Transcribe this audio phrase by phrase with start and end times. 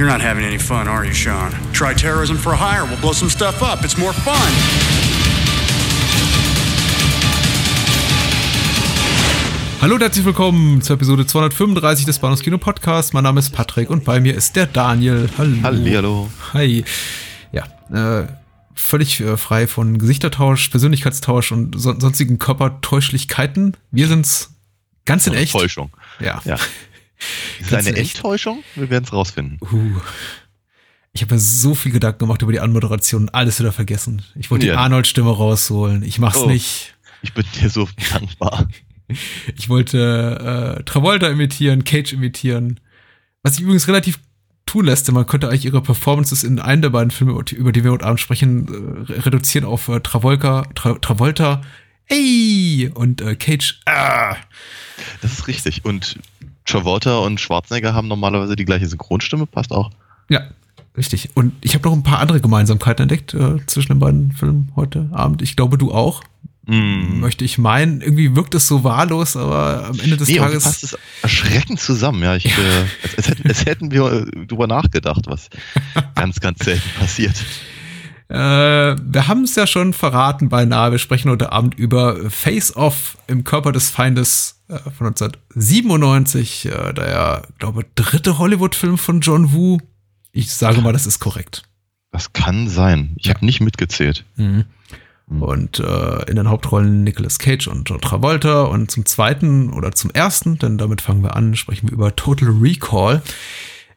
[0.00, 1.52] You're not having any fun, are you, Sean?
[1.74, 2.86] Try terrorism for hire.
[2.86, 3.84] We'll blow some stuff up.
[3.84, 4.50] It's more fun.
[9.82, 13.12] Hallo und herzlich willkommen zur Episode 235 des Bahnhofs Kino Podcast.
[13.12, 15.28] Mein Name ist Patrick und bei mir ist der Daniel.
[15.36, 15.62] Hallo.
[15.64, 16.30] Hallihallo.
[16.54, 16.82] Hi.
[17.52, 18.26] Ja, äh,
[18.74, 23.76] völlig äh, frei von Gesichtertausch, Persönlichkeitstausch und so, sonstigen Körpertäuschlichkeiten.
[23.90, 24.54] Wir sind's
[25.04, 25.52] ganz in echt.
[25.52, 25.90] Täuschung.
[26.20, 26.40] Ja.
[26.46, 26.56] Ja.
[27.60, 27.96] Ist es eine.
[27.96, 28.62] Enttäuschung?
[28.74, 29.58] Wir werden es rausfinden.
[29.72, 30.00] Uh.
[31.12, 34.22] Ich habe mir so viel Gedanken gemacht über die Anmoderation und alles wieder vergessen.
[34.36, 34.78] Ich wollte die Ja.
[34.78, 36.02] Arnold-Stimme rausholen.
[36.04, 36.46] Ich mach's Oh.
[36.46, 36.94] nicht.
[37.22, 38.68] Ich bin dir so dankbar.
[39.56, 42.78] Ich wollte äh, Travolta imitieren, Cage imitieren.
[43.42, 44.20] Was sich übrigens relativ
[44.66, 47.82] tun lässt, denn man könnte eigentlich ihre Performances in einem der beiden Filme, über die
[47.82, 51.60] wir heute Abend sprechen, äh, reduzieren auf äh, Travolta, Tra Travolta,
[52.06, 54.36] ey, und äh, Cage, ah.
[55.22, 55.84] Das ist richtig.
[55.84, 56.20] Und
[56.70, 59.90] Travolta und Schwarzenegger haben normalerweise die gleiche Synchronstimme, passt auch.
[60.28, 60.42] Ja,
[60.96, 61.30] richtig.
[61.34, 65.08] Und ich habe noch ein paar andere Gemeinsamkeiten entdeckt äh, zwischen den beiden Filmen heute
[65.12, 65.42] Abend.
[65.42, 66.22] Ich glaube, du auch.
[66.66, 67.20] Mm.
[67.20, 68.00] Möchte ich meinen.
[68.00, 70.62] Irgendwie wirkt es so wahllos, aber am Ende des Nee, Tages.
[70.64, 72.22] passt es erschreckend zusammen.
[72.22, 72.50] Ja, ich, Äh,
[73.02, 75.48] als, als, hätten- als hätten wir drüber nachgedacht, was
[76.14, 77.34] ganz, ganz selten passiert.
[78.30, 80.92] Äh, wir haben es ja schon verraten beinahe.
[80.92, 86.66] Wir sprechen heute Abend über Face Off im Körper des Feindes äh, von 1997.
[86.66, 89.78] Äh, der, glaube dritte Hollywood-Film von John Woo.
[90.32, 91.64] Ich sage mal, das ist korrekt.
[92.12, 93.14] Das kann sein.
[93.18, 93.34] Ich Ja.
[93.34, 94.24] habe nicht mitgezählt.
[94.36, 94.64] Mhm.
[95.28, 98.62] Und äh, in den Hauptrollen Nicolas Cage und John Travolta.
[98.62, 102.48] Und zum zweiten oder zum ersten, denn damit fangen wir an, sprechen wir über Total
[102.48, 103.22] Recall.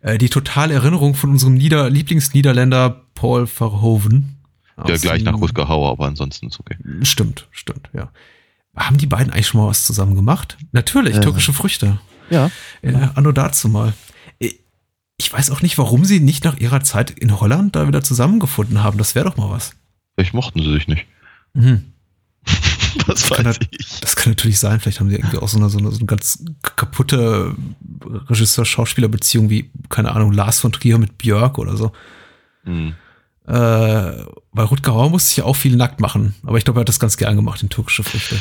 [0.03, 4.38] Äh, die totale Erinnerung von unserem Nieder Lieblingsniederländer Paul Verhoeven.
[4.75, 6.75] Aus gleich nach Rutger Hauer, aber ansonsten ist okay.
[7.03, 8.12] Stimmt, stimmt, ja.
[8.75, 10.58] Haben die beiden eigentlich schon mal was zusammen gemacht?
[10.72, 11.19] Natürlich, Äh.
[11.22, 12.00] türkische Früchte.
[12.30, 12.50] Ja.
[12.81, 13.94] Äh, anno dazu mal.
[14.40, 14.50] Äh,
[15.18, 18.84] Ich weiß auch nicht, warum sie nicht nach ihrer Zeit in Holland da wieder zusammengefunden
[18.84, 18.97] haben.
[18.97, 19.75] Das wäre doch mal was.
[20.16, 21.06] Vielleicht mochten sie sich nicht.
[21.53, 21.94] Mhm.
[23.08, 24.00] Das kann weiß halt- ich.
[24.02, 24.80] Das kann natürlich sein.
[24.80, 27.56] Vielleicht haben sie irgendwie auch so eine, so eine, so eine ganz kaputte
[28.30, 31.92] Regisseur-Schauspieler-Beziehung wie, keine Ahnung, Lars von Trier mit Björk oder so.
[32.64, 32.94] Hm.
[33.46, 33.52] Äh,
[34.53, 36.36] bei Rutger Hauer musste ich ja auch viel nackt machen.
[36.44, 38.40] Aber ich glaube, er hat das ganz gern gemacht in türkische Früchte.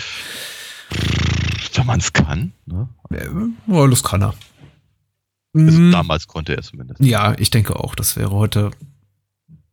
[1.75, 2.53] Wenn man es kann.
[2.67, 2.89] Ne?
[3.67, 4.35] Ja, das kann er.
[5.55, 5.91] Also Mhm.
[5.93, 7.01] damals konnte er es zumindest.
[7.03, 8.71] Ja, ich denke auch, das wäre heute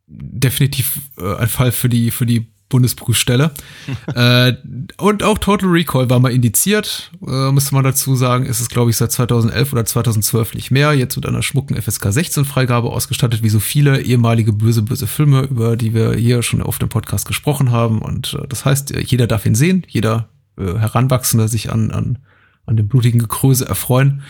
[0.06, 3.50] definitiv äh, ein Fall für die, für die Bundesprüfstelle.
[4.14, 4.54] äh,
[4.96, 8.90] und auch Total Recall war mal indiziert, äh, müsste man dazu sagen, ist es, glaube
[8.90, 10.94] ich, seit 2011 oder 2012 nicht mehr.
[10.94, 15.42] Jetzt mit einer schmucken FSK 16 Freigabe ausgestattet, wie so viele ehemalige böse, böse Filme,
[15.42, 18.00] über die wir hier schon auf dem Podcast gesprochen haben.
[18.00, 22.18] Und äh, das heißt, äh, jeder darf ihn sehen, jeder äh, Heranwachsende sich an, an,
[22.64, 24.22] an dem blutigen Gekröse erfreuen.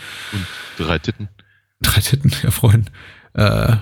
[0.77, 1.29] Drei Titten.
[1.81, 2.89] drei Titten erfreuen.
[3.33, 3.77] Äh,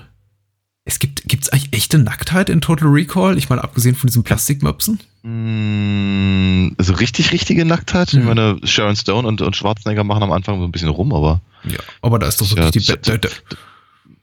[0.90, 3.38] es gibt, gibt's eigentlich echte Nacktheit in Total Recall?
[3.38, 4.98] Ich meine, abgesehen von diesen Plastikmöpsen?
[5.22, 8.12] Mm, Also richtig, richtige Nacktheit.
[8.12, 8.20] Mhm.
[8.20, 11.40] Ich meine, Sharon Stone und, und Schwarzenegger machen am Anfang so ein bisschen rum, aber
[11.64, 11.78] Ja.
[12.02, 13.56] Aber da ist doch Ja, wirklich die das- Be Be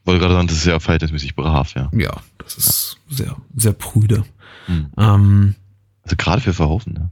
[0.06, 1.89] wollte gerade sagen, das ist ja verhältnismäßig brav, ja.
[1.94, 4.23] Ja, das ist sehr, sehr prüde.
[4.67, 4.88] Mhm.
[4.97, 5.56] Ähm,
[6.03, 7.09] Also gerade für Verhoeven, ja.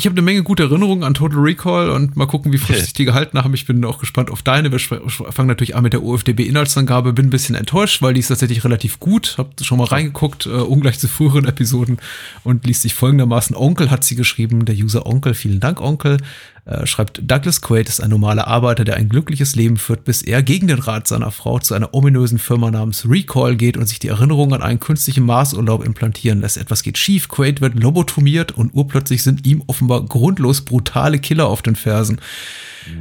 [0.00, 2.92] Ich habe eine Menge gute Erinnerungen an Total Recall und mal gucken, wie frisch sich
[2.92, 3.52] die gehalten haben.
[3.54, 4.70] Ich bin auch gespannt auf deine.
[4.70, 7.12] Wir fangen natürlich an mit der OFDB-Inhaltsangabe.
[7.12, 9.34] Bin ein bisschen enttäuscht, weil die ist tatsächlich relativ gut.
[9.38, 11.98] Hab schon mal reingeguckt, äh, ungleich zu früheren Episoden
[12.44, 13.56] und liest sich folgendermaßen.
[13.56, 15.34] Onkel hat sie geschrieben, der User Onkel.
[15.34, 16.18] Vielen Dank, Onkel.
[16.68, 20.42] Äh, schreibt, Douglas Quaid ist ein normaler Arbeiter, der ein glückliches Leben führt, bis er
[20.42, 24.08] gegen den Rat seiner Frau zu einer ominösen Firma namens Recall geht und sich die
[24.08, 26.58] Erinnerung an einen künstlichen Marsurlaub implantieren lässt.
[26.58, 31.62] Etwas geht schief, Quaid wird lobotomiert und urplötzlich sind ihm offenbar grundlos brutale Killer auf
[31.62, 32.20] den Fersen.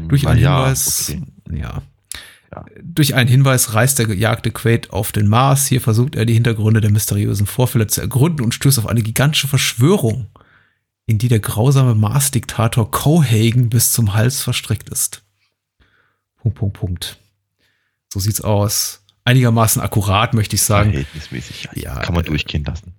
[0.07, 1.59] Durch Na einen ja, Hinweis, okay.
[1.59, 1.81] ja.
[2.55, 2.63] Ja.
[2.81, 5.67] Durch einen Hinweis reist der gejagte Quaid auf den Mars.
[5.67, 9.49] Hier versucht er die Hintergründe der mysteriösen Vorfälle zu ergründen und stößt auf eine gigantische
[9.49, 10.27] Verschwörung,
[11.07, 15.23] in die der grausame Mars-Diktator Cohagen bis zum Hals verstrickt ist.
[16.37, 17.17] Punkt, Punkt, Punkt.
[18.09, 19.01] So sieht's aus.
[19.23, 20.91] Einigermaßen akkurat, möchte ich sagen.
[20.91, 21.99] Verhältnismäßig, ja.
[22.01, 22.93] Kann man äh, durchgehen lassen.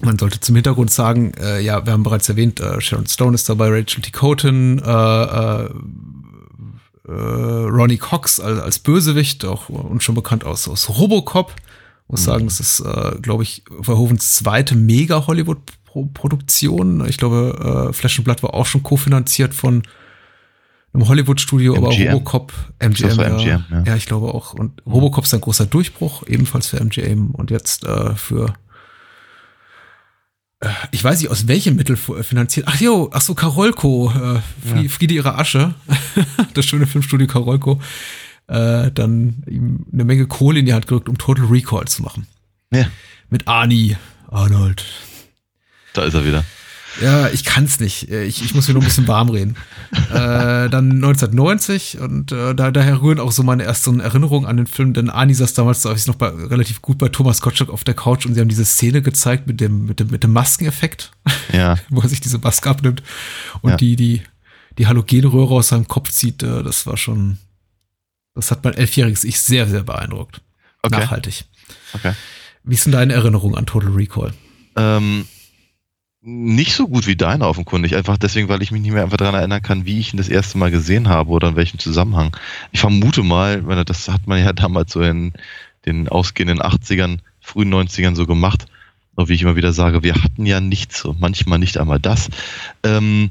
[0.00, 3.48] Man sollte zum Hintergrund sagen, äh, ja, wir haben bereits erwähnt, äh, Sharon Stone ist
[3.48, 4.10] dabei, Rachel T.
[4.10, 5.70] Cotten, äh, äh,
[7.08, 11.54] äh, Ronnie Cox als, als Bösewicht, auch uns schon bekannt aus, aus Robocop.
[12.08, 12.82] Muss sagen, das ist,
[13.22, 14.74] glaube ich, Verhovens zweite
[15.94, 17.06] Mega-Hollywood-Produktion.
[17.08, 19.82] Ich glaube, äh, Flash and Blood war auch schon kofinanziert von
[20.92, 22.12] einem Hollywood-Studio, aber MGM.
[22.12, 23.82] Robocop, MGM, ja, MGM, ja.
[23.86, 24.54] ja, ich glaube auch.
[24.54, 28.54] Und Robocop ist ein großer Durchbruch, ebenfalls für MGM und jetzt äh, für
[30.60, 32.66] Äh, ich weiß nicht, aus welchem Mittel finanziert.
[32.68, 34.88] Ach jo, ach so, Karolko, äh, Friede, ja.
[34.88, 35.74] Friede ihre Asche,
[36.54, 37.80] das schöne Filmstudio Karolko,
[38.46, 42.26] äh, dann ihm eine Menge Kohle in die Hand gerückt, um Total Recall zu machen.
[42.72, 42.86] Ja.
[43.30, 43.96] Mit Arnie
[44.28, 44.84] Arnold.
[45.92, 46.44] Da ist er wieder.
[47.00, 48.10] Ja, ich kann's nicht.
[48.10, 49.56] Äh, ich, ich muss mir nur ein bisschen warm reden.
[50.10, 54.66] äh, dann 1990 und äh, da, daher rühren auch so meine ersten Erinnerungen an den
[54.66, 57.84] Film, denn Ani saß damals, da ich noch bei, relativ gut bei Thomas Gottschalk auf
[57.84, 61.12] der Couch und sie haben diese Szene gezeigt mit dem, mit dem, mit dem Maskeneffekt.
[61.52, 61.76] Ja.
[61.90, 63.02] wo er sich diese Maske abnimmt
[63.62, 63.76] und ja.
[63.76, 64.22] die, die,
[64.78, 66.42] die Halogenröhre aus seinem Kopf zieht.
[66.42, 67.38] Äh, das war schon,
[68.34, 70.40] das hat mein elfjähriges Ich sehr, sehr beeindruckt.
[70.82, 70.98] Okay.
[70.98, 71.44] Nachhaltig.
[71.92, 72.14] Okay.
[72.64, 74.32] Wie ist denn deine Erinnerung an Total Recall?
[74.76, 75.26] Ähm,
[76.22, 79.34] nicht so gut wie deine offenkundig, einfach deswegen, weil ich mich nicht mehr einfach daran
[79.34, 82.36] erinnern kann, wie ich ihn das erste Mal gesehen habe oder in welchem Zusammenhang.
[82.72, 85.32] Ich vermute mal, das hat man ja damals so in
[85.86, 88.66] den ausgehenden 80ern, frühen 90ern so gemacht,
[89.14, 92.30] und wie ich immer wieder sage, wir hatten ja nichts und manchmal nicht einmal das.
[92.82, 93.30] Ähm,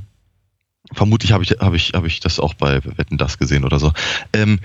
[0.91, 3.94] vermutlich habe ich, habe ich, habe ich das auch bei Wetten das gesehen oder so.
[4.33, 4.59] Ähm,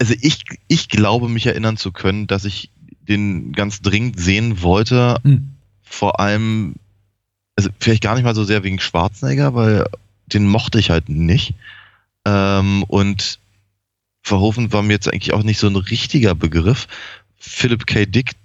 [0.00, 2.70] also ich, ich glaube, mich erinnern zu können, dass ich
[3.08, 5.54] den ganz dringend sehen wollte, mhm.
[5.82, 6.74] vor allem
[7.58, 9.84] also vielleicht gar nicht mal so sehr wegen Schwarzenegger, weil
[10.26, 11.54] den mochte ich halt nicht.
[12.24, 13.40] Ähm, und
[14.22, 16.86] Verhoeven war mir jetzt eigentlich auch nicht so ein richtiger Begriff.
[17.36, 18.06] Philip K.
[18.06, 18.36] Dick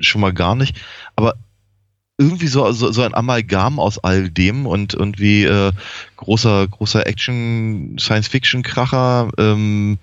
[0.00, 0.74] schon mal gar nicht.
[1.16, 1.34] Aber
[2.16, 5.72] irgendwie so, so, so ein Amalgam aus all dem und irgendwie äh,
[6.16, 9.98] großer, großer Action, Science-Fiction-Kracher ähm,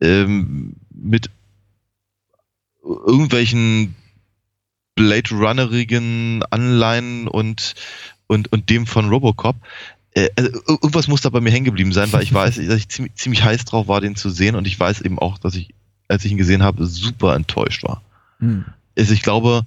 [0.00, 1.30] ähm, mit
[2.82, 3.94] irgendwelchen
[4.94, 7.74] Blade Runnerigen Anleihen und,
[8.26, 9.56] und, und dem von Robocop.
[10.12, 12.88] Äh, also irgendwas muss da bei mir hängen geblieben sein, weil ich weiß, dass ich
[12.88, 15.74] ziemlich, ziemlich heiß drauf war, den zu sehen und ich weiß eben auch, dass ich,
[16.08, 18.02] als ich ihn gesehen habe, super enttäuscht war.
[18.38, 18.64] Hm.
[18.96, 19.62] Also ich glaube,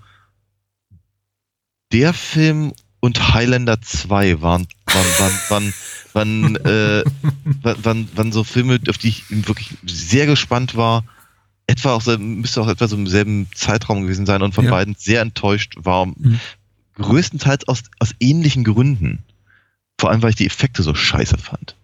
[1.92, 5.74] der Film und Highlander 2 waren, waren, waren, waren,
[6.14, 7.04] waren, äh,
[7.84, 11.04] waren, waren so Filme, auf die ich wirklich sehr gespannt war
[11.68, 14.72] etwa auch, müsste auch etwa so im selben Zeitraum gewesen sein und von ja.
[14.72, 16.06] beiden sehr enttäuscht war.
[16.08, 16.40] Mhm.
[16.96, 19.20] Größtenteils aus, aus ähnlichen Gründen.
[20.00, 21.76] Vor allem, weil ich die Effekte so scheiße fand.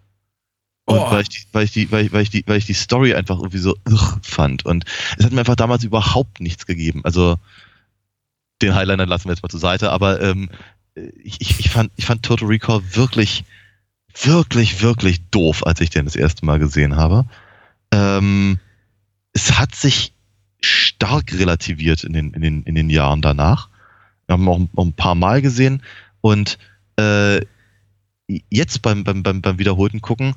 [0.86, 1.10] Und oh.
[1.10, 3.14] weil, ich die, weil, ich die, weil, ich, weil, ich die, weil ich die Story
[3.14, 4.64] einfach irgendwie so ugh, fand.
[4.64, 4.84] Und
[5.18, 7.02] es hat mir einfach damals überhaupt nichts gegeben.
[7.04, 7.36] Also
[8.62, 10.50] den Highliner lassen wir jetzt mal zur Seite, aber ähm,
[10.94, 13.44] ich, ich, ich, fand, ich fand Total Recall wirklich,
[14.22, 17.24] wirklich, wirklich doof, als ich den das erste Mal gesehen habe.
[17.90, 18.58] Ähm,
[19.34, 20.14] es hat sich
[20.60, 23.68] stark relativiert in den, in den, in den Jahren danach.
[24.26, 25.82] Wir haben auch ein, paar Mal gesehen
[26.22, 26.58] und
[26.96, 27.40] äh,
[28.26, 30.34] jetzt beim, beim, beim, beim wiederholten Gucken,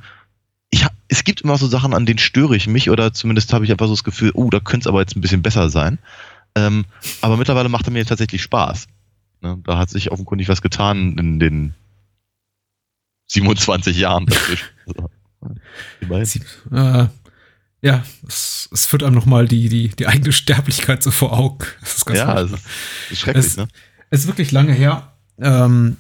[0.69, 3.63] ich hab, es gibt immer so Sachen, an denen störe ich mich oder zumindest habe
[3.63, 5.99] ich einfach so das Gefühl, oh, da könnte es aber jetzt ein bisschen besser sein.
[6.55, 6.85] Ähm,
[7.21, 8.87] aber mittlerweile macht er mir tatsächlich Spaß.
[9.41, 9.59] Ne?
[9.63, 11.73] Da hat sich offenkundig was getan in den
[13.27, 14.67] 27 Jahren dazwischen.
[16.71, 17.07] äh,
[17.81, 21.65] ja, es, es führt einem nochmal die, die, die eigene Sterblichkeit so vor Augen.
[22.13, 22.51] Ja, es
[23.11, 23.67] ist schrecklich, es, ne?
[24.09, 25.13] Es ist wirklich lange her.
[25.39, 25.97] Ähm,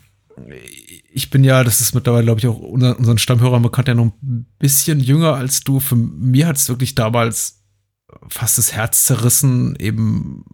[1.11, 4.13] ich bin ja, das ist mittlerweile, glaube ich, auch unser, unseren Stammhörern bekannt, ja noch
[4.21, 5.79] ein bisschen jünger als du.
[5.79, 7.63] Für mir hat es wirklich damals
[8.29, 10.45] fast das Herz zerrissen, eben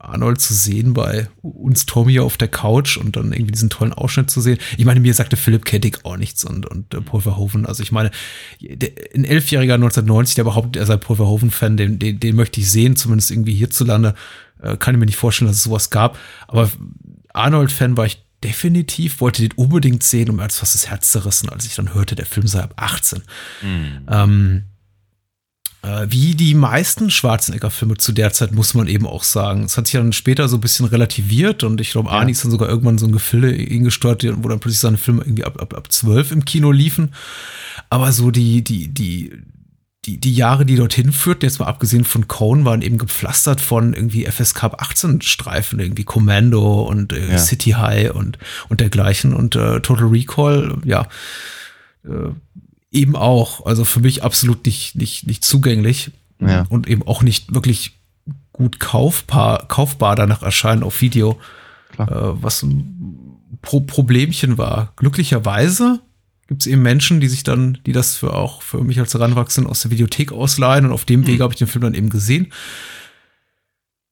[0.00, 4.30] Arnold zu sehen bei uns Tommy auf der Couch und dann irgendwie diesen tollen Ausschnitt
[4.30, 4.58] zu sehen.
[4.78, 7.66] Ich meine, mir sagte Philipp Kettig auch nichts und, und äh, Paul Verhoeven.
[7.66, 8.10] Also ich meine,
[8.60, 12.70] der, ein Elfjähriger 1990, der behauptet, er sei Paul Verhoeven-Fan, den, den, den möchte ich
[12.70, 14.14] sehen, zumindest irgendwie hierzulande.
[14.62, 16.18] Äh, kann ich mir nicht vorstellen, dass es sowas gab.
[16.48, 16.70] Aber
[17.34, 21.50] Arnold-Fan war ich definitiv, wollte den unbedingt sehen und mir hat fast das Herz zerrissen,
[21.50, 23.22] als ich dann hörte, der Film sei ab 18.
[23.60, 24.06] Mhm.
[24.08, 24.69] Ähm, äh,
[25.82, 29.64] wie die meisten Schwarzenegger-Filme zu der Zeit, muss man eben auch sagen.
[29.64, 32.16] Es hat sich dann später so ein bisschen relativiert und ich glaube, ja.
[32.16, 35.44] Arnie ist dann sogar irgendwann so ein Gefilde hingesteuert, wo dann plötzlich seine Filme irgendwie
[35.44, 37.14] ab, ab, ab 12 im Kino liefen.
[37.88, 39.32] Aber so die, die, die,
[40.04, 43.94] die, die Jahre, die dorthin führten, jetzt mal abgesehen von Cone, waren eben gepflastert von
[43.94, 47.38] irgendwie FSK 18 Streifen, irgendwie Commando und äh, ja.
[47.38, 51.08] City High und, und dergleichen und äh, Total Recall, ja,
[52.04, 52.30] äh,
[52.90, 53.66] eben auch.
[53.66, 56.66] Also für mich absolut nicht, nicht, nicht zugänglich ja.
[56.68, 57.98] und eben auch nicht wirklich
[58.52, 61.38] gut kaufbar, kaufbar danach erscheinen auf Video,
[61.98, 64.92] äh, was ein Pro Problemchen war.
[64.96, 66.00] Glücklicherweise
[66.46, 69.70] gibt es eben Menschen, die sich dann, die das für auch für mich als Heranwachsenden
[69.70, 71.26] aus der Videothek ausleihen und auf dem mhm.
[71.26, 72.52] Weg habe ich den Film dann eben gesehen.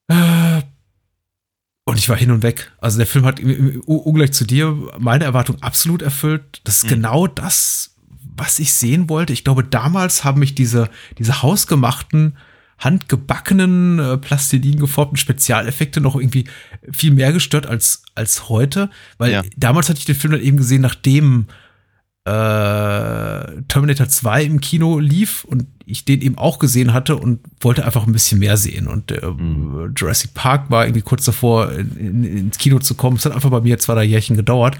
[0.07, 0.61] Äh,
[1.83, 2.71] und ich war hin und weg.
[2.79, 6.61] Also der Film hat ungleich zu dir meine Erwartung absolut erfüllt.
[6.63, 6.89] Das ist mhm.
[6.89, 7.95] genau das,
[8.39, 9.33] was ich sehen wollte.
[9.33, 12.35] Ich glaube, damals haben mich diese, diese hausgemachten
[12.79, 16.45] handgebackenen, äh, Plastilin geformten Spezialeffekte noch irgendwie
[16.91, 18.89] viel mehr gestört als, als heute.
[19.17, 19.43] Weil Ja.
[19.57, 21.47] damals hatte ich den Film dann eben gesehen, nachdem
[22.29, 27.83] äh, Terminator 2 im Kino lief und ich den eben auch gesehen hatte und wollte
[27.83, 28.87] einfach ein bisschen mehr sehen.
[28.87, 29.93] Und äh, Mhm.
[29.95, 33.17] Jurassic Park war irgendwie kurz davor, in, in, ins Kino zu kommen.
[33.17, 34.77] Es hat einfach bei mir zwei, drei Jährchen gedauert.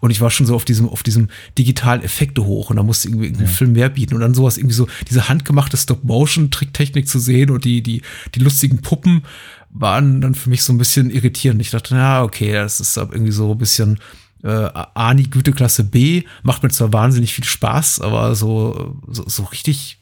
[0.00, 1.28] Und ich war schon so auf diesem, auf diesem
[1.58, 4.14] digitalen Effekte hoch und da musste irgendwie, irgendwie ein Film mehr bieten.
[4.14, 8.02] Und dann sowas irgendwie so, diese handgemachte Stop-Motion-Tricktechnik zu sehen und die, die,
[8.34, 9.22] die lustigen Puppen
[9.70, 11.60] waren dann für mich so ein bisschen irritierend.
[11.60, 13.98] Ich dachte, na, okay, das ist irgendwie so ein bisschen
[14.42, 19.98] äh, Ani Güteklasse B, macht mir zwar wahnsinnig viel Spaß, aber so, so, so richtig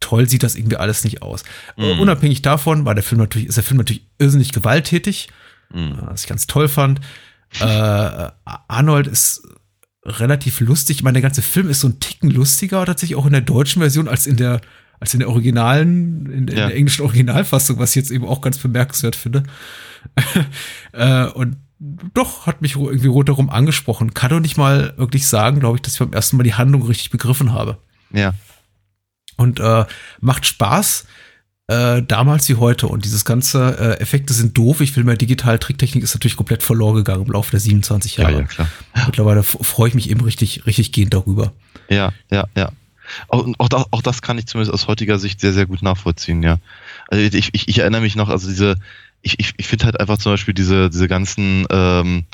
[0.00, 1.42] toll sieht das irgendwie alles nicht aus.
[1.76, 2.00] Äh, Mhm.
[2.00, 5.28] Unabhängig davon war der Film natürlich, ist der Film natürlich irrsinnig gewalttätig,
[5.72, 5.92] Mhm.
[5.92, 7.00] äh, was ich ganz toll fand.
[7.60, 9.42] Äh, Arnold ist
[10.04, 10.98] relativ lustig.
[10.98, 13.80] Ich meine, der ganze Film ist so ein Ticken lustiger tatsächlich auch in der deutschen
[13.80, 14.60] Version als in der
[15.00, 16.66] als in der originalen, in, der- in Ja.
[16.68, 19.44] der englischen Originalfassung, was ich jetzt eben auch ganz bemerkenswert finde.
[20.92, 24.12] äh, und doch, hat mich irgendwie rundherum angesprochen.
[24.14, 26.82] Kann doch nicht mal wirklich sagen, glaube ich, dass ich beim ersten Mal die Handlung
[26.82, 27.78] richtig begriffen habe.
[28.12, 28.34] Ja.
[29.36, 29.86] Und äh,
[30.20, 31.06] macht Spaß,
[31.68, 32.86] äh, damals wie heute.
[32.88, 34.82] Und dieses ganze äh, Effekte sind doof.
[34.82, 38.24] Ich will mehr digital Tricktechnik ist natürlich komplett verloren gegangen im Laufe der 27 Ja,
[38.24, 38.40] Jahre.
[38.40, 38.68] ja, klar.
[39.06, 41.52] Mittlerweile freue ich mich eben richtig, richtig gehend darüber.
[41.88, 42.72] Ja, ja, ja.
[43.28, 46.42] Auch, auch, da- auch das kann ich zumindest aus heutiger Sicht sehr, sehr gut nachvollziehen,
[46.42, 46.58] ja.
[47.08, 48.76] Also ich, ich, ich erinnere mich noch, also diese,
[49.22, 52.24] ich, ich, ich finde halt einfach zum Beispiel diese, diese ganzen ähm,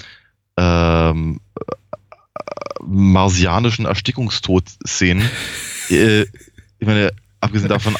[0.57, 5.28] ähm, äh, marsianischen Erstickungstod-Szenen.
[5.90, 7.97] äh, ich meine, abgesehen davon,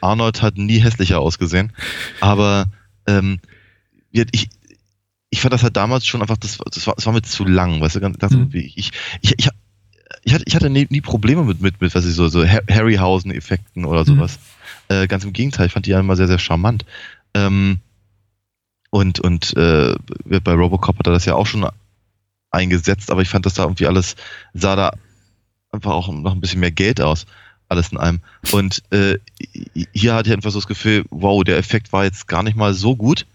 [0.00, 1.72] Arnold hat nie hässlicher ausgesehen,
[2.20, 2.66] aber
[3.06, 3.40] ähm,
[4.12, 4.48] ich,
[5.30, 7.80] ich fand das halt damals schon einfach, das, das, war, das war mir zu lang,
[7.80, 8.48] weißt du, ganz, ganz Mhm.
[8.52, 9.48] ich, ich, ich,
[10.22, 12.62] ich, hatte, ich hatte nie, nie Probleme mit, mit, mit, was ich so, so Har-
[12.70, 14.04] Harryhausen-Effekten oder Mhm.
[14.06, 14.38] sowas.
[14.88, 16.84] Äh, ganz im Gegenteil, ich fand die ja immer sehr, sehr charmant.
[17.34, 17.80] Ähm,
[18.90, 21.66] und und äh, bei Robocop hat er das ja auch schon
[22.50, 24.16] eingesetzt, aber ich fand das da irgendwie alles,
[24.54, 24.92] sah da
[25.72, 27.26] einfach auch noch ein bisschen mehr Geld aus,
[27.68, 28.20] alles in allem.
[28.52, 29.18] Und äh,
[29.92, 32.74] hier hatte ich einfach so das Gefühl, wow, der Effekt war jetzt gar nicht mal
[32.74, 33.26] so gut.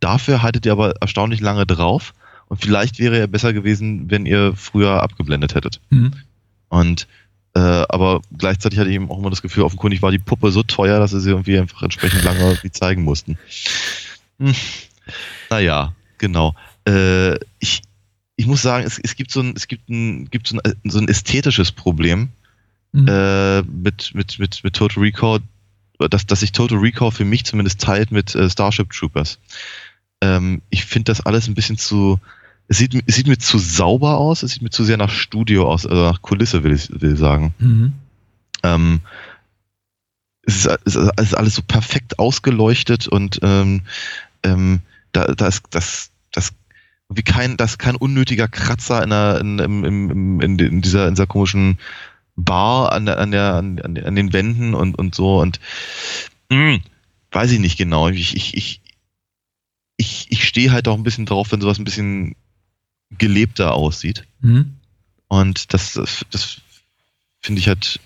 [0.00, 2.14] Dafür haltet ihr aber erstaunlich lange drauf.
[2.48, 5.80] Und vielleicht wäre er besser gewesen, wenn ihr früher abgeblendet hättet.
[5.90, 6.12] Mhm.
[6.68, 7.06] Und
[7.54, 10.62] äh, aber gleichzeitig hatte ich eben auch immer das Gefühl, offenkundig war die Puppe so
[10.62, 13.38] teuer, dass sie sie irgendwie einfach entsprechend lange zeigen mussten.
[14.38, 14.54] Hm.
[15.50, 16.54] Naja, genau.
[16.86, 17.82] Äh, ich,
[18.36, 20.98] ich muss sagen, es, es gibt so ein, es gibt ein, gibt so ein, so
[20.98, 22.30] ein ästhetisches Problem
[22.92, 23.06] Mhm.
[23.08, 25.40] äh, mit, mit, mit, mit Total Recall,
[25.98, 29.38] dass, dass sich Total Recall für mich zumindest teilt mit äh, Starship Troopers.
[30.20, 32.18] Ähm, ich finde das alles ein bisschen zu,
[32.68, 35.70] es sieht, es sieht mir zu sauber aus, es sieht mir zu sehr nach Studio
[35.70, 37.54] aus, also nach Kulisse, will ich, will ich sagen.
[37.58, 37.92] Mhm.
[38.62, 39.00] Ähm,
[40.42, 43.82] es, ist, es ist alles so perfekt ausgeleuchtet und ähm,
[44.42, 44.80] ähm,
[45.12, 46.52] da, da ist das, das
[47.08, 51.08] wie kein, das ist kein unnötiger Kratzer in, der, in, im, im, in, in, dieser,
[51.08, 51.78] in dieser komischen
[52.36, 55.60] Bar an, der, an, der, an, an an den Wänden und, und so und
[56.50, 56.78] mh,
[57.32, 58.08] weiß ich nicht genau.
[58.08, 58.80] Ich, ich, ich,
[59.96, 62.36] ich, ich stehe halt auch ein bisschen drauf, wenn sowas ein bisschen
[63.18, 64.24] gelebter aussieht.
[64.40, 64.76] Mhm.
[65.28, 66.60] Und das, das, das
[67.40, 68.00] finde ich halt,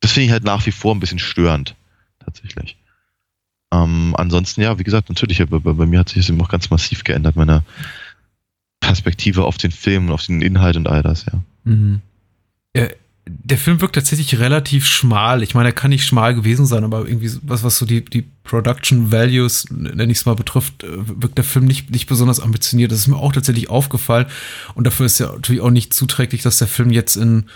[0.00, 1.74] das finde ich halt nach wie vor ein bisschen störend,
[2.18, 2.76] tatsächlich.
[3.72, 6.48] Ähm, ansonsten, ja, wie gesagt, natürlich, bei, bei bei mir hat sich das eben auch
[6.48, 7.64] ganz massiv geändert, meine
[8.80, 11.40] Perspektive auf den Film und auf den Inhalt und all das, ja.
[11.64, 12.00] Mhm.
[12.76, 12.88] Ja,
[13.26, 15.42] der Film wirkt tatsächlich relativ schmal.
[15.42, 18.24] Ich meine, er kann nicht schmal gewesen sein, aber irgendwie was, was so die, die
[18.42, 20.88] Production Values, nenne ich es mal, betrifft, äh,
[21.22, 22.90] wirkt der Film nicht, nicht besonders ambitioniert.
[22.90, 24.26] Das ist mir auch tatsächlich aufgefallen.
[24.74, 27.46] Und dafür ist ja natürlich auch nicht zuträglich, dass der Film jetzt in,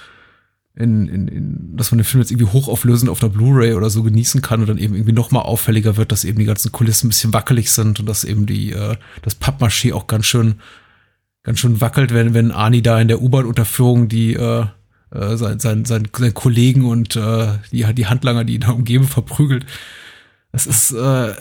[0.76, 4.02] in, in, in dass man den Film jetzt irgendwie hochauflösend auf der Blu-ray oder so
[4.02, 7.06] genießen kann und dann eben irgendwie noch mal auffälliger wird, dass eben die ganzen Kulissen
[7.06, 10.56] ein bisschen wackelig sind und dass eben die, äh, das Pappmaché auch ganz schön,
[11.42, 14.66] ganz schön wackelt, wenn, wenn Ani da in der U-Bahn-Unterführung die, äh,
[15.10, 19.64] äh, sein, sein, sein, Kollegen und äh, die, die Handlanger, die ihn da umgeben, verprügelt.
[20.52, 21.34] Das ist, äh,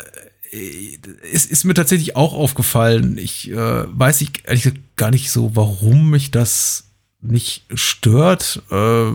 [1.32, 3.18] ist, ist mir tatsächlich auch aufgefallen.
[3.18, 3.56] Ich äh,
[3.88, 6.86] weiß ich ehrlich gesagt gar nicht so, warum mich das
[7.28, 8.62] nicht stört.
[8.72, 9.12] Äh,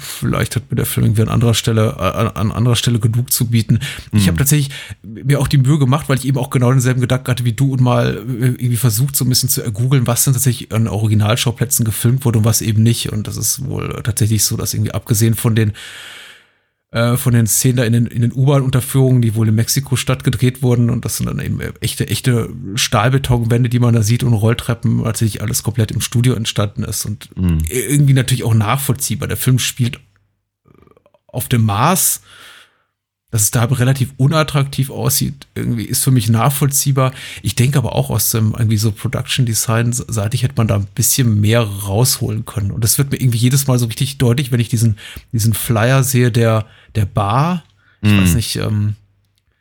[0.00, 3.32] vielleicht hat mir der Film irgendwie an anderer Stelle, äh, an, an anderer Stelle genug
[3.32, 3.78] zu bieten.
[4.12, 4.26] Ich Mhm.
[4.28, 4.70] habe tatsächlich
[5.04, 7.72] mir auch die Mühe gemacht, weil ich eben auch genau denselben Gedanken hatte wie du
[7.72, 11.84] und mal äh, irgendwie versucht, so ein bisschen zu ergoogeln, was denn tatsächlich an Originalschauplätzen
[11.84, 13.12] gefilmt wurde und was eben nicht.
[13.12, 15.72] Und das ist wohl tatsächlich so, dass irgendwie abgesehen von den
[16.92, 20.62] äh, von den Szenen da in den, in den U-Bahn-Unterführungen, die wohl in Mexiko-Stadt gedreht
[20.62, 20.88] wurden.
[20.90, 25.42] Und das sind dann eben echte, echte Stahlbetonwände, die man da sieht und Rolltreppen, tatsächlich
[25.42, 27.04] alles komplett im Studio entstanden ist.
[27.04, 27.58] Und Mhm.
[27.68, 29.28] irgendwie natürlich auch nachvollziehbar.
[29.28, 30.00] Der Film spielt
[31.26, 32.22] auf dem Mars.
[33.36, 37.12] Dass es da relativ unattraktiv aussieht, irgendwie ist für mich nachvollziehbar.
[37.42, 40.86] Ich denke aber auch aus dem irgendwie so Production Design seitig hätte man da ein
[40.94, 42.70] bisschen mehr rausholen können.
[42.70, 44.96] Und das wird mir irgendwie jedes Mal so richtig deutlich, wenn ich diesen,
[45.32, 46.64] diesen Flyer sehe, der,
[46.94, 47.62] der Bar,
[48.00, 48.22] ich mm.
[48.22, 48.96] weiß nicht, ähm,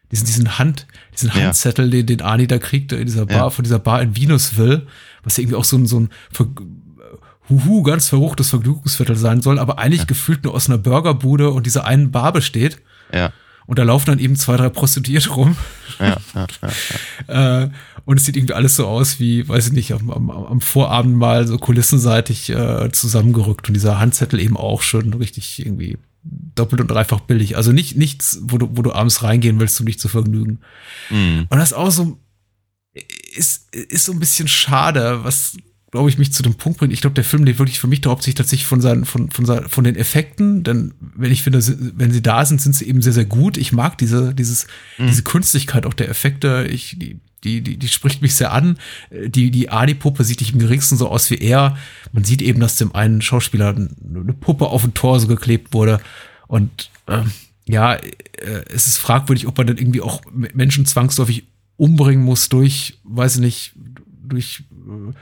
[0.09, 1.91] diesen, diesen Hand, diesen Handzettel, ja.
[1.91, 3.49] den, den Ani da kriegt, in dieser Bar, ja.
[3.49, 4.87] von dieser Bar in Venusville,
[5.25, 6.09] was irgendwie auch so ein, so ein
[7.49, 10.05] Huhu, ganz verruchtes Vergnügungsviertel sein soll, aber eigentlich ja.
[10.05, 12.81] gefühlt nur aus einer Burgerbude und dieser einen Bar besteht.
[13.11, 13.33] Ja.
[13.67, 15.55] Und da laufen dann eben zwei, drei Prostituierte rum.
[15.99, 16.47] Ja, ja,
[17.27, 17.69] ja, äh,
[18.05, 21.15] und es sieht irgendwie alles so aus wie, weiß ich nicht, am, am, am Vorabend
[21.15, 23.67] mal so kulissenseitig äh, zusammengerückt.
[23.67, 27.57] Und dieser Handzettel eben auch schon richtig irgendwie doppelt und dreifach billig.
[27.57, 30.59] Also nicht nichts, wo du, wo du abends reingehen willst, um dich zu vergnügen.
[31.09, 31.47] Mhm.
[31.49, 32.19] Und das auch so
[33.35, 35.57] ist, ist so ein bisschen schade, was
[35.95, 36.91] glaube ich, mich zu dem Punkt bringt.
[36.91, 39.45] Ich glaube, der Film lebt wirklich für mich darauf, sich tatsächlich von seinen, von, von,
[39.45, 41.63] seinen, von den Effekten, denn wenn ich finde,
[41.95, 43.55] wenn sie da sind, sind sie eben sehr, sehr gut.
[43.55, 45.07] Ich mag diese, dieses, mhm.
[45.07, 46.67] diese Künstlichkeit auch der Effekte.
[46.69, 48.77] Ich, die, die, die, die spricht mich sehr an.
[49.09, 51.77] Die, die Adi-Puppe sieht nicht im geringsten so aus wie er.
[52.11, 56.01] Man sieht eben, dass dem einen Schauspieler eine Puppe auf den Tor so geklebt wurde.
[56.47, 57.31] Und ähm,
[57.69, 61.43] ja, äh, es ist fragwürdig, ob man dann irgendwie auch Menschen zwangsläufig
[61.77, 63.73] umbringen muss durch, weiß ich nicht,
[64.27, 65.13] durch äh,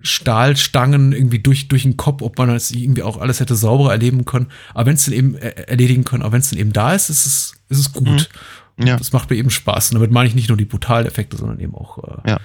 [0.00, 4.24] Stahlstangen irgendwie durch, durch den Kopf, ob man das irgendwie auch alles hätte sauberer erleben
[4.24, 4.46] können.
[4.74, 7.10] Aber wenn es dann eben äh, erledigen können, aber wenn es dann eben da ist,
[7.10, 8.28] ist es, ist es gut.
[8.76, 8.86] Mhm.
[8.86, 8.96] Ja.
[8.96, 9.90] Das macht mir eben Spaß.
[9.90, 12.40] Und damit meine ich nicht nur die brutalen Effekte, sondern eben auch äh, ja.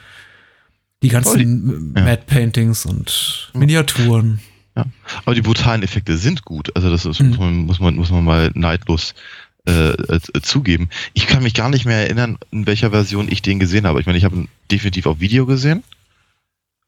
[1.03, 2.03] die ganzen ja.
[2.03, 4.39] Mad Paintings und Miniaturen.
[4.75, 4.85] Ja.
[5.25, 6.75] Aber die brutalen Effekte sind gut.
[6.75, 7.29] Also das ist, mhm.
[7.29, 9.13] muss, man, muss, man, muss man mal neidlos
[9.67, 10.89] äh, äh, zugeben.
[11.13, 13.99] Ich kann mich gar nicht mehr erinnern, in welcher Version ich den gesehen habe.
[13.99, 15.83] Ich meine, ich habe ihn definitiv auf Video gesehen.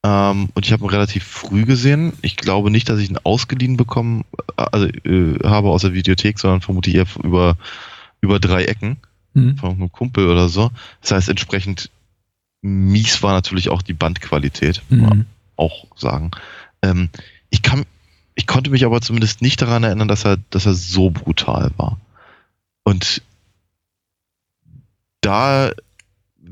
[0.05, 2.13] Ähm, und ich habe ihn relativ früh gesehen.
[2.21, 4.23] Ich glaube nicht, dass ich ihn ausgeliehen bekommen
[4.55, 7.57] also, äh, habe aus der Videothek, sondern vermute eher über,
[8.21, 8.97] über drei Ecken
[9.33, 9.57] mhm.
[9.57, 10.69] von einem Kumpel oder so.
[11.01, 11.89] Das heißt, entsprechend
[12.61, 14.99] mies war natürlich auch die Bandqualität, mhm.
[14.99, 16.29] muss man auch sagen.
[16.83, 17.09] Ähm,
[17.49, 17.83] ich kann,
[18.35, 21.99] ich konnte mich aber zumindest nicht daran erinnern, dass er, dass er so brutal war.
[22.83, 23.23] Und
[25.21, 25.71] da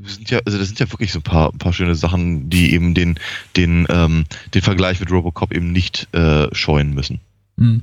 [0.02, 2.72] sind ja, also das sind ja wirklich so ein paar, ein paar schöne Sachen, die
[2.72, 3.18] eben den,
[3.56, 7.20] den, ähm, den Vergleich mit Robocop eben nicht äh, scheuen müssen.
[7.56, 7.82] Mhm.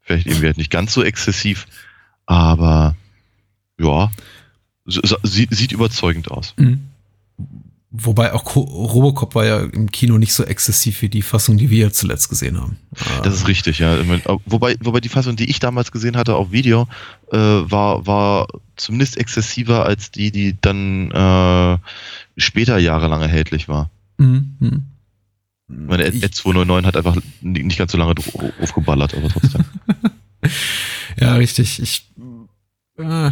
[0.00, 1.66] Vielleicht eben nicht ganz so exzessiv,
[2.26, 2.94] aber
[3.78, 4.10] ja,
[4.84, 6.54] so, so, sieht überzeugend aus.
[6.58, 6.88] Mhm.
[7.96, 11.92] Wobei auch Robocop war ja im Kino nicht so exzessiv wie die Fassung, die wir
[11.92, 12.76] zuletzt gesehen haben.
[13.22, 13.96] Das ist richtig, ja.
[14.46, 16.88] Wobei, wobei die Fassung, die ich damals gesehen hatte auf Video,
[17.30, 21.78] äh, war, war zumindest exzessiver als die, die dann äh,
[22.36, 23.90] später jahrelang erhältlich war.
[24.18, 24.56] Mhm.
[24.58, 24.82] mhm.
[25.68, 29.64] Meine Ed 209 hat einfach nicht ganz so lange draufgeballert, aber trotzdem.
[31.18, 31.80] ja, richtig.
[31.80, 32.10] Ich,
[32.98, 33.30] äh,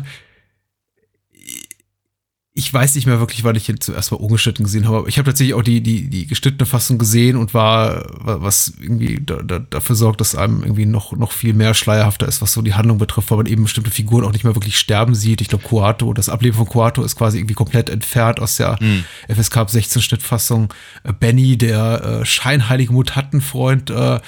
[2.55, 5.09] ich weiß nicht mehr wirklich, wann ich ihn zuerst mal ungeschnitten gesehen habe.
[5.09, 9.37] Ich habe tatsächlich auch die, die, die geschnittene Fassung gesehen und war, was irgendwie da,
[9.43, 12.75] da, dafür sorgt, dass einem irgendwie noch, noch viel mehr schleierhafter ist, was so die
[12.75, 15.41] Handlung betrifft, weil man eben bestimmte Figuren auch nicht mehr wirklich sterben sieht.
[15.41, 19.05] Ich glaube, Coato, das Ableben von Coato ist quasi irgendwie komplett entfernt aus der mhm.
[19.35, 20.75] FSK 16 Schnittfassung.
[21.05, 24.21] Äh, Benny, der äh, scheinheilige Mutantenfreund, äh,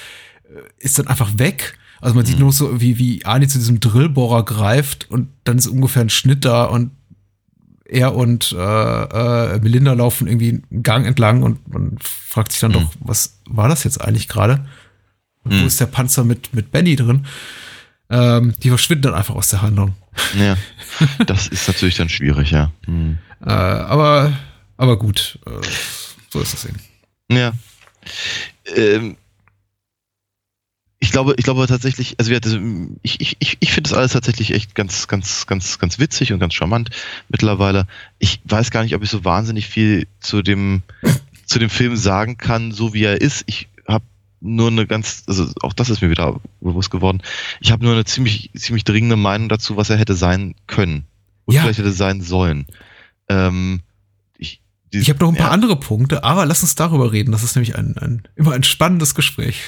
[0.78, 1.76] ist dann einfach weg.
[2.00, 2.44] Also man sieht mhm.
[2.44, 6.46] nur so, wie, wie Ani zu diesem Drillbohrer greift und dann ist ungefähr ein Schnitt
[6.46, 6.90] da und
[7.84, 12.72] er und äh, äh, Melinda laufen irgendwie einen Gang entlang und man fragt sich dann
[12.72, 12.74] mhm.
[12.74, 14.66] doch, was war das jetzt eigentlich gerade?
[15.44, 15.62] Mhm.
[15.62, 17.26] Wo ist der Panzer mit, mit Benny drin?
[18.10, 19.94] Ähm, die verschwinden dann einfach aus der Handlung.
[20.38, 20.56] Ja,
[21.26, 22.70] das ist natürlich dann schwierig, ja.
[22.86, 23.18] Mhm.
[23.44, 24.32] Äh, aber,
[24.76, 25.66] aber gut, äh,
[26.30, 26.80] so ist das eben.
[27.30, 27.52] Ja.
[28.74, 29.16] Ähm,
[31.04, 32.32] ich glaube, ich glaube tatsächlich, also
[33.02, 36.38] ich, ich, ich, ich finde das alles tatsächlich echt ganz, ganz, ganz, ganz witzig und
[36.38, 36.88] ganz charmant
[37.28, 37.86] mittlerweile.
[38.18, 40.82] Ich weiß gar nicht, ob ich so wahnsinnig viel zu dem,
[41.44, 43.44] zu dem Film sagen kann, so wie er ist.
[43.44, 44.06] Ich habe
[44.40, 47.20] nur eine ganz, also auch das ist mir wieder bewusst geworden.
[47.60, 51.04] Ich habe nur eine ziemlich, ziemlich dringende Meinung dazu, was er hätte sein können
[51.44, 51.60] und ja.
[51.60, 52.64] vielleicht hätte sein sollen.
[53.28, 53.82] Ähm,
[55.00, 55.52] ich habe noch ein paar ja.
[55.52, 57.32] andere Punkte, aber lass uns darüber reden.
[57.32, 59.60] Das ist nämlich ein, ein immer ein spannendes Gespräch.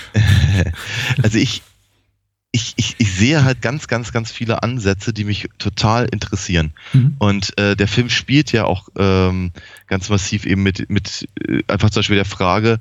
[1.23, 1.63] also ich,
[2.53, 6.73] ich, ich, ich sehe halt ganz, ganz, ganz viele Ansätze, die mich total interessieren.
[6.93, 7.17] Mhm.
[7.19, 9.53] Und äh, der Film spielt ja auch ähm,
[9.87, 12.79] ganz massiv eben mit, mit äh, einfach zum Beispiel der Frage,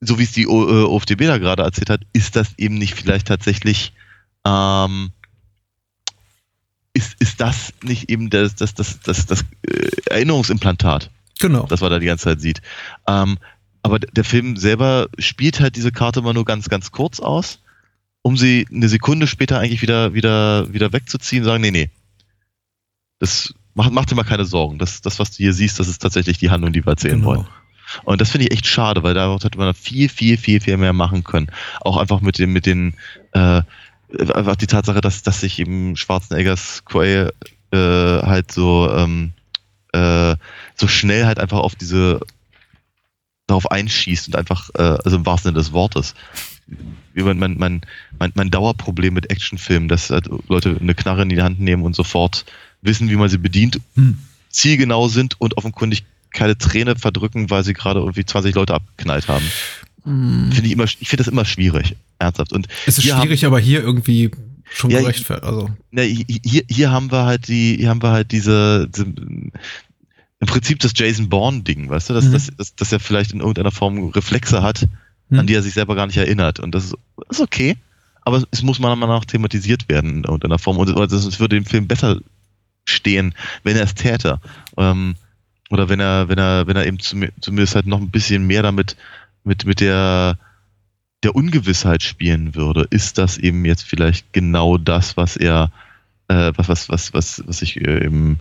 [0.00, 2.94] so wie es die o, äh, OFDB da gerade erzählt hat, ist das eben nicht
[2.94, 3.92] vielleicht tatsächlich
[4.46, 5.10] ähm,
[6.96, 11.10] ist, ist das nicht eben das, das, das, das, das äh, Erinnerungsimplantat?
[11.38, 11.66] Genau.
[11.66, 12.62] Das man da die ganze Zeit sieht.
[13.06, 13.38] Ähm,
[13.82, 17.60] aber der Film selber spielt halt diese Karte mal nur ganz, ganz kurz aus.
[18.22, 21.90] um sie eine Sekunde später eigentlich wieder, wieder, wieder wegzuziehen, sagen, nee, nee.
[23.20, 24.80] Das macht, macht dir mal keine Sorgen.
[24.80, 27.28] Das, das, was du hier siehst, das ist tatsächlich die Handlung, die wir erzählen genau.
[27.28, 27.46] wollen.
[28.02, 30.92] Und das finde ich echt schade, weil daraus hätte man viel, viel, viel, viel mehr
[30.92, 31.52] machen können.
[31.82, 32.94] Auch einfach mit den, mit den,
[33.32, 33.62] äh,
[34.12, 37.32] einfach die Tatsache, dass, dass sich eben Schwarzeneggers Quail
[37.72, 39.32] äh, halt so, ähm,
[39.92, 40.36] äh,
[40.74, 42.20] so schnell halt einfach auf diese,
[43.46, 46.14] darauf einschießt und einfach, äh, also im wahrsten Sinne des Wortes.
[47.14, 51.60] Mein, mein, mein, mein Dauerproblem mit Actionfilmen, dass halt Leute eine Knarre in die Hand
[51.60, 52.44] nehmen und sofort
[52.82, 54.18] wissen, wie man sie bedient, hm.
[54.50, 59.44] zielgenau sind und offenkundig keine Träne verdrücken, weil sie gerade irgendwie 20 Leute abgeknallt haben.
[60.06, 60.50] Hm.
[60.52, 62.52] Finde ich immer, ich finde das immer schwierig, ernsthaft.
[62.52, 64.30] Und es ist schwierig, haben, aber hier irgendwie
[64.72, 65.46] schon ja, gerechtfertigt.
[65.46, 65.68] Also.
[65.90, 70.78] Ja, hier, hier haben wir halt die, hier haben wir halt diese, diese im Prinzip
[70.80, 72.32] das Jason Bourne-Ding, weißt du, dass, mhm.
[72.32, 74.86] dass, dass, dass er vielleicht in irgendeiner Form Reflexe hat,
[75.28, 75.40] mhm.
[75.40, 76.60] an die er sich selber gar nicht erinnert.
[76.60, 76.94] Und das ist,
[77.30, 77.76] ist okay,
[78.22, 80.78] aber es muss meiner Meinung nach thematisiert werden in irgendeiner Form.
[80.78, 82.20] Und es würde dem Film besser
[82.84, 84.40] stehen, wenn er es täte.
[84.76, 85.16] Ähm,
[85.70, 88.96] oder wenn er, wenn er, wenn er eben zumindest halt noch ein bisschen mehr damit,
[89.46, 90.38] mit, mit der,
[91.22, 92.86] der Ungewissheit spielen würde.
[92.90, 95.70] Ist das eben jetzt vielleicht genau das, was er,
[96.28, 98.40] äh, was, was, was, was, was sich äh, eben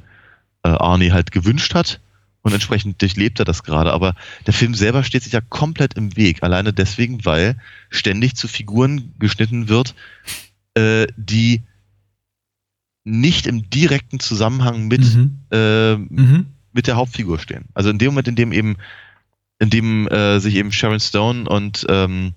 [0.63, 2.01] äh, Arnie halt gewünscht hat?
[2.41, 3.91] Und entsprechend durchlebt er das gerade.
[3.91, 4.13] Aber
[4.45, 6.43] der Film selber steht sich ja komplett im Weg.
[6.43, 7.55] Alleine deswegen, weil
[7.89, 9.95] ständig zu Figuren geschnitten wird,
[10.75, 11.63] äh, die
[13.03, 15.39] nicht im direkten Zusammenhang mit, mhm.
[15.51, 16.47] Äh, mhm.
[16.71, 17.65] mit der Hauptfigur stehen.
[17.73, 18.77] Also in dem Moment, in dem eben,
[19.59, 22.33] in dem äh, sich eben Sharon Stone und ähm,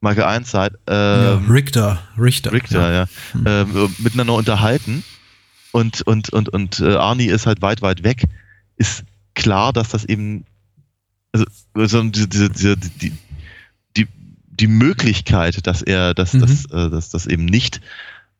[0.00, 3.46] Michael Ironside, äh, ja, Richter, Richter, Richter, ja, ja mhm.
[3.46, 5.02] äh, miteinander unterhalten
[5.72, 8.24] und und und und äh, Arnie ist halt weit weit weg,
[8.76, 10.44] ist klar, dass das eben
[11.32, 13.12] also, also diese, diese, diese die,
[13.96, 14.08] die
[14.48, 16.40] die Möglichkeit, dass er, dass, mhm.
[16.40, 17.80] dass, äh, dass das eben nicht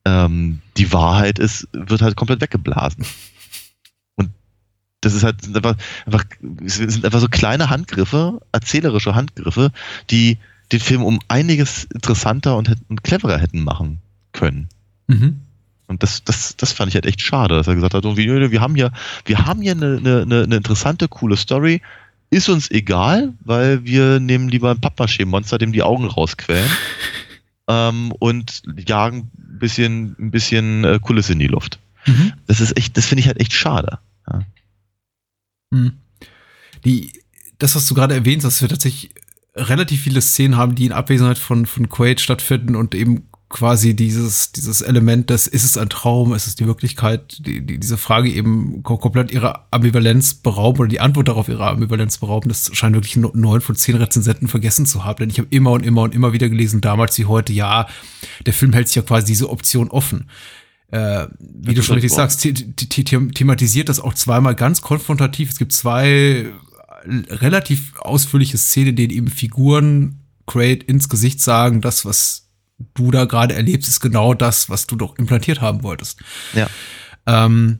[0.05, 3.05] ähm, die Wahrheit ist, wird halt komplett weggeblasen.
[5.01, 6.25] Das ist halt einfach, einfach,
[6.65, 9.71] sind einfach so kleine Handgriffe, erzählerische Handgriffe,
[10.09, 10.37] die
[10.71, 13.99] den Film um einiges interessanter und, und cleverer hätten machen
[14.33, 14.69] können.
[15.07, 15.41] Mhm.
[15.87, 18.61] Und das, das, das fand ich halt echt schade, dass er gesagt hat, irgendwie, wir
[18.61, 18.91] haben hier,
[19.25, 21.81] wir haben hier eine, eine, eine interessante, coole Story.
[22.29, 26.69] Ist uns egal, weil wir nehmen lieber ein Pappmaché-Monster, dem die Augen rausquellen.
[27.69, 31.79] ähm, und jagen ein bisschen, ein bisschen äh, Kulisse in die Luft.
[32.05, 32.33] Mhm.
[32.47, 33.99] Das ist echt, das finde ich halt echt schade.
[34.29, 34.41] Ja.
[35.71, 35.93] Mhm.
[36.85, 37.11] Die,
[37.59, 39.11] das, was du gerade erwähnst, dass wir tatsächlich
[39.55, 44.51] relativ viele Szenen haben, die in Abwesenheit von, von Quaid stattfinden und eben quasi dieses,
[44.51, 48.29] dieses Element, das ist es ein Traum, ist es die Wirklichkeit, die, die, diese Frage
[48.29, 53.15] eben komplett ihrer Ambivalenz berauben oder die Antwort darauf ihrer Ambivalenz berauben, das scheint wirklich
[53.15, 56.33] neun von zehn Rezensenten vergessen zu haben, denn ich habe immer und immer und immer
[56.33, 57.87] wieder gelesen, damals wie heute, ja,
[58.45, 60.29] der Film hält sich ja quasi diese Option offen.
[60.89, 65.49] Äh, wie du schon richtig sagst, thematisiert das auch zweimal ganz konfrontativ.
[65.49, 66.47] Es gibt zwei
[67.05, 72.47] relativ ausführliche Szenen, in denen eben Figuren Crate ins Gesicht sagen, das, was
[72.93, 76.19] du da gerade erlebst, ist genau das, was du doch implantiert haben wolltest.
[76.53, 76.67] Ja.
[77.25, 77.79] Ähm,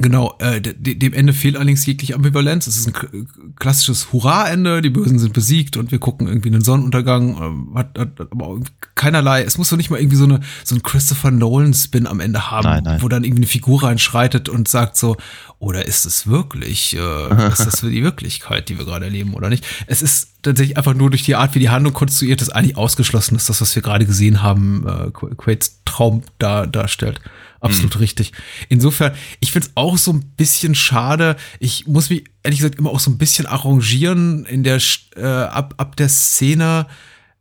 [0.00, 2.66] Genau, äh, dem Ende fehlt allerdings jegliche Ambivalenz.
[2.66, 7.74] Es ist ein klassisches Hurra-Ende, die Bösen sind besiegt und wir gucken irgendwie einen Sonnenuntergang.
[7.74, 8.58] Äh, hat, hat aber
[8.96, 12.50] keinerlei, es muss doch nicht mal irgendwie so, eine, so ein Christopher Nolan-Spin am Ende
[12.50, 13.02] haben, nein, nein.
[13.02, 15.16] wo dann irgendwie eine Figur reinschreitet und sagt so,
[15.60, 19.48] oder ist es wirklich, äh, ist das für die Wirklichkeit, die wir gerade erleben oder
[19.48, 19.64] nicht?
[19.86, 23.36] Es ist tatsächlich einfach nur durch die Art, wie die Handlung konstruiert ist, eigentlich ausgeschlossen
[23.36, 27.20] ist, das, was wir gerade gesehen haben, äh, Quates Traum da, darstellt.
[27.64, 28.00] Absolut mhm.
[28.00, 28.32] richtig.
[28.68, 31.36] Insofern, ich finde es auch so ein bisschen schade.
[31.60, 34.80] Ich muss mich ehrlich gesagt immer auch so ein bisschen arrangieren in der
[35.16, 36.86] äh, ab, ab der Szene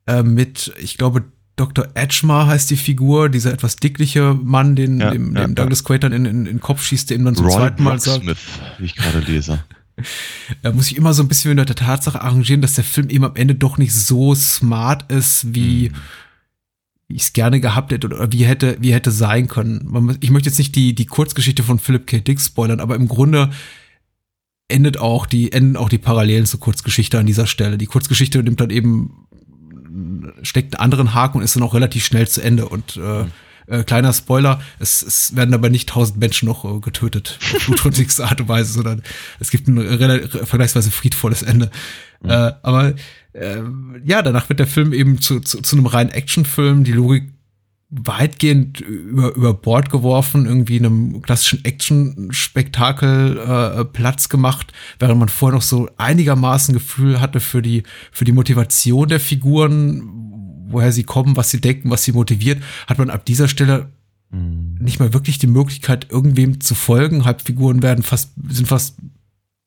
[0.07, 1.25] äh, mit, ich glaube,
[1.57, 1.87] Dr.
[1.93, 5.85] Edgemar heißt die Figur, dieser etwas dickliche Mann, den ja, dem, ja, dem Douglas ja.
[5.85, 7.99] Quaid dann in, in, in den Kopf schießt, der ihm dann zum Roy zweiten Mal
[7.99, 8.23] sagt.
[8.23, 8.37] Smith,
[8.79, 9.63] wie ich gerade lese.
[10.63, 13.23] Da muss ich immer so ein bisschen mit der Tatsache arrangieren, dass der Film eben
[13.25, 15.95] am Ende doch nicht so smart ist, wie, mhm
[17.13, 20.17] wie ich es gerne gehabt hätte oder wie hätte, wie hätte sein können.
[20.19, 22.17] Ich möchte jetzt nicht die, die Kurzgeschichte von Philip K.
[22.17, 23.51] Dick spoilern, aber im Grunde
[24.67, 27.77] endet auch die, enden auch die Parallelen zur Kurzgeschichte an dieser Stelle.
[27.77, 29.27] Die Kurzgeschichte nimmt dann eben,
[30.41, 33.25] steckt einen anderen Haken und ist dann auch relativ schnell zu Ende und, äh,
[33.67, 38.25] äh, kleiner Spoiler, es, es werden aber nicht tausend Menschen noch äh, getötet, auf blutrünstigste
[38.25, 39.03] Art und Weise, sondern
[39.39, 39.77] es gibt ein
[40.45, 41.69] vergleichsweise friedvolles Ende.
[42.23, 42.29] Mhm.
[42.31, 42.95] Äh, aber
[43.33, 43.61] äh,
[44.03, 46.83] ja, danach wird der Film eben zu, zu, zu einem reinen Actionfilm.
[46.83, 47.31] Die Logik
[47.89, 55.55] weitgehend über, über Bord geworfen, irgendwie einem klassischen Action-Spektakel äh, Platz gemacht, während man vorher
[55.55, 60.01] noch so einigermaßen Gefühl hatte für die, für die Motivation der Figuren,
[60.69, 63.91] woher sie kommen, was sie denken, was sie motiviert, hat man ab dieser Stelle
[64.33, 64.77] Hm.
[64.79, 67.23] nicht mal wirklich die Möglichkeit, irgendwem zu folgen.
[67.23, 68.97] Halbfiguren werden fast, sind fast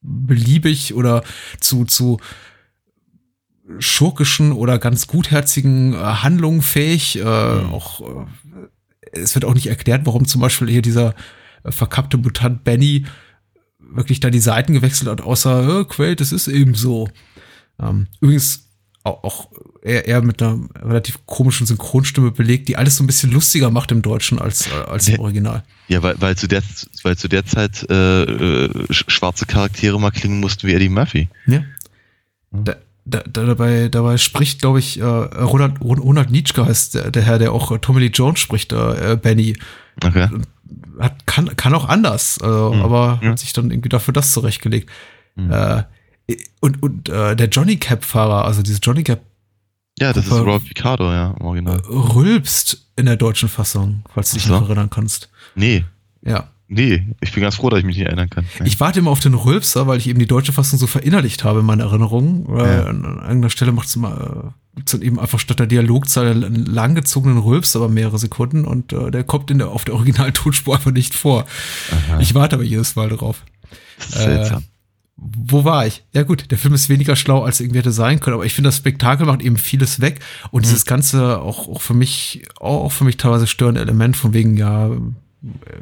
[0.03, 1.23] beliebig oder
[1.61, 2.19] zu, zu
[3.79, 7.19] schurkischen oder ganz gutherzigen äh, Handlungen fähig.
[7.19, 7.73] Äh, Mhm.
[7.73, 8.27] Auch äh,
[9.13, 11.15] es wird auch nicht erklärt, warum zum Beispiel hier dieser
[11.65, 13.07] äh, verkappte Mutant Benny
[13.79, 17.09] wirklich da die Seiten gewechselt hat, außer äh, Quaid, das ist eben so.
[17.81, 18.69] Ähm, übrigens
[19.05, 19.51] auch, auch
[19.83, 23.93] eher, eher mit einer relativ komischen Synchronstimme belegt, die alles so ein bisschen lustiger macht
[23.93, 25.21] im Deutschen als, äh, als im.
[25.21, 25.63] Original.
[25.87, 26.63] Ja, weil, weil, zu der,
[27.05, 31.29] weil zu der Zeit äh, äh, sch- schwarze Charaktere mal klingen mussten wie Eddie Murphy.
[31.47, 31.63] Ja.
[32.51, 32.75] Da,
[33.09, 37.39] da, da, dabei, dabei spricht, glaube ich, äh, Ronald, Ronald Nietzsche heißt der, der Herr,
[37.39, 39.57] der auch äh, Tommy Lee Jones spricht, äh, äh, Benny.
[40.05, 40.29] Okay.
[40.99, 43.31] Hat, kann, kann auch anders, also, Hm, aber ja.
[43.31, 44.91] hat sich dann irgendwie dafür das zurechtgelegt.
[45.37, 45.51] Hm.
[45.53, 45.85] Äh,
[46.61, 49.21] und und äh, der Johnny Cap-Fahrer, also dieses Johnny Cap
[50.01, 50.33] Ja, das ist.
[50.33, 51.81] Rob Picardo, ja, im Original.
[51.89, 54.53] rülpst in der deutschen Fassung, falls du dich so.
[54.55, 55.31] noch erinnern kannst.
[55.55, 55.85] Nee,
[56.23, 56.49] Ja.
[56.69, 58.45] Nee, ich bin ganz froh, dass ich mich nicht erinnern kann.
[58.61, 58.67] Nee.
[58.69, 61.61] Ich warte immer auf den Rülpser, weil ich eben die deutsche Fassung so verinnerlicht habe
[61.61, 62.45] in meiner Erinnerung.
[62.49, 62.85] Weil Ja.
[62.87, 64.53] an, an irgendeiner Stelle macht es mal
[64.93, 69.25] äh, eben einfach statt der Dialogzahl einen langgezogenen Rülps, aber mehrere Sekunden und äh, der
[69.25, 71.47] kommt in der, auf der Originaltonspur einfach nicht vor.
[72.09, 74.65] Aha, Ich warte aber jedes Mal ist seltsam.
[75.19, 76.05] Wo war ich?
[76.13, 78.69] Ja gut, der Film ist weniger schlau, als irgendwie hätte sein können, aber ich finde,
[78.69, 83.05] das Spektakel macht eben vieles weg und dieses ganze auch, auch für mich, auch, für
[83.05, 84.99] mich teilweise störende Element von wegen, ja, äh,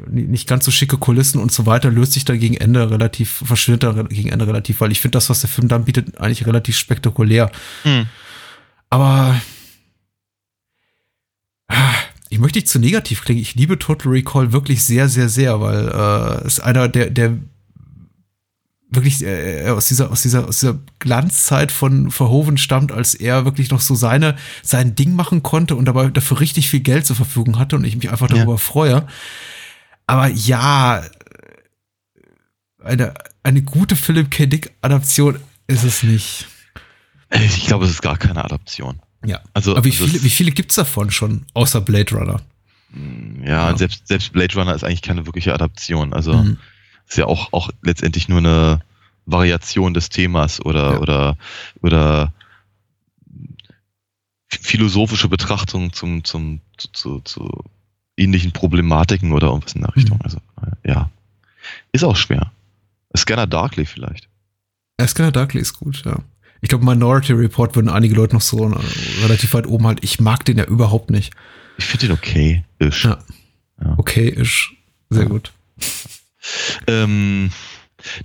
[0.09, 4.09] nicht ganz so schicke Kulissen und so weiter, löst sich da gegen Ende relativ, verschwindet
[4.09, 7.51] gegen Ende relativ, weil ich finde das, was der Film dann bietet, eigentlich relativ spektakulär.
[7.83, 8.05] Hm.
[8.89, 9.39] Aber
[11.67, 11.93] ah,
[12.29, 13.41] ich möchte nicht zu negativ klingen.
[13.41, 17.37] Ich liebe Total Recall wirklich sehr, sehr, sehr, weil äh, es ist einer der, der
[18.89, 23.69] wirklich äh, aus dieser, aus dieser, aus dieser Glanzzeit von Verhoeven stammt, als er wirklich
[23.69, 27.59] noch so seine, sein Ding machen konnte und dabei dafür richtig viel Geld zur Verfügung
[27.59, 28.37] hatte und ich mich einfach Ja.
[28.37, 29.07] darüber freue.
[30.07, 31.03] Aber ja,
[32.83, 33.13] eine,
[33.43, 34.45] eine gute Philip K.
[34.45, 36.47] Dick Adaption ist es nicht.
[37.31, 38.99] Ich glaube, es ist gar keine Adaption.
[39.25, 39.41] Ja.
[39.53, 42.41] Also, Aber wie also viele, es- wie viele gibt's davon schon, außer Blade Runner?
[43.43, 43.77] Ja, Ja.
[43.77, 46.13] Selbst, selbst Blade Runner ist eigentlich keine wirkliche Adaption.
[46.13, 46.57] Also Mhm.
[47.07, 48.81] ist ja auch, auch letztendlich nur eine
[49.25, 50.99] Variation des Themas oder, Ja.
[50.99, 51.37] oder,
[51.81, 52.33] oder
[54.49, 57.63] philosophische Betrachtung zum, zum, zu, zu, zu
[58.17, 60.17] ähnlichen Problematiken oder irgendwas in der Richtung.
[60.17, 60.23] Mhm.
[60.23, 61.09] Also, äh, ja.
[61.91, 62.51] Ist auch schwer.
[63.15, 64.27] Scanner Darkly vielleicht.
[64.99, 66.17] Ja, Scanner Darkly ist gut, ja.
[66.61, 68.77] Ich glaube, Minority Report würden einige Leute noch so äh,
[69.23, 70.03] relativ weit oben halt.
[70.03, 71.33] Ich mag den ja überhaupt nicht.
[71.77, 72.63] Ich finde den okay.
[72.79, 73.03] Ist.
[73.03, 73.19] Ja.
[73.81, 73.93] Ja.
[73.97, 74.71] Okay, ist
[75.09, 75.29] sehr Ja.
[75.29, 75.51] gut.
[76.87, 77.51] Ähm,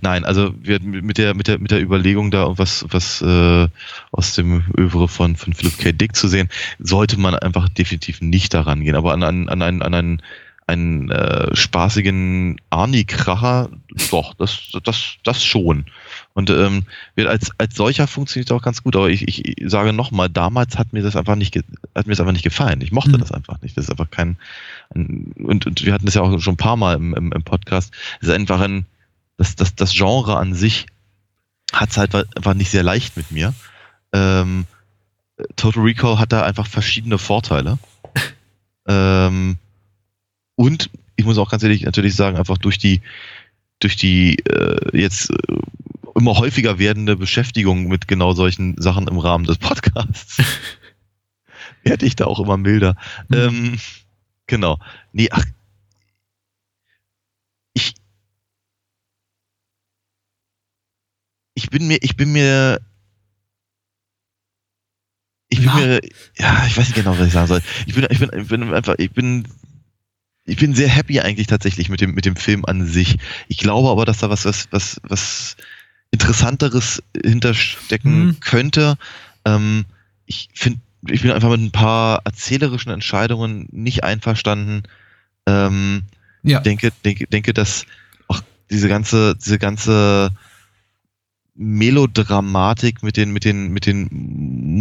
[0.01, 3.67] nein, also wir, mit der mit der mit der Überlegung da was was äh,
[4.11, 5.91] aus dem Övre von von Philip K.
[5.91, 8.95] Dick zu sehen, sollte man einfach definitiv nicht daran gehen.
[8.95, 10.21] Aber an an an einen an einen
[10.67, 13.69] einen äh, spaßigen Arnie-Kracher,
[14.09, 15.85] doch, das, das, das schon.
[16.33, 16.83] Und ähm,
[17.15, 20.93] wird als, als solcher funktioniert auch ganz gut, aber ich, ich sage nochmal, damals hat
[20.93, 22.79] mir das einfach nicht, hat mir das einfach nicht gefallen.
[22.81, 23.19] Ich mochte Mhm.
[23.19, 23.75] das einfach nicht.
[23.75, 24.37] Das ist einfach kein,
[24.95, 27.43] ein, und, und wir hatten das ja auch schon ein paar Mal im, im, im
[27.43, 27.93] Podcast.
[28.21, 28.85] Es ist einfach ein,
[29.41, 30.85] das, das, das Genre an sich
[31.73, 33.55] hat es halt einfach nicht sehr leicht mit mir.
[34.13, 34.65] Ähm,
[35.55, 37.79] Total Recall hat da einfach verschiedene Vorteile.
[38.87, 39.57] ähm,
[40.55, 43.01] und ich muss auch ganz ehrlich natürlich sagen, einfach durch die,
[43.79, 45.35] durch die äh, jetzt äh,
[46.13, 50.37] immer häufiger werdende Beschäftigung mit genau solchen Sachen im Rahmen des Podcasts,
[51.83, 52.95] werde ich da auch immer milder.
[53.29, 53.37] Mhm.
[53.37, 53.79] Ähm,
[54.45, 54.77] genau.
[55.13, 55.45] Nee, ach,
[61.63, 62.79] ich bin mir, ich bin mir,
[65.49, 65.75] ich bin Na?
[65.75, 66.01] mir,
[66.37, 67.61] ja, ich weiß nicht genau, was ich sagen soll.
[67.85, 69.47] Ich bin, ich bin, ich bin einfach, ich bin,
[70.45, 73.17] ich bin sehr happy eigentlich tatsächlich mit dem, mit dem Film an sich.
[73.47, 75.55] Ich glaube aber, dass da was, was, was, was
[76.11, 78.39] Interessanteres hinterstecken Mhm.
[78.39, 78.95] könnte.
[79.45, 79.85] Ähm,
[80.25, 84.83] ich finde, ich bin einfach mit ein paar erzählerischen Entscheidungen nicht einverstanden.
[85.45, 86.03] Ähm,
[86.43, 86.59] Ja.
[86.61, 87.85] denke, denke, denke, dass
[88.27, 90.31] auch diese ganze, diese ganze
[91.55, 94.07] Melodramatik mit den, mit den, mit den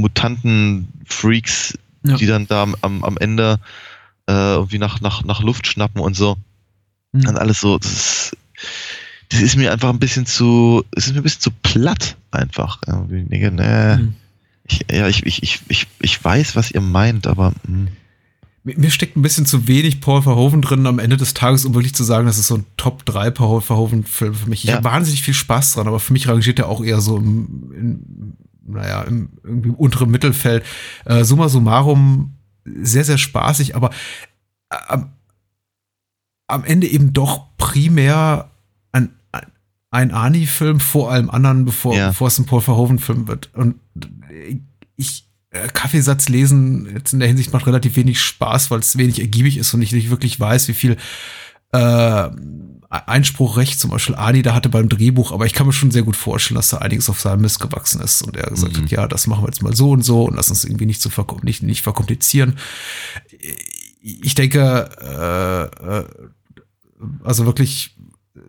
[0.00, 2.16] Mutanten-Freaks, Ja.
[2.16, 3.58] die dann da am, am Ende
[4.28, 6.36] äh, irgendwie nach, nach, nach Luft schnappen und so.
[7.12, 7.28] Mhm.
[7.28, 8.36] Und alles so, das ist,
[9.30, 12.78] das ist mir einfach ein bisschen zu, es ist mir ein bisschen zu platt einfach.
[13.10, 14.14] Ich denke, nee, Mhm.
[14.64, 17.88] ich, ja, ich, ich, ich, ich, ich weiß, was ihr meint, aber hm.
[18.62, 21.94] Mir steckt ein bisschen zu wenig Paul Verhoeven drin am Ende des Tages, um wirklich
[21.94, 24.64] zu sagen, das ist so ein Top 3 Paul Verhoeven-Film für mich.
[24.64, 24.76] Ich Ja.
[24.76, 28.36] habe wahnsinnig viel Spaß dran, aber für mich rangiert er auch eher so im, in,
[28.66, 30.62] naja, im, irgendwie im unteren Mittelfeld.
[31.06, 32.34] Äh, summa summarum
[32.66, 33.90] sehr, sehr spaßig, aber
[34.68, 35.12] am,
[36.46, 38.50] am Ende eben doch primär
[38.92, 39.08] ein,
[39.90, 42.08] ein Ani-Film vor allem anderen, bevor, ja.
[42.08, 43.48] bevor es ein Paul Verhoeven-Film wird.
[43.54, 43.76] Und
[44.96, 49.20] ich, äh, Kaffeesatz lesen jetzt in der Hinsicht macht relativ wenig Spaß, weil es wenig
[49.20, 50.96] ergiebig ist und ich nicht wirklich weiß, wie viel
[51.72, 52.28] äh,
[52.88, 56.16] Einspruchrecht zum Beispiel Ani da hatte beim Drehbuch, aber ich kann mir schon sehr gut
[56.16, 58.82] vorstellen, dass da einiges auf seinem Mist gewachsen ist und er gesagt mhm.
[58.82, 61.00] hat, ja, das machen wir jetzt mal so und so und lass uns irgendwie nicht
[61.00, 62.58] zu so nicht, nicht verkomplizieren.
[64.00, 66.04] Ich denke, äh, äh,
[67.22, 67.96] also wirklich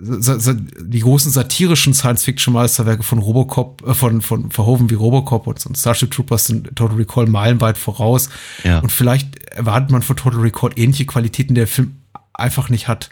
[0.03, 6.11] die großen satirischen Science-Fiction-Meisterwerke von Robocop, äh, von, von Verhoeven wie Robocop und, und Starship
[6.11, 8.29] Troopers sind Total Recall meilenweit voraus.
[8.63, 8.79] Ja.
[8.79, 11.97] Und vielleicht erwartet man von Total Recall ähnliche Qualitäten, der Film
[12.33, 13.09] einfach nicht hat.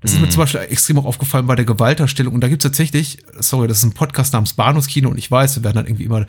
[0.00, 0.30] Das ist mir mhm.
[0.30, 2.34] zum Beispiel extrem auch aufgefallen bei der Gewalterstellung.
[2.34, 5.64] Und da gibt's tatsächlich, sorry, das ist ein Podcast namens Bahnhofskino und ich weiß, wir
[5.64, 6.26] werden dann irgendwie immer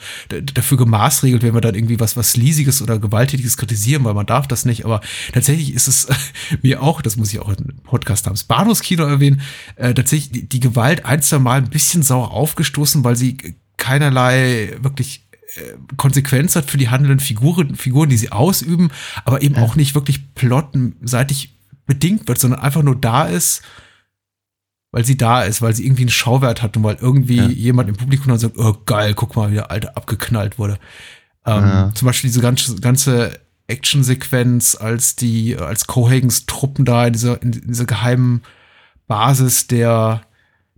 [0.53, 4.47] dafür gemaßregelt, wenn wir dann irgendwie was, was Liesiges oder Gewalttätiges kritisieren, weil man darf
[4.47, 4.85] das nicht.
[4.85, 5.01] Aber
[5.33, 6.07] tatsächlich ist es
[6.61, 9.41] mir auch, das muss ich auch im Podcast namens Bahnhofskino erwähnen,
[9.75, 13.37] äh, tatsächlich die, die Gewalt ein, zwei Mal ein bisschen sauer aufgestoßen, weil sie
[13.77, 18.89] keinerlei wirklich äh, Konsequenz hat für die handelnden Figuren, Figuren, die sie ausüben,
[19.25, 21.58] aber eben auch nicht wirklich plottenseitig
[21.89, 23.63] bedingt wird, sondern einfach nur da ist,
[24.91, 27.47] weil sie da ist, weil sie irgendwie einen Schauwert hat und weil irgendwie ja.
[27.47, 30.79] jemand im Publikum dann sagt, oh geil, guck mal, wie der Alte abgeknallt wurde.
[31.47, 31.91] Ähm, ja.
[31.95, 37.51] Zum Beispiel diese ganze, ganze Actionsequenz, als die, als Cohagans Truppen da in dieser, in
[37.51, 38.43] dieser geheimen
[39.07, 40.21] Basis der,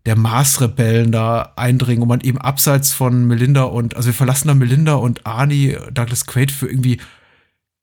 [0.06, 4.54] der Mars-Rebellen da eindringen und man eben abseits von Melinda und, also wir verlassen da
[4.54, 7.02] Melinda und Arnie, Douglas Quaid für irgendwie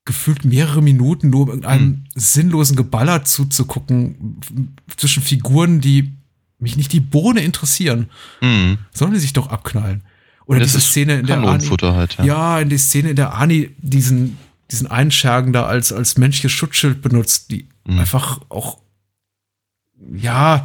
[0.08, 2.04] gefühlt mehrere Minuten nur um irgendeinem mhm.
[2.14, 4.40] sinnlosen Geballer zuzugucken
[4.96, 6.14] zwischen Figuren, die
[6.58, 8.08] mich nicht die Bohne interessieren.
[8.40, 8.78] Mhm.
[8.90, 10.02] Sollen die sich doch abknallen?
[10.46, 12.24] Oder das diese Szene in der Ani, halt, ja.
[12.24, 14.38] ja, in die Szene in der Ani diesen
[14.70, 17.98] diesen Einschergen da als als menschliches Schutzschild benutzt, die mhm.
[17.98, 18.78] einfach auch
[20.14, 20.64] ja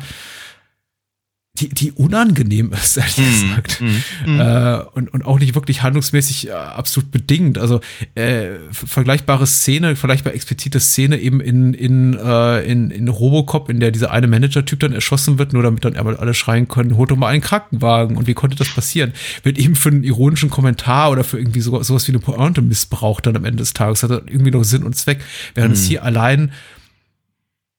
[1.60, 3.82] die, die unangenehm ist, ehrlich mm, gesagt.
[3.82, 3.86] Mm,
[4.26, 4.39] mm.
[4.39, 7.60] Äh, und, und auch nicht wirklich handlungsmäßig äh, absolut bedingt.
[7.60, 7.80] Also
[8.16, 13.92] äh, vergleichbare Szene, vergleichbar explizite Szene eben in, in, äh, in, in Robocop, in der
[13.92, 17.28] dieser eine Manager-Typ dann erschossen wird, nur damit dann alle schreien können, holt doch mal
[17.28, 18.18] einen Krankenwagen.
[18.18, 19.13] Und wie konnte das passieren?
[19.44, 23.28] Wird eben für einen ironischen Kommentar oder für irgendwie so, sowas wie eine Pointe missbraucht
[23.28, 24.02] dann am Ende des Tages.
[24.02, 25.20] Hat dann irgendwie noch Sinn und Zweck.
[25.54, 25.88] Während es mm.
[25.88, 26.52] hier allein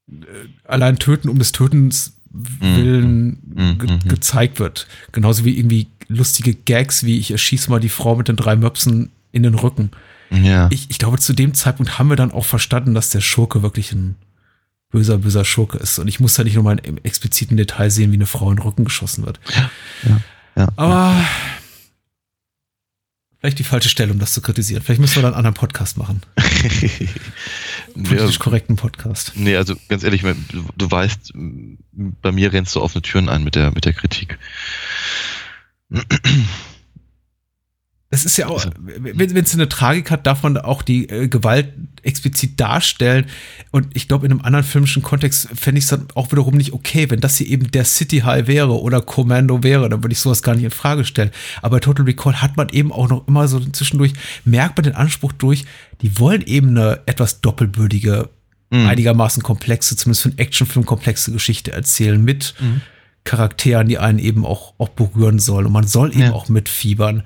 [0.09, 0.15] äh,
[0.63, 4.89] allein töten um des Tötens Willen mm, ge mm, gezeigt wird.
[5.13, 9.11] Genauso wie irgendwie lustige Gags, wie ich erschieße mal die Frau mit den drei Möpsen
[9.33, 9.91] in den Rücken.
[10.31, 10.69] Ja.
[10.71, 13.93] Ich, ich glaube, zu dem Zeitpunkt haben wir dann auch verstanden, dass der Schurke wirklich
[13.93, 14.17] ein
[14.91, 15.99] böser, böser Schurke ist.
[15.99, 18.57] Und ich muss da nicht nur mal im expliziten Detail sehen, wie eine Frau in
[18.57, 19.41] den Rücken geschossen wird.
[19.55, 19.71] Ja,
[20.09, 20.21] ja,
[20.57, 21.15] ja Aber
[23.41, 24.83] vielleicht die falsche Stelle, um das zu kritisieren.
[24.83, 26.23] Vielleicht müssen wir dann einen anderen Podcast machen.
[28.03, 29.33] Politisch korrekten Podcast.
[29.37, 33.55] Nee, also ganz ehrlich, du, du weißt, bei mir rennst du offene Türen ein mit
[33.55, 34.39] der, mit der Kritik.
[38.15, 41.73] Das ist ja auch, wenn es eine Tragik hat, darf man auch die äh, Gewalt
[42.05, 43.27] explizit darstellen.
[43.73, 46.73] Und ich glaube, in einem anderen filmischen Kontext fände ich es dann auch wiederum nicht
[46.73, 50.21] okay, wenn das hier eben der City High wäre oder Commando wäre, dann würde ich
[50.21, 51.33] sowas gar nicht in Frage stellen.
[51.61, 54.13] Aber bei Total Recall hat man eben auch noch immer so zwischendurch,
[54.45, 55.65] merkt man den Anspruch durch,
[56.01, 58.31] die wollen eben eine etwas doppelbürdige,
[58.71, 58.87] mhm.
[58.87, 62.81] einigermaßen komplexe, zumindest für einen Actionfilm komplexe Geschichte erzählen mit mhm.
[63.25, 65.67] Charakteren, die einen eben auch, auch berühren sollen.
[65.67, 66.33] Und man soll eben ja.
[66.33, 67.25] auch mitfiebern.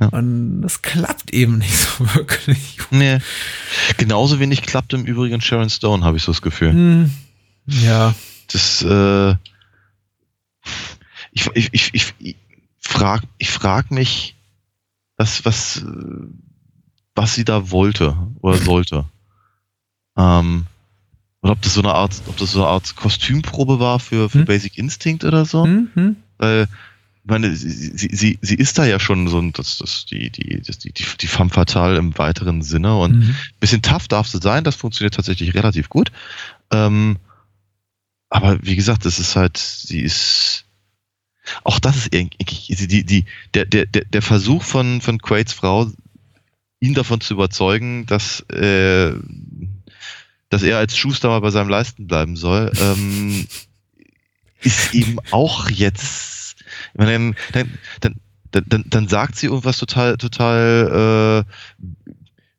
[0.00, 0.08] Ja.
[0.08, 2.78] Und das klappt eben nicht so wirklich.
[2.90, 3.18] Nee.
[3.96, 6.72] Genauso wenig klappt im Übrigen Sharon Stone, habe ich so das Gefühl.
[6.72, 7.10] Hm.
[7.66, 8.14] Ja.
[8.50, 9.34] Das, äh,
[11.32, 12.36] ich, ich, ich, ich, ich
[12.78, 14.36] frag, ich frag mich,
[15.16, 15.84] was, was,
[17.14, 19.04] was sie da wollte oder sollte.
[20.16, 20.66] ähm,
[21.42, 24.40] oder ob das so eine Art, ob das so eine Art Kostümprobe war für, für
[24.40, 24.44] hm?
[24.44, 25.64] Basic Instinct oder so.
[25.64, 26.16] Hm, hm.
[26.38, 26.68] Weil
[27.28, 30.92] meine, sie, sie, sie, ist da ja schon so das, das, die, die, das, die,
[30.92, 33.36] die femme fatale im weiteren Sinne und mhm.
[33.60, 36.10] bisschen tough darf sie sein, das funktioniert tatsächlich relativ gut.
[36.70, 37.16] Ähm,
[38.30, 40.64] aber wie gesagt, das ist halt, sie ist,
[41.64, 43.24] auch das ist irgendwie, die, die,
[43.54, 45.90] der, der, der Versuch von, von Quaids Frau,
[46.80, 49.12] ihn davon zu überzeugen, dass, äh,
[50.50, 53.46] dass er als Schuster mal bei seinem Leisten bleiben soll, ähm,
[54.60, 56.37] ist eben auch jetzt
[57.06, 57.78] dann, dann,
[58.50, 61.52] dann, dann, sagt sie irgendwas total, total äh,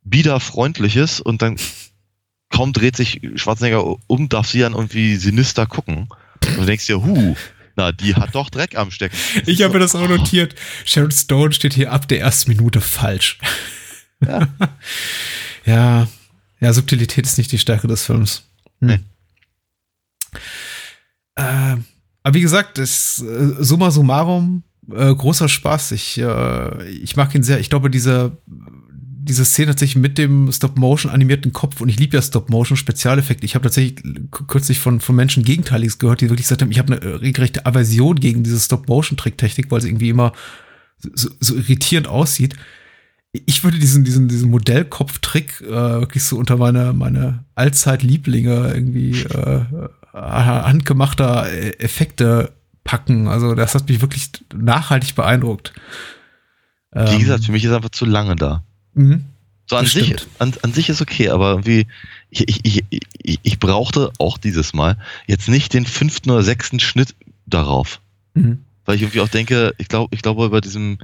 [0.04, 1.58] biederfreundliches und dann
[2.50, 6.10] kaum dreht sich Schwarzenegger um, darf sie dann irgendwie sinister gucken.
[6.46, 7.36] Und du denkst dir, hu,
[7.76, 9.16] Na, die hat doch Dreck am Stecken.
[9.46, 10.56] Ich habe mir das auch notiert.
[10.86, 13.40] Sharon Stone steht hier ab der ersten Minute falsch.
[14.26, 14.48] Ja.
[15.66, 16.08] ja,
[16.60, 18.44] ja, Subtilität ist nicht die Stärke des Films.
[18.82, 18.88] Hm.
[18.88, 19.00] Nee.
[21.36, 21.78] Äh,
[22.24, 25.92] aber wie gesagt, das, äh, summa summarum, äh, großer Spaß.
[25.94, 27.60] Ich, äh, ich mag ihn sehr.
[27.60, 32.22] Ich glaube, diese, diese Szene tatsächlich mit dem Stop-Motion animierten Kopf und ich liebe ja
[32.22, 33.46] Stop-Motion-Spezialeffekte.
[33.46, 34.04] Ich habe tatsächlich
[34.48, 38.20] kürzlich von, von Menschen Gegenteiliges gehört, die wirklich gesagt haben, ich habe eine regelrechte Aversion
[38.20, 40.34] gegen diese Stop-Motion-Tricktechnik, weil sie irgendwie immer
[41.14, 42.56] so, so irritierend aussieht.
[43.32, 49.66] Ich würde diesen, diesen, diesen Modellkopf-Trick äh, wirklich so unter meine, meine Allzeit-Lieblinge irgendwie äh,
[50.14, 51.48] handgemachter
[51.82, 52.52] Effekte
[52.84, 53.28] packen.
[53.28, 55.74] Also das hat mich wirklich nachhaltig beeindruckt.
[56.92, 58.64] Wie gesagt, für mich ist einfach zu lange da.
[58.96, 59.26] Mhm.
[59.68, 60.28] So an Das sich, stimmt.
[60.40, 61.86] an, an sich ist okay, aber irgendwie,
[62.32, 62.84] ich, ich, ich,
[63.22, 64.98] ich, ich brauchte auch dieses Mal
[65.28, 67.14] jetzt nicht den fünften oder sechsten Schnitt
[67.46, 68.00] darauf.
[68.34, 68.64] Mhm.
[68.86, 70.98] Weil ich irgendwie auch denke, ich glaube, ich glaube, bei diesem,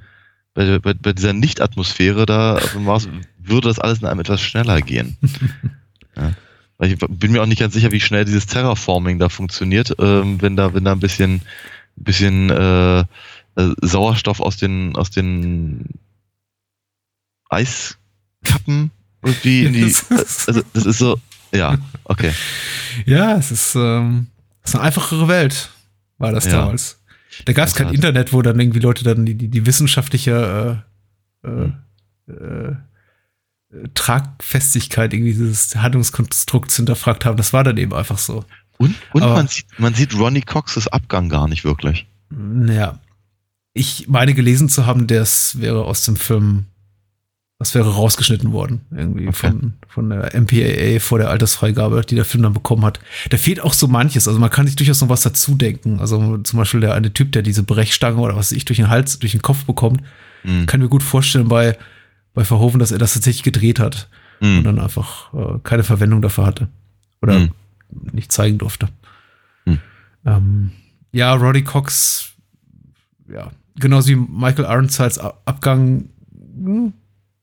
[0.55, 5.17] bei, bei, bei dieser Nicht-Atmosphäre, da war's- würde das alles in einem etwas schneller gehen.
[6.17, 6.31] ja.
[6.79, 10.55] Ich bin mir auch nicht ganz sicher, wie schnell dieses Terraforming da funktioniert, ähm, wenn
[10.57, 11.41] da, wenn da ein bisschen,
[11.95, 13.05] bisschen äh, äh,
[13.81, 15.85] Sauerstoff aus den, aus den
[17.49, 18.91] Eiskappen
[19.23, 19.95] irgendwie in die.
[20.47, 21.17] Also das ist so,
[21.53, 22.31] ja, okay.
[23.05, 24.27] Ja, es ist, ähm,
[24.63, 25.71] es ist eine einfachere Welt,
[26.17, 26.51] war das Ja.
[26.51, 27.01] damals.
[27.45, 30.83] Da gab es kein Internet, wo dann irgendwie Leute dann die, die, die wissenschaftliche
[31.43, 31.71] äh, äh,
[32.31, 32.75] äh,
[33.93, 37.37] Tragfestigkeit irgendwie dieses Handlungskonstrukts hinterfragt haben.
[37.37, 38.45] Das war dann eben einfach so.
[38.77, 42.07] Und, und Aber- man, sieht, man sieht Ronnie Coxes Abgang gar nicht wirklich.
[42.29, 42.99] Naja,
[43.73, 46.65] ich meine gelesen zu haben, das wäre aus dem Film,
[47.59, 49.49] das wäre rausgeschnitten worden, irgendwie Okay.
[49.51, 52.99] von, von der MPAA vor der Altersfreigabe, die der Film dann bekommen hat.
[53.29, 55.99] Da fehlt auch so manches, also man kann sich durchaus noch was dazu denken.
[55.99, 58.89] Also zum Beispiel der eine Typ, der diese Brechstange oder was weiß ich durch den
[58.89, 60.01] Hals, durch den Kopf bekommt,
[60.43, 60.65] Hm.
[60.67, 61.77] kann mir gut vorstellen bei,
[62.35, 64.07] bei Verhoeven, dass er das tatsächlich gedreht hat
[64.41, 64.63] und Hm.
[64.63, 66.67] dann einfach äh, keine Verwendung dafür hatte.
[67.21, 67.51] Oder Hm.
[68.11, 68.89] nicht zeigen durfte.
[69.65, 69.79] Hm.
[70.25, 70.71] Ähm,
[71.11, 72.33] ja, Roddy Cox,
[73.27, 76.93] ja, genauso wie Michael Ironsides Abgang hm,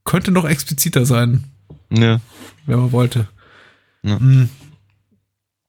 [0.04, 1.44] könnte noch expliziter sein,
[1.90, 2.20] Ja.
[2.66, 3.26] wenn man wollte.
[4.02, 4.18] Ja.
[4.18, 4.48] Hm.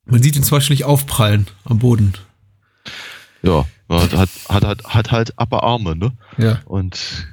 [0.06, 2.14] Man sieht ihn zum Beispiel nicht aufprallen am Boden.
[3.42, 6.12] Ja, hat, hat, hat, hat, halt aber Arme, ne?
[6.38, 6.60] Ja.
[6.66, 7.28] Und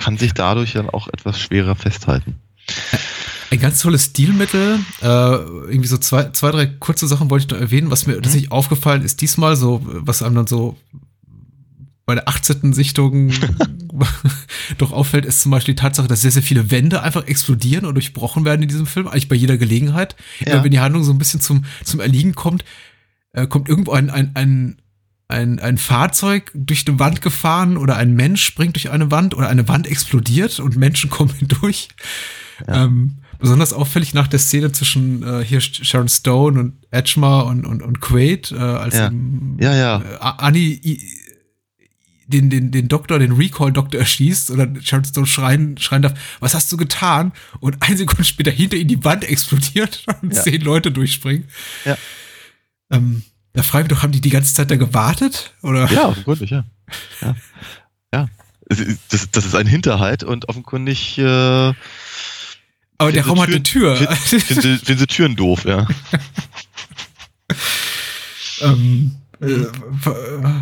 [0.00, 2.40] kann sich dadurch dann auch etwas schwerer festhalten.
[3.50, 4.78] Ein ganz tolles Stilmittel.
[5.02, 7.90] Äh, irgendwie so zwei, zwei, drei kurze Sachen wollte ich noch erwähnen.
[7.90, 10.76] Was mir tatsächlich aufgefallen ist diesmal, so, was einem dann so
[12.06, 12.72] bei der 18.
[12.72, 13.30] Sichtung
[14.78, 17.94] doch auffällt, ist zum Beispiel die Tatsache, dass sehr, sehr viele Wände einfach explodieren und
[17.94, 20.16] durchbrochen werden in diesem Film, eigentlich bei jeder Gelegenheit.
[20.44, 20.64] Ja.
[20.64, 22.64] Wenn die Handlung so ein bisschen zum, zum Erliegen kommt,
[23.32, 24.82] äh, kommt irgendwo ein, ein, ein,
[25.30, 29.48] ein, ein Fahrzeug durch eine Wand gefahren oder ein Mensch springt durch eine Wand oder
[29.48, 31.88] eine Wand explodiert und Menschen kommen hindurch.
[32.68, 37.82] Ähm, besonders auffällig nach der Szene zwischen äh, hier Sharon Stone und Edgemar und, und,
[37.82, 39.06] und Quaid, äh, als Ja.
[39.06, 40.02] eben, Ja, ja.
[40.02, 41.00] äh, Annie i-
[42.26, 46.70] den, den, den Doktor, den Recall-Doktor erschießt oder Sharon Stone schreien, schreien darf, was hast
[46.70, 47.32] du getan?
[47.60, 50.42] Und ein Sekunde später hinter ihm die Wand explodiert und Ja.
[50.42, 51.48] zehn Leute durchspringen.
[51.84, 51.96] Ja.
[52.90, 53.22] Ähm,
[53.52, 55.52] da frage ich mich doch, haben die die ganze Zeit da gewartet?
[55.62, 55.90] Oder?
[55.92, 56.64] Ja, offenkundig, ja.
[57.20, 57.36] Ja.
[58.14, 58.28] ja.
[59.08, 61.72] Das, das ist ein Hinterhalt und offenkundig äh,
[62.98, 63.96] Aber der Raum hat eine Tür.
[63.96, 65.88] finden, sie, finden sie Türen doof, ja.
[68.60, 69.64] ähm, äh,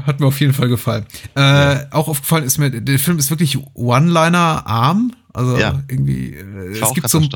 [0.07, 1.07] hat mir auf jeden Fall gefallen.
[1.35, 5.15] Äh, Auch aufgefallen ist mir, der Film ist wirklich One-Liner-arm.
[5.35, 5.83] Also Ja.
[5.89, 7.29] irgendwie, äh, es gibt so ein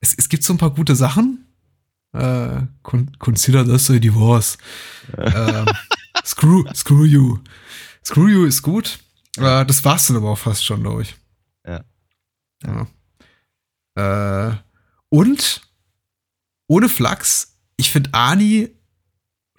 [0.00, 1.44] es, es gibt so ein paar gute Sachen.
[2.82, 4.58] Con consider this a divorce.
[5.16, 5.66] ähm,
[6.24, 7.38] screw, screw you.
[8.04, 8.98] Screw you ist gut.
[9.36, 11.16] Äh, das war's dann aber auch fast schon, glaube ich.
[11.66, 11.84] Ja.
[12.64, 14.50] ja.
[14.50, 14.56] Äh,
[15.10, 15.62] und
[16.66, 18.70] ohne Flachs, ich finde Ani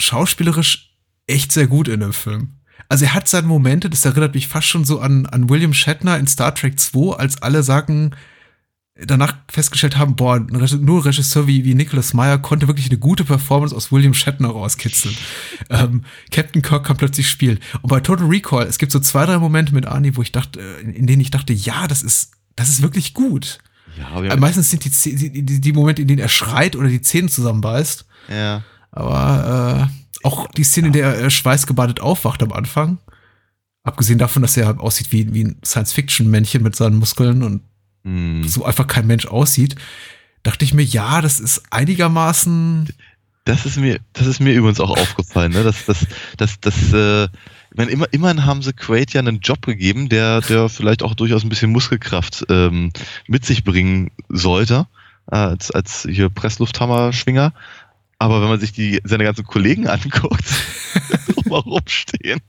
[0.01, 0.95] schauspielerisch
[1.27, 2.59] echt sehr gut in dem Film.
[2.87, 6.17] Also er hat seine Momente, das erinnert mich fast schon so an, an William Shatner
[6.17, 8.15] in Star Trek 2, als alle sagen,
[9.05, 13.23] danach festgestellt haben, boah, nur ein Regisseur wie, wie Nicholas Meyer konnte wirklich eine gute
[13.23, 15.15] Performance aus William Shatner rauskitzeln.
[15.69, 17.59] ähm, Captain Kirk kann plötzlich spielen.
[17.81, 20.59] Und bei Total Recall, es gibt so zwei, drei Momente mit Arnie, wo ich dachte,
[20.59, 23.59] äh, in, denen ich dachte, ja, das ist, das ist wirklich gut.
[23.97, 27.01] Ja, aber Äh, Meistens sind die, die, die, Momente, in denen er schreit oder die
[27.01, 28.05] Zähne zusammenbeißt.
[28.29, 28.63] ja.
[28.91, 32.97] Aber äh, auch die Szene, in der er schweißgebadet aufwacht am Anfang.
[33.83, 37.61] Abgesehen davon, dass er aussieht wie, wie ein Science-Fiction-Männchen mit seinen Muskeln und
[38.03, 38.47] Hm.
[38.47, 39.75] so einfach kein Mensch aussieht,
[40.43, 42.87] dachte ich mir, ja, das ist einigermaßen
[43.45, 45.63] Das ist mir, das ist mir übrigens auch aufgefallen, ne?
[45.63, 47.25] Das, das, das, das, äh,
[47.71, 51.13] ich meine, immer, immerhin haben sie Quaid ja einen Job gegeben, der, der vielleicht auch
[51.13, 52.91] durchaus ein bisschen Muskelkraft ähm,
[53.27, 54.87] mit sich bringen sollte,
[55.31, 57.53] äh, als, als hier Presslufthammer-Schwinger.
[58.17, 60.45] Aber wenn man sich die, seine ganzen Kollegen anguckt,
[61.45, 62.41] mal rumstehen,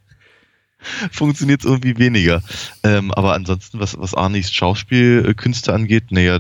[1.11, 2.43] funktioniert es irgendwie weniger.
[2.83, 6.39] Ähm, aber ansonsten, was, was Arnis Schauspielkünste angeht, naja,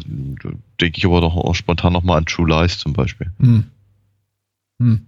[0.80, 3.32] denke ich aber doch auch spontan nochmal an True Lies zum Beispiel.
[3.38, 3.64] Hm.
[4.80, 5.06] Hm.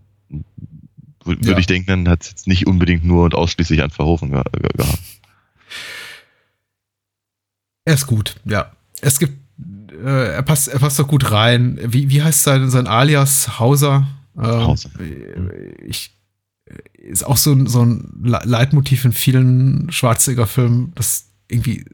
[1.24, 1.58] Würde ja.
[1.58, 4.42] ich denken, dann hat es jetzt nicht unbedingt nur und ausschließlich an Verhofen ge
[4.76, 4.98] gehabt.
[7.84, 8.72] Er ist gut, ja.
[9.00, 9.38] Es gibt,
[9.92, 11.78] äh, er passt, er passt doch gut rein.
[11.84, 14.06] Wie, wie heißt sein, sein Alias Hauser?
[14.36, 14.90] Äh, Hauser.
[15.84, 16.12] Ich,
[16.94, 21.84] ist auch so, so ein Leitmotiv in vielen Schwarzenegger-Filmen, dass irgendwie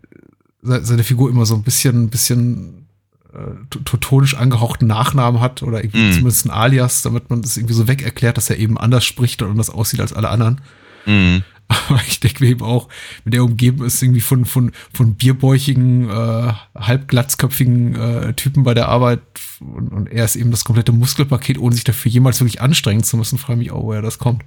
[0.63, 2.87] seine Figur immer so ein bisschen, ein bisschen
[3.33, 6.13] äh, totonisch angehauchten Nachnamen hat oder irgendwie mm.
[6.13, 9.41] zumindest ein Alias, damit man das irgendwie so weg erklärt, dass er eben anders spricht
[9.43, 10.61] und anders aussieht als alle anderen.
[11.07, 11.39] Mm.
[11.69, 12.89] Aber ich denke mir eben auch,
[13.25, 18.89] wenn er umgeben ist irgendwie von, von, von bierbäuchigen, äh, halbglatzköpfigen äh, Typen bei der
[18.89, 19.21] Arbeit
[19.61, 23.17] und, und er ist eben das komplette Muskelpaket, ohne sich dafür jemals wirklich anstrengen zu
[23.17, 24.45] müssen, frage mich auch, woher das kommt.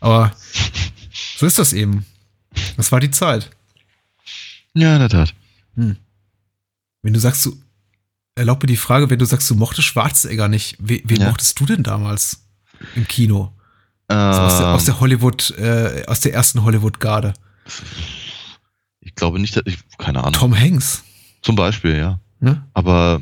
[0.00, 0.34] Aber
[1.36, 2.06] so ist das eben.
[2.76, 3.50] Das war die Zeit.
[4.74, 5.34] Ja, in der Tat.
[5.74, 5.96] Hm.
[7.02, 7.56] Wenn du sagst, du,
[8.34, 11.28] erlaub mir die Frage, wenn du sagst, du mochtest Schwarzenegger nicht, wen, wen ja.
[11.28, 12.46] mochtest du denn damals
[12.94, 13.52] im Kino?
[14.08, 15.00] Also aus, der, aus der ähm.
[15.00, 17.34] Hollywood, äh, aus der ersten Hollywood-Garde.
[19.00, 20.32] Ich glaube nicht, dass ich, keine Ahnung.
[20.32, 21.04] Tom Hanks.
[21.42, 22.20] Zum Beispiel, ja.
[22.40, 22.66] ja?
[22.74, 23.20] Aber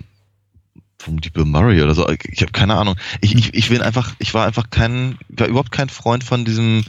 [0.99, 2.97] vom die Bill Murray oder so, ich habe keine Ahnung.
[3.21, 6.85] Ich, ich, ich will einfach, ich war einfach kein, war überhaupt kein Freund von diesem,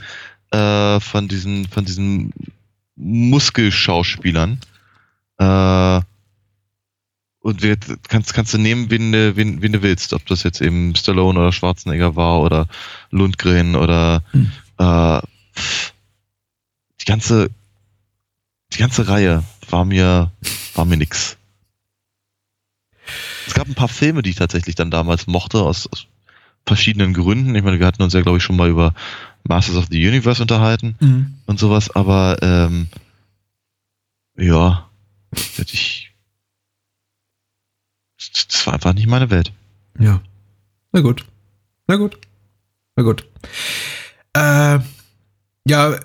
[0.50, 2.32] äh, von diesen, von diesen
[2.96, 4.60] Muskelschauspielern.
[5.38, 6.00] Äh,
[7.46, 7.76] und wir,
[8.08, 10.12] kannst, kannst du nehmen, wen, wen, wen du willst.
[10.14, 12.66] Ob das jetzt eben Stallone oder Schwarzenegger war oder
[13.12, 14.50] Lundgren oder hm.
[14.78, 15.20] äh,
[17.00, 17.50] die ganze
[18.72, 20.32] die ganze Reihe war mir
[20.74, 21.36] war mir nix.
[23.46, 26.08] Es gab ein paar Filme, die ich tatsächlich dann damals mochte, aus, aus
[26.66, 27.54] verschiedenen Gründen.
[27.54, 28.92] Ich meine, wir hatten uns ja, glaube ich, schon mal über
[29.44, 31.34] Masters of the Universe unterhalten mhm.
[31.46, 32.88] und sowas, aber ähm,
[34.36, 34.90] ja,
[35.56, 36.05] hätte ich
[38.44, 39.52] das war einfach nicht meine Welt.
[39.98, 40.20] Ja.
[40.92, 41.24] Na gut.
[41.86, 42.18] Na gut.
[42.96, 43.26] Na gut.
[44.34, 44.78] Äh,
[45.68, 46.00] ja, äh,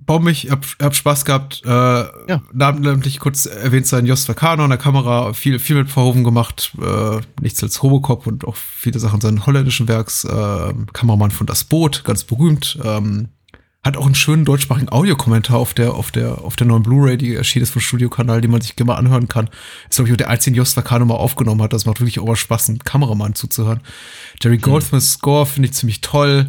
[0.00, 1.62] bombig, hab, hab Spaß gehabt.
[1.64, 2.42] Äh, ja.
[2.52, 7.20] Namentlich kurz erwähnt sein Jos Vacano an der Kamera, viel, viel mit Verhoeven gemacht, äh,
[7.40, 10.24] nichts als Robocop und auch viele Sachen seinen holländischen Werks.
[10.24, 12.78] Äh, Kameramann von Das Boot, ganz berühmt.
[12.84, 13.28] Ähm,
[13.84, 17.34] hat auch einen schönen deutschsprachigen Audiokommentar auf der, auf der, auf der neuen Blu-ray, die
[17.34, 19.50] erschienen ist vom Studiokanal, den man sich immer anhören kann.
[19.90, 21.72] Ist, glaube ich, auch der einzige Jost Vacano mal aufgenommen hat.
[21.72, 23.80] Das macht wirklich auch Spaß, einen Kameramann zuzuhören.
[24.40, 24.58] Jerry.
[24.58, 25.18] Goldsmiths hm.
[25.18, 26.48] Score finde ich ziemlich toll.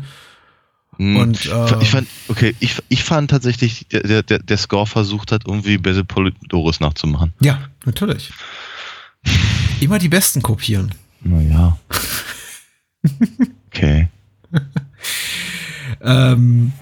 [0.98, 1.16] Hm.
[1.16, 5.48] Und, äh, ich fand, okay, ich, ich fand tatsächlich, der, der, der Score versucht hat,
[5.48, 7.34] irgendwie Basil Polidorus nachzumachen.
[7.40, 8.32] Ja, natürlich.
[9.80, 10.94] Immer die Besten kopieren.
[11.22, 11.80] Naja.
[13.72, 14.10] okay.
[16.02, 16.74] ähm,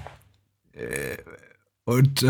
[1.83, 2.25] und äh,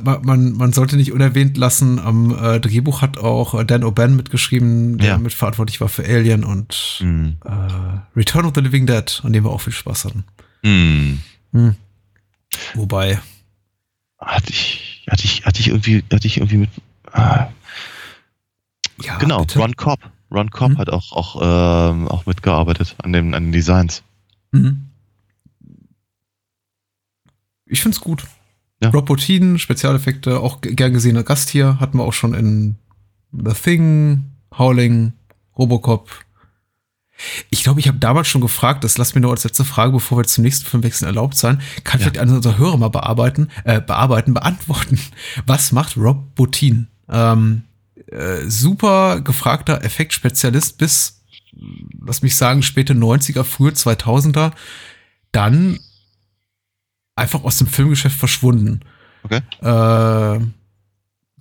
[0.00, 5.08] man, man sollte nicht unerwähnt lassen, am äh, Drehbuch hat auch Dan O'Bann mitgeschrieben, der
[5.08, 5.18] ja.
[5.18, 7.36] mitverantwortlich war für Alien und mhm.
[7.44, 10.24] äh, Return of the Living Dead, an dem wir auch viel Spaß hatten.
[10.62, 11.20] Mhm.
[11.52, 11.76] Mhm.
[12.74, 13.20] Wobei.
[14.18, 16.70] Hatte ich, hatte ich, hatte ich irgendwie, hatte ich irgendwie mit.
[17.12, 17.48] Ah.
[19.00, 19.60] Ja, genau, bitte?
[19.60, 20.00] Ron Cobb.
[20.32, 20.78] Ron Cobb mhm.
[20.78, 24.02] hat auch, auch, ähm, auch mitgearbeitet an, dem, an den Designs.
[24.50, 24.87] Mhm
[27.68, 28.24] ich find's gut.
[28.82, 28.90] Ja.
[28.90, 32.76] Rob Bottin, Spezialeffekte, auch gern gesehener Gast hier, hatten wir auch schon in
[33.32, 34.24] The Thing,
[34.56, 35.12] Howling,
[35.56, 36.08] Robocop.
[37.50, 40.18] Ich glaube, ich habe damals schon gefragt, das lass mir nur als letzte Frage, bevor
[40.18, 41.60] wir zum nächsten Film wechseln, erlaubt sein.
[41.82, 42.04] Kann ja.
[42.04, 45.00] vielleicht einer unserer Hörer mal bearbeiten, äh, bearbeiten, beantworten.
[45.44, 46.86] Was macht Rob Bottin?
[47.08, 47.62] Ähm,
[48.06, 51.22] äh, super gefragter Effektspezialist bis,
[52.00, 54.52] lass mich sagen, späte 90er, frühe 2000er.
[55.32, 55.80] Dann
[57.18, 58.80] einfach aus dem Filmgeschäft verschwunden.
[59.22, 59.40] Okay.
[59.60, 60.40] Äh,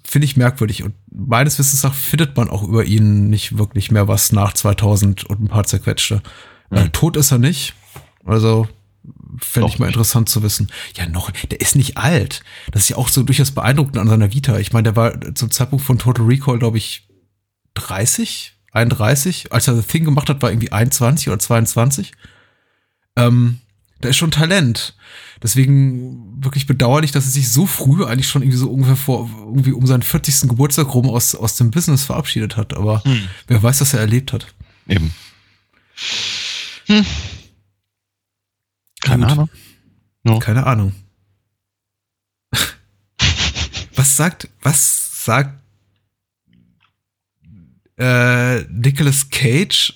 [0.04, 0.84] Finde ich merkwürdig.
[0.84, 5.26] Und meines Wissens nach findet man auch über ihn nicht wirklich mehr was nach 2000
[5.26, 6.22] und ein paar zerquetschte.
[6.70, 6.78] Mhm.
[6.78, 7.74] Äh, tot ist er nicht.
[8.26, 8.68] Also
[9.38, 10.70] fände ich mal interessant zu wissen.
[10.96, 12.42] Ja, noch, der ist nicht alt.
[12.72, 14.58] Das ist ja auch so durchaus beeindruckend an seiner Vita.
[14.58, 17.08] Ich meine, der war zum Zeitpunkt von Total Recall, glaube ich,
[17.76, 19.52] 30, 31.
[19.54, 22.14] Als er The Thing gemacht hat, war irgendwie 21 oder 22.
[23.16, 23.60] Ähm,
[24.02, 24.96] da ist schon Talent.
[25.42, 29.72] Deswegen wirklich bedauerlich, dass er sich so früh eigentlich schon irgendwie so ungefähr vor, irgendwie
[29.72, 30.50] um seinen 40.
[30.50, 32.76] Geburtstag rum aus, aus dem Business verabschiedet hat.
[32.76, 33.28] Aber hm.
[33.48, 34.54] wer weiß, was er erlebt hat.
[34.88, 35.14] Eben.
[36.88, 37.06] Hm.
[39.02, 39.32] Keine Gut.
[39.32, 39.50] Ahnung.
[40.24, 40.40] No.
[40.40, 40.94] Keine Ahnung.
[43.96, 45.62] was sagt, was sagt
[47.98, 49.94] äh, Nicolas Cage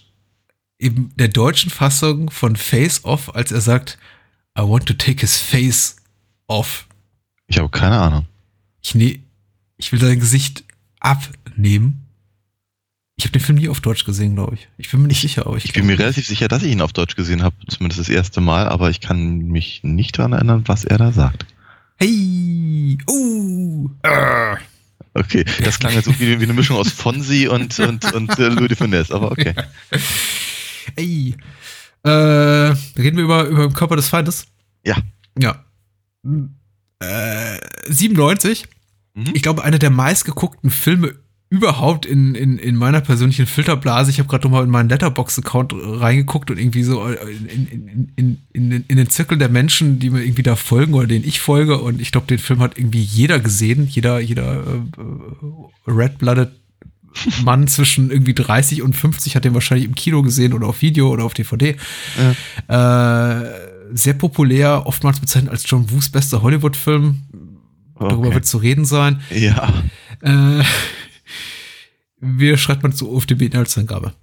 [0.77, 3.97] in der deutschen Fassung von Face Off, als er sagt,
[4.58, 5.95] I want to take his face
[6.47, 6.88] off.
[7.47, 8.26] Ich habe keine Ahnung.
[8.82, 9.20] Ich, ne,
[9.78, 10.64] ich will sein Gesicht
[10.99, 12.06] abnehmen.
[13.18, 14.68] Ich habe den Film nie auf Deutsch gesehen, glaube ich.
[14.78, 16.82] Ich bin mir nicht sicher, aber ich, Ich bin mir relativ sicher, dass ich ihn
[16.82, 20.64] auf Deutsch gesehen habe, zumindest das erste Mal, aber ich kann mich nicht daran erinnern,
[20.66, 21.45] was er da sagt.
[21.97, 22.97] Hey!
[23.08, 23.89] Uh!
[24.02, 24.56] äh.
[25.14, 28.47] Okay, das klang jetzt so wie, wie eine Mischung aus Fonsi und, und, und äh,
[28.47, 29.54] Louis de Funès, aber okay.
[30.95, 31.36] Ey.
[32.04, 34.47] Äh, reden wir über, über den Körper des Feindes?
[34.86, 34.97] Ja.
[35.38, 35.64] Ja.
[36.99, 38.68] Äh, 97.
[39.14, 39.26] Mhm.
[39.34, 41.16] Ich glaube, einer der meistgeguckten Filme
[41.52, 44.10] überhaupt in, in, in meiner persönlichen Filterblase.
[44.10, 48.41] Ich habe gerade noch mal in meinen Letterbox-Account reingeguckt und irgendwie so in, in, in,
[48.54, 51.82] in, in den Zirkel der Menschen, die mir irgendwie da folgen oder denen ich folge.
[51.82, 53.86] Und ich glaube, den Film hat irgendwie jeder gesehen.
[53.89, 56.61] Jeder, jeder äh, Red-Blooded
[57.43, 61.09] Mann zwischen irgendwie 30 und 50 hat den wahrscheinlich im Kino gesehen oder auf Video
[61.09, 61.76] oder auf DVD.
[62.68, 63.43] Äh,
[63.93, 67.22] sehr populär, oftmals bezeichnet als John Woos bester Hollywood-Film.
[67.99, 68.34] Darüber Okay.
[68.36, 69.22] wird zu reden sein.
[69.30, 69.72] Ja.
[70.22, 70.64] Äh,
[72.20, 74.14] wie schreibt man zur UFDB-Inhaltsangabe?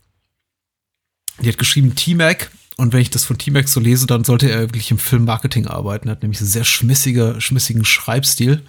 [1.41, 2.51] Die hat geschrieben T-Mac.
[2.77, 6.09] Und wenn ich das von T-Mac so lese, dann sollte er wirklich im Filmmarketing arbeiten.
[6.09, 8.63] Er hat nämlich einen sehr schmissige, schmissigen Schreibstil.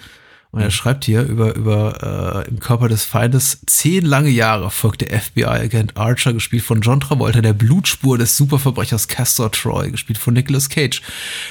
[0.52, 5.06] Und er schreibt hier über, über äh, im Körper des Feindes zehn lange Jahre folgte
[5.06, 10.70] FBI-Agent Archer, gespielt von John Travolta, der Blutspur des Superverbrechers Castor Troy, gespielt von Nicolas
[10.70, 11.04] Cage.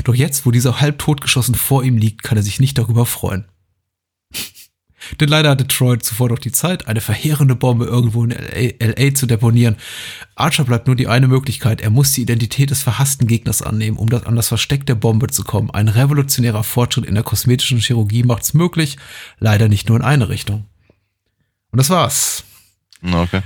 [0.03, 3.45] Doch jetzt, wo dieser halb totgeschossen vor ihm liegt, kann er sich nicht darüber freuen.
[5.21, 9.27] Denn leider hatte Troy zuvor noch die Zeit, eine verheerende Bombe irgendwo in LA, zu
[9.27, 9.77] deponieren.
[10.35, 11.81] Archer bleibt nur die eine Möglichkeit.
[11.81, 15.29] Er muss die Identität des verhassten Gegners annehmen, um das, an das Versteck der Bombe
[15.29, 15.71] zu kommen.
[15.71, 18.97] Ein revolutionärer Fortschritt in der kosmetischen Chirurgie macht's möglich,
[19.39, 20.67] leider nicht nur in eine Richtung.
[21.71, 22.45] Und das war's.
[23.03, 23.43] Okay.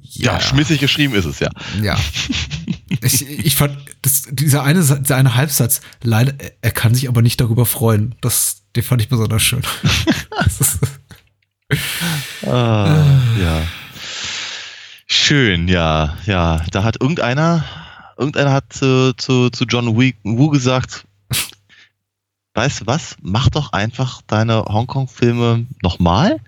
[0.00, 1.50] Ja, schmissig geschrieben ist es, ja.
[1.82, 1.98] Ja.
[3.02, 7.40] Ich, ich fand, das, dieser, eine, dieser eine Halbsatz, leider, er kann sich aber nicht
[7.40, 8.14] darüber freuen.
[8.20, 9.62] Das, den fand ich besonders schön.
[12.46, 13.04] Ah,
[13.40, 13.62] ja.
[15.06, 16.64] Schön, ja, ja.
[16.70, 17.64] Da hat irgendeiner,
[18.16, 21.06] irgendeiner hat zu, zu, zu John Woo gesagt,
[22.54, 26.40] weißt du was, mach doch einfach deine Hongkong-Filme nochmal,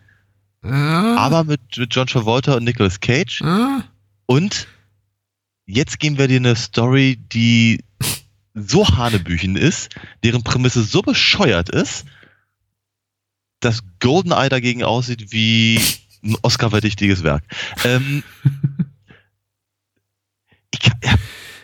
[0.64, 3.84] ja, aber mit, mit John Travolta und Nicolas Cage ja,
[4.26, 4.66] und
[5.66, 7.84] jetzt geben wir dir eine Story, die
[8.54, 9.90] so hanebüchen ist,
[10.24, 12.06] deren Prämisse so bescheuert ist,
[13.60, 15.80] dass GoldenEye dagegen aussieht wie
[16.24, 17.44] ein Oscar-verdächtiges Werk.
[17.84, 18.22] Ähm,
[20.72, 20.80] ich,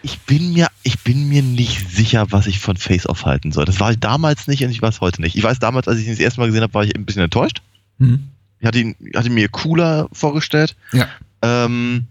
[0.02, 3.64] ich, bin mir, ich bin mir nicht sicher, was ich von Face Off halten soll.
[3.64, 5.36] Das war ich damals nicht und ich weiß heute nicht.
[5.36, 7.22] Ich weiß, damals, als ich ihn das erste Mal gesehen habe, war ich ein bisschen
[7.22, 7.62] enttäuscht.
[7.98, 8.28] Hm.
[8.64, 10.74] Ich hatte ihn, hatte mir cooler vorgestellt.
[10.92, 11.06] Ja.
[11.42, 12.06] Ähm,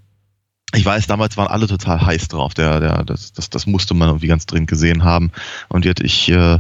[0.72, 2.54] ich weiß, damals waren alle total heiß drauf.
[2.54, 5.32] Der, der, das, das, das musste man irgendwie ganz dringend gesehen haben.
[5.68, 6.60] Und jetzt ich, äh,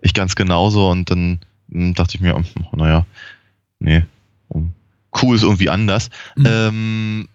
[0.00, 0.88] ich ganz genauso.
[0.88, 3.04] Und dann mh, dachte ich mir, hm, naja,
[3.80, 4.06] nee,
[4.48, 4.72] um,
[5.20, 6.08] cool ist irgendwie anders.
[6.36, 6.46] Mhm.
[6.48, 7.28] Ähm,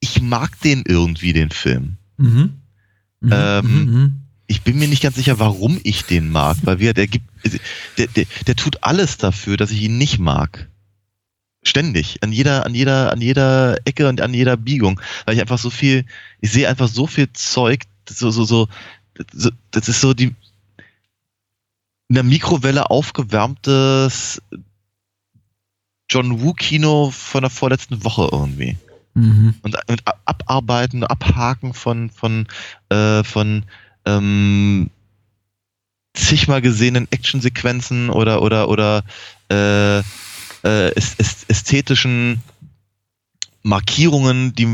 [0.00, 1.96] ich mag den irgendwie, den Film.
[2.18, 2.60] Mhm.
[3.20, 3.32] Mhm.
[3.32, 4.23] Ähm, mhm.
[4.46, 7.26] Ich bin mir nicht ganz sicher, warum ich den mag, weil wir, der gibt,
[7.98, 10.68] der, der, der tut alles dafür, dass ich ihn nicht mag.
[11.62, 15.58] Ständig, an jeder, an jeder, an jeder Ecke und an jeder Biegung, weil ich einfach
[15.58, 16.04] so viel,
[16.40, 18.68] ich sehe einfach so viel Zeug, so, so, so,
[19.32, 20.34] so das ist so die
[22.08, 24.42] in der Mikrowelle aufgewärmtes
[26.10, 28.76] John Woo Kino von der vorletzten Woche irgendwie
[29.14, 29.54] Mhm.
[29.62, 32.48] und, und abarbeiten, abhaken von von
[32.88, 33.62] äh, von
[34.06, 34.90] ähm,
[36.14, 39.02] zigmal gesehenen Actionsequenzen oder oder oder
[39.50, 40.02] äh, äh,
[40.62, 42.40] äs- äs- ästhetischen
[43.62, 44.66] Markierungen, die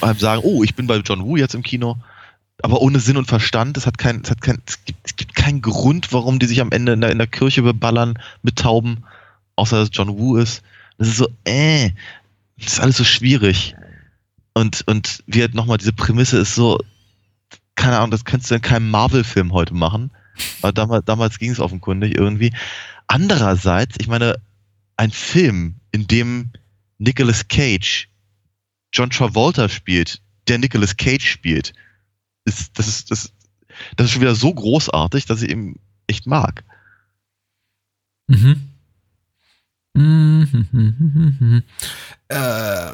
[0.00, 1.96] einem sagen, oh, ich bin bei John Woo jetzt im Kino,
[2.62, 3.76] aber ohne Sinn und Verstand.
[3.76, 6.60] Es hat kein, es hat kein, es gibt, es gibt keinen Grund, warum die sich
[6.60, 9.04] am Ende in der, in der Kirche beballern mit Tauben,
[9.56, 10.62] außer dass John Woo ist.
[10.98, 11.90] Das ist so, äh,
[12.58, 13.74] das ist alles so schwierig.
[14.54, 16.78] Und, und wie halt nochmal diese Prämisse ist so,
[17.74, 20.10] keine Ahnung, das könntest du in keinem Marvel-Film heute machen.
[20.62, 22.52] Aber damals, damals ging es offenkundig irgendwie.
[23.06, 24.40] Andererseits, ich meine,
[24.96, 26.50] ein Film, in dem
[26.98, 28.08] Nicolas Cage
[28.92, 31.72] John Travolta spielt, der Nicolas Cage spielt,
[32.44, 33.32] ist, das ist, das,
[33.96, 36.64] das ist schon wieder so großartig, dass ich ihn echt mag.
[38.28, 38.68] Mhm.
[39.94, 41.62] Mhm.
[42.28, 42.92] Äh,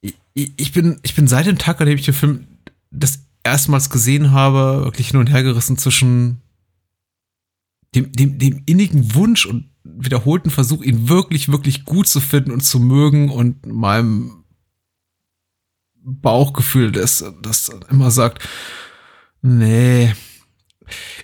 [0.00, 2.46] ich, ich, bin, ich bin seit dem Tag, an dem ich den Film
[2.90, 6.40] das erstmals gesehen habe, wirklich hin und her gerissen zwischen
[7.94, 12.60] dem, dem, dem innigen Wunsch und wiederholten Versuch, ihn wirklich, wirklich gut zu finden und
[12.60, 14.44] zu mögen und meinem
[16.02, 18.48] Bauchgefühl, das, das immer sagt,
[19.42, 20.12] nee,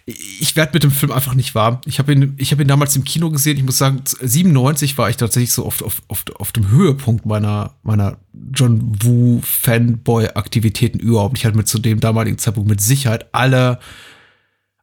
[0.04, 1.80] ich werde mit dem Film einfach nicht warm.
[1.84, 3.56] Ich habe ihn, habe ihn damals im Kino gesehen.
[3.56, 7.74] Ich muss sagen, 97 war ich tatsächlich so oft auf, auf, auf dem Höhepunkt meiner,
[7.82, 8.18] meiner
[8.52, 11.38] John Woo Fanboy-Aktivitäten überhaupt.
[11.38, 13.78] Ich hatte mir zu dem damaligen Zeitpunkt mit Sicherheit alle,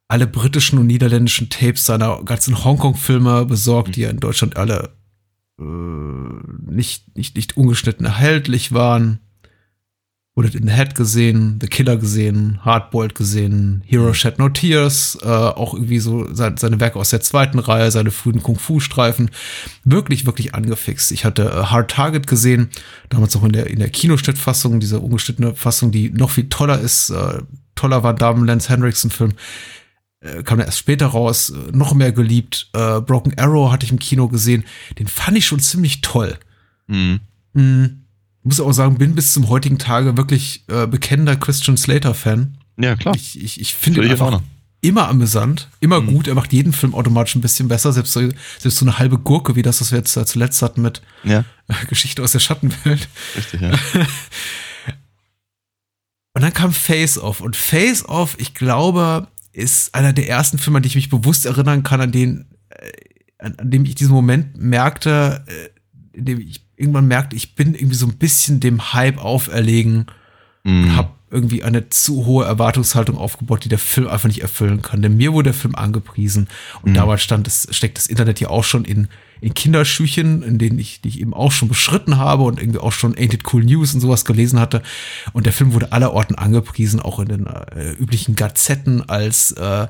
[0.08, 4.90] alle britischen und niederländischen Tapes seiner ganzen Hongkong-Filme besorgt, die ja in Deutschland alle
[5.58, 9.20] äh, nicht, nicht, nicht ungeschnitten erhältlich waren.
[10.34, 14.14] Bullet in the Head gesehen, The Killer gesehen, Hardboiled gesehen, Hero mhm.
[14.14, 18.10] Shed No Tears, äh, auch irgendwie so seine, seine Werke aus der zweiten Reihe, seine
[18.10, 19.30] frühen Kung-Fu-Streifen.
[19.84, 21.12] Wirklich, wirklich angefixt.
[21.12, 22.70] Ich hatte äh, Hard Target gesehen,
[23.10, 27.10] damals auch in der, in der Kinoschnittfassung, diese ungeschnittene Fassung, die noch viel toller ist.
[27.10, 27.42] Äh,
[27.76, 29.34] toller war Damen Lance Henriksen-Film.
[30.18, 32.70] Äh, kam erst später raus, äh, noch mehr geliebt.
[32.72, 34.64] Äh, Broken Arrow hatte ich im Kino gesehen.
[34.98, 36.36] Den fand ich schon ziemlich toll.
[36.88, 37.20] Mhm.
[37.52, 38.03] Mhm
[38.44, 42.58] muss auch sagen, bin bis zum heutigen Tage wirklich äh, bekennender Christian Slater-Fan.
[42.76, 43.14] Ja, klar.
[43.14, 44.40] Ich, ich, ich finde ihn einfach
[44.84, 46.08] immer amüsant, immer mhm.
[46.08, 46.28] gut.
[46.28, 47.92] Er macht jeden Film automatisch ein bisschen besser.
[47.92, 48.20] Selbst so,
[48.58, 51.44] selbst so eine halbe Gurke, wie das, was wir jetzt äh, zuletzt hatten mit ja.
[51.68, 53.08] äh, Geschichte aus der Schattenwelt.
[53.34, 53.70] Richtig, ja.
[56.34, 57.40] und dann kam Face Off.
[57.40, 61.46] Und Face Off, ich glaube, ist einer der ersten Filme, an die ich mich bewusst
[61.46, 62.90] erinnern kann, an den, äh,
[63.38, 65.46] an, an dem ich diesen Moment merkte,
[66.14, 70.06] in dem ich irgendwann merkt, ich bin irgendwie so ein bisschen dem Hype auferlegen
[70.64, 70.84] mm.
[70.84, 75.02] und habe irgendwie eine zu hohe Erwartungshaltung aufgebaut, die der Film einfach nicht erfüllen kann.
[75.02, 76.48] Denn mir wurde der Film angepriesen
[76.82, 76.94] und mm.
[76.94, 79.08] damals stand es, steckt das Internet ja auch schon in,
[79.40, 82.92] in Kinderschüchen, in denen ich, die ich eben auch schon beschritten habe und irgendwie auch
[82.92, 84.82] schon Ain't It Cool News und sowas gelesen hatte.
[85.32, 89.88] Und der Film wurde allerorten angepriesen, auch in den äh, üblichen Gazetten als äh,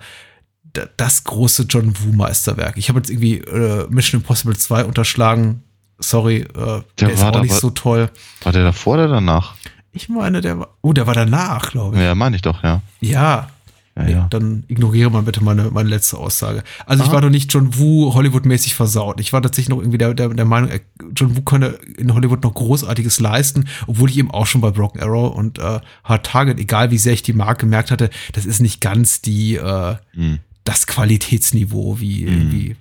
[0.97, 2.77] das große John Woo Meisterwerk.
[2.77, 5.62] Ich habe jetzt irgendwie äh, Mission Impossible 2 unterschlagen,
[5.99, 8.11] sorry, äh, der, der ist auch nicht war, so toll.
[8.43, 9.55] War der davor oder danach?
[9.93, 12.03] Ich meine, der war, oh, der war danach, glaube ich.
[12.03, 12.83] Ja, meine ich doch, ja.
[13.01, 13.49] Ja.
[13.97, 14.27] Ja, nee, ja.
[14.29, 16.65] Dann ignoriere mal bitte meine, meine letzte Aussage.
[16.85, 17.09] Also Aha.
[17.09, 19.21] ich war doch nicht John Woo Hollywood-mäßig versaut.
[19.21, 20.81] Ich war tatsächlich noch irgendwie der, der, der Meinung, äh,
[21.15, 25.01] John Woo könne in Hollywood noch Großartiges leisten, obwohl ich eben auch schon bei Broken
[25.01, 28.61] Arrow und äh, Hard Target, egal wie sehr ich die Marke gemerkt hatte, das ist
[28.61, 30.41] nicht ganz die äh, mhm.
[30.65, 32.53] das Qualitätsniveau wie, mhm.
[32.53, 32.77] wie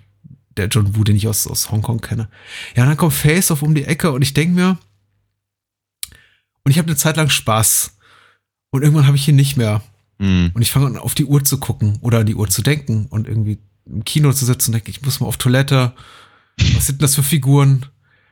[0.57, 2.29] der John Woo, den ich aus, aus Hongkong kenne.
[2.75, 4.77] Ja, und dann kommt Face Off um die Ecke und ich denke mir,
[6.63, 7.97] und ich habe eine Zeit lang Spaß.
[8.71, 9.83] Und irgendwann habe ich ihn nicht mehr.
[10.17, 10.47] Mm.
[10.53, 13.07] Und ich fange an, auf die Uhr zu gucken oder an die Uhr zu denken
[13.09, 15.93] und irgendwie im Kino zu sitzen und denke, ich muss mal auf Toilette.
[16.73, 17.85] Was sind denn das für Figuren?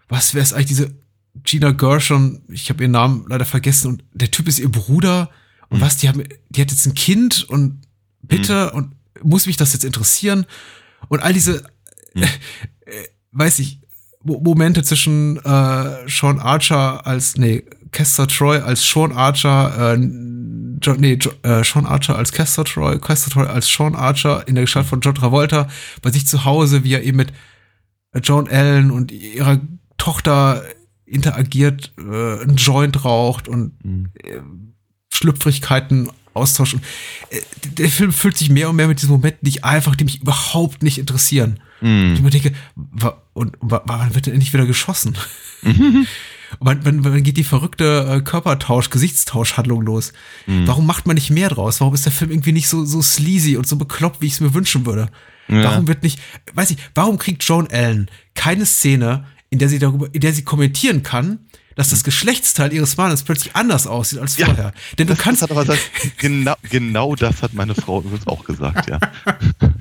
[0.08, 0.96] Was wäre es eigentlich diese
[1.44, 2.42] Gina Gershon?
[2.48, 5.30] Ich habe ihren Namen leider vergessen und der Typ ist ihr Bruder.
[5.70, 5.82] Und mm.
[5.82, 7.82] was, die haben, die hat jetzt ein Kind und
[8.22, 8.78] bitte mm.
[8.78, 10.46] und muss mich das jetzt interessieren?
[11.10, 11.66] Und all diese
[12.14, 12.24] hm.
[13.32, 13.80] weiß ich,
[14.24, 19.98] Momente zwischen äh, Sean Archer als, nee, Kester Troy als Sean Archer, äh,
[20.82, 24.66] John, nee, äh, Sean Archer als Kester Troy, Kester Troy als Sean Archer in der
[24.66, 25.68] Gestalt von John Travolta
[26.02, 27.34] bei sich zu Hause, wie er eben mit
[28.24, 29.60] Joan Allen und ihrer
[29.98, 30.64] Tochter
[31.06, 34.10] interagiert, äh, einen Joint raucht und mhm.
[34.24, 34.40] äh,
[35.10, 36.78] Schlüpfrigkeiten austauscht.
[37.30, 37.42] Äh,
[37.78, 40.22] der Film füllt sich mehr und mehr mit diesen Momenten, die ich einfach, die mich
[40.22, 41.60] überhaupt nicht interessieren.
[41.82, 42.14] Mm.
[42.14, 42.54] Ich mir denke,
[43.34, 45.18] und wann wird denn endlich wieder geschossen?
[45.62, 46.08] Mhm.
[46.60, 50.14] wann, wann, wann geht die verrückte äh, Körpertausch, Gesichtstauschhandlung los?
[50.48, 50.68] Mm.
[50.68, 51.82] Warum macht man nicht mehr draus?
[51.82, 54.40] Warum ist der Film irgendwie nicht so, so sleazy und so bekloppt, wie ich es
[54.40, 55.10] mir wünschen würde?
[55.48, 55.64] Ja.
[55.66, 56.20] Warum wird nicht,
[56.54, 60.44] weiß ich, warum kriegt Joan Allen keine Szene, in der sie darüber, in der sie
[60.44, 61.40] kommentieren kann,
[61.76, 64.56] dass das Geschlechtsteil ihres Mannes plötzlich anders aussieht als vorher.
[64.66, 65.42] Ja, Denn du kannst.
[65.42, 65.80] Das
[66.18, 69.00] genau, genau das hat meine Frau übrigens auch gesagt, ja.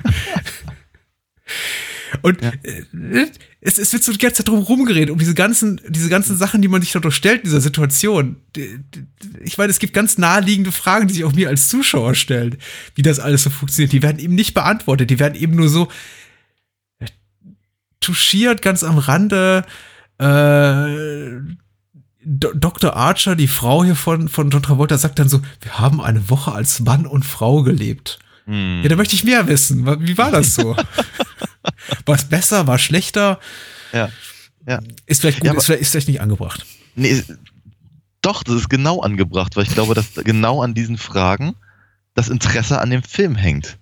[2.22, 2.52] Und ja.
[2.62, 3.26] Äh,
[3.60, 6.62] es, es wird so die ganze Zeit drum rumgeredet, um diese ganzen, diese ganzen Sachen,
[6.62, 8.36] die man sich dort stellt in dieser Situation.
[9.42, 12.56] Ich meine, es gibt ganz naheliegende Fragen, die sich auch mir als Zuschauer stellen,
[12.94, 13.92] wie das alles so funktioniert.
[13.92, 15.88] Die werden eben nicht beantwortet, die werden eben nur so
[17.00, 17.06] äh,
[18.00, 19.64] touchiert, ganz am Rande.
[20.18, 21.40] Äh,
[22.22, 22.94] Dr.
[22.94, 26.52] Archer, die Frau hier von, von John Travolta, sagt dann so, wir haben eine Woche
[26.52, 28.18] als Mann und Frau gelebt.
[28.44, 28.82] Hm.
[28.82, 29.86] Ja, da möchte ich mehr wissen.
[30.06, 30.76] Wie war das so?
[32.06, 33.38] war es besser, war schlechter?
[33.92, 34.10] Ja.
[34.66, 34.80] ja.
[35.06, 36.66] Ist vielleicht gut, ja, ist, vielleicht, ist vielleicht nicht angebracht.
[36.94, 37.22] Nee,
[38.22, 41.54] doch, das ist genau angebracht, weil ich glaube, dass genau an diesen Fragen
[42.14, 43.78] das Interesse an dem Film hängt.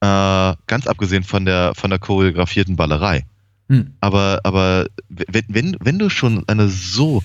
[0.00, 3.24] Äh, ganz abgesehen von der, von der choreografierten Ballerei.
[3.68, 3.94] Hm.
[4.00, 7.22] Aber, aber wenn, wenn, wenn du schon eine so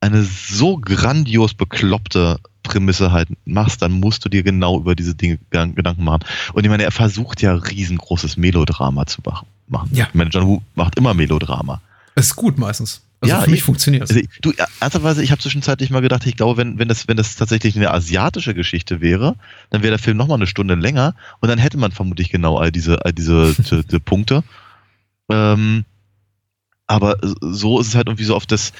[0.00, 5.38] eine so grandios bekloppte Prämisse halt machst, dann musst du dir genau über diese Dinge
[5.50, 6.24] Gedanken machen.
[6.52, 9.46] Und ich meine, er versucht ja riesengroßes Melodrama zu machen.
[9.92, 10.06] Ja.
[10.08, 11.80] Ich meine, John Woo macht immer Melodrama.
[12.16, 13.02] ist gut meistens.
[13.22, 14.10] Also Ja, für mich ich- funktioniert es.
[14.16, 17.36] Also, du, ernsthaftweise, ich habe zwischenzeitlich mal gedacht, ich glaube, wenn, wenn, das, wenn das
[17.36, 19.36] tatsächlich eine asiatische Geschichte wäre,
[19.68, 22.72] dann wäre der Film nochmal eine Stunde länger und dann hätte man vermutlich genau all
[22.72, 24.42] diese, all diese, die, die Punkte.
[25.30, 25.84] Ähm,
[26.86, 28.72] aber so ist es halt irgendwie so auf das,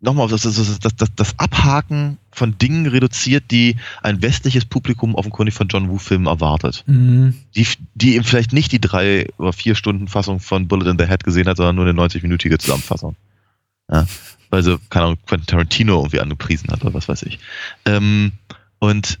[0.00, 5.54] nochmal auf das, das, das, das, Abhaken von Dingen reduziert, die ein westliches Publikum offenkundig
[5.54, 6.84] von John Woo-Filmen erwartet.
[6.86, 7.34] Mhm.
[7.54, 11.06] Die, die eben vielleicht nicht die drei oder vier Stunden Fassung von Bullet in the
[11.06, 13.16] Head gesehen hat, sondern nur eine 90-minütige Zusammenfassung.
[13.90, 14.06] Ja,
[14.50, 17.38] weil sie, keine Ahnung, Quentin Tarantino irgendwie angepriesen hat oder was weiß ich.
[17.84, 18.32] Ähm,
[18.78, 19.18] und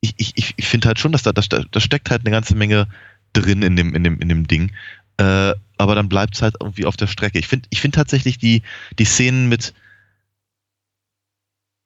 [0.00, 2.54] ich, ich, ich ich finde halt schon, dass da, da, da steckt halt eine ganze
[2.54, 2.88] Menge
[3.32, 4.72] drin in dem, in dem, in dem Ding.
[5.18, 7.38] Äh, aber dann bleibt es halt irgendwie auf der Strecke.
[7.38, 8.62] Ich finde ich finde tatsächlich die,
[8.98, 9.74] die Szenen mit,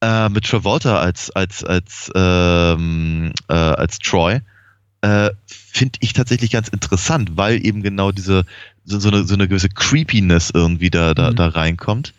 [0.03, 4.41] äh, mit Travolta als, als, als, ähm, äh, als Troy,
[5.03, 8.45] äh, finde ich tatsächlich ganz interessant, weil eben genau diese,
[8.85, 11.37] so, so, eine, so eine gewisse Creepiness irgendwie da, da, Mhm.
[11.37, 12.15] da reinkommt,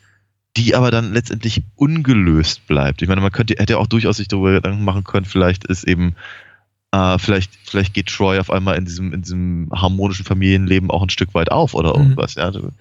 [0.58, 3.02] die aber dann letztendlich ungelöst bleibt.
[3.02, 6.16] Ich meine, man könnte, hätte auch durchaus sich darüber Gedanken machen können, vielleicht ist eben,
[6.92, 11.10] äh, vielleicht, vielleicht geht Troy auf einmal in diesem, in diesem harmonischen Familienleben auch ein
[11.10, 12.04] Stück weit auf oder Mhm.
[12.04, 12.44] irgendwas, ja.
[12.44, 12.72] Also,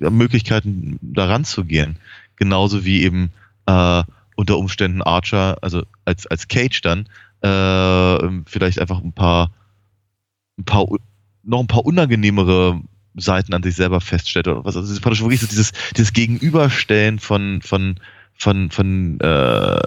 [0.00, 1.96] Möglichkeiten, daran zu gehen.
[2.36, 3.30] Genauso wie eben
[3.66, 4.02] äh,
[4.36, 7.06] unter Umständen Archer, also als, als Cage dann,
[7.42, 9.52] äh, vielleicht einfach ein paar,
[10.58, 10.86] ein paar,
[11.44, 12.80] noch ein paar unangenehmere
[13.16, 14.76] Seiten an sich selber feststellt oder was.
[14.76, 18.00] Also es ist praktisch wirklich so dieses, dieses Gegenüberstellen von, von,
[18.34, 19.80] von, von äh,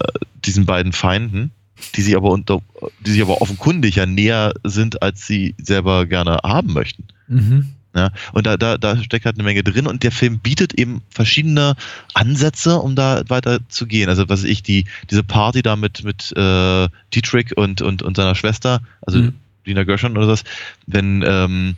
[0.46, 1.52] diesen beiden Feinden,
[1.96, 2.62] die sich aber unter,
[3.00, 7.06] die sich aber offenkundig ja näher sind, als sie selber gerne haben möchten.
[7.28, 7.74] Mhm.
[7.96, 11.02] Ja, und da, da, da steckt halt eine Menge drin und der Film bietet eben
[11.10, 11.76] verschiedene
[12.14, 14.08] Ansätze, um da weiter zu gehen.
[14.08, 18.36] Also was ich, die, diese Party da mit, mit äh, Dietrich und, und, und seiner
[18.36, 19.34] Schwester, also Mhm.
[19.66, 20.44] Lina Gershon oder das,
[20.86, 21.76] wenn, ähm,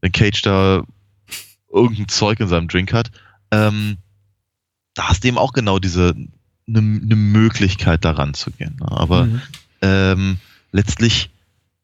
[0.00, 0.84] wenn Cage da
[1.72, 3.10] irgendein Zeug in seinem Drink hat,
[3.50, 3.96] ähm,
[4.94, 6.14] da hast du eben auch genau diese
[6.66, 8.76] eine ne Möglichkeit daran zu gehen.
[8.80, 8.90] Ne?
[8.90, 9.42] Aber Mhm.
[9.82, 10.36] ähm,
[10.72, 11.30] letztlich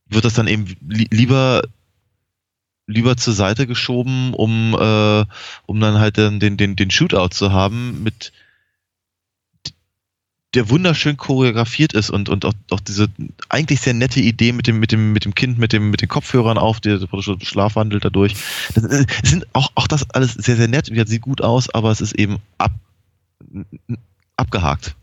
[0.09, 1.63] wird das dann eben li lieber
[2.87, 5.25] lieber zur Seite geschoben, um äh,
[5.67, 8.33] um dann halt den den den den Shootout zu haben mit
[10.55, 13.09] der wunderschön choreografiert ist und und auch, auch diese
[13.49, 16.09] eigentlich sehr nette Idee mit dem mit dem mit dem Kind mit dem mit den
[16.09, 16.99] Kopfhörern auf, der
[17.43, 18.35] schlafwandelt dadurch.
[18.75, 21.93] Das äh, sind auch auch das alles sehr sehr nett, wie sieht gut aus, aber
[21.93, 22.73] es ist eben ab
[24.41, 24.97] abgehakt.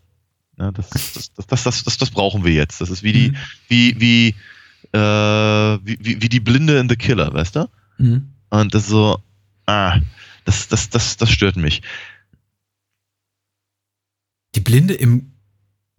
[0.57, 2.81] Ja, das, das, das, das, das, das, brauchen wir jetzt.
[2.81, 3.35] Das ist wie die, Mhm.
[3.67, 4.27] wie, wie,
[4.91, 4.99] äh,
[5.85, 7.69] wie, wie, wie die Blinde in The Killer, weißt du?
[7.99, 8.33] Mhm.
[8.49, 9.21] Und das ist so,
[9.67, 9.99] ah,
[10.45, 11.81] das, das, das, das stört mich.
[14.55, 15.33] Die Blinde im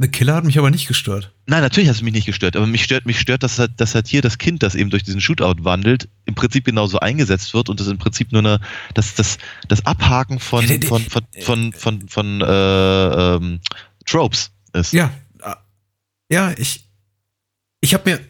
[0.01, 1.35] The Killer hat mich aber nicht gestört.
[1.47, 3.97] Nein, natürlich hat es mich nicht gestört, aber mich stört, mich stört, dass halt, dass
[3.97, 7.69] halt hier das Kind, das eben durch diesen Shootout wandelt, im Prinzip genauso eingesetzt wird
[7.69, 8.61] und das im Prinzip nur eine,
[8.95, 13.61] das, das, das Abhaken von, von, von, von, von, von, äh, ähm,
[14.07, 14.93] Tropes ist.
[14.93, 15.11] Ja,
[15.43, 15.57] äh,
[16.31, 16.89] ja, ich,
[17.81, 18.21] ich habe mir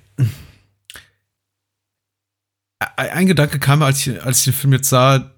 [2.97, 5.35] ein ein Gedanke kam mir, als ich, als ich den Film jetzt sah,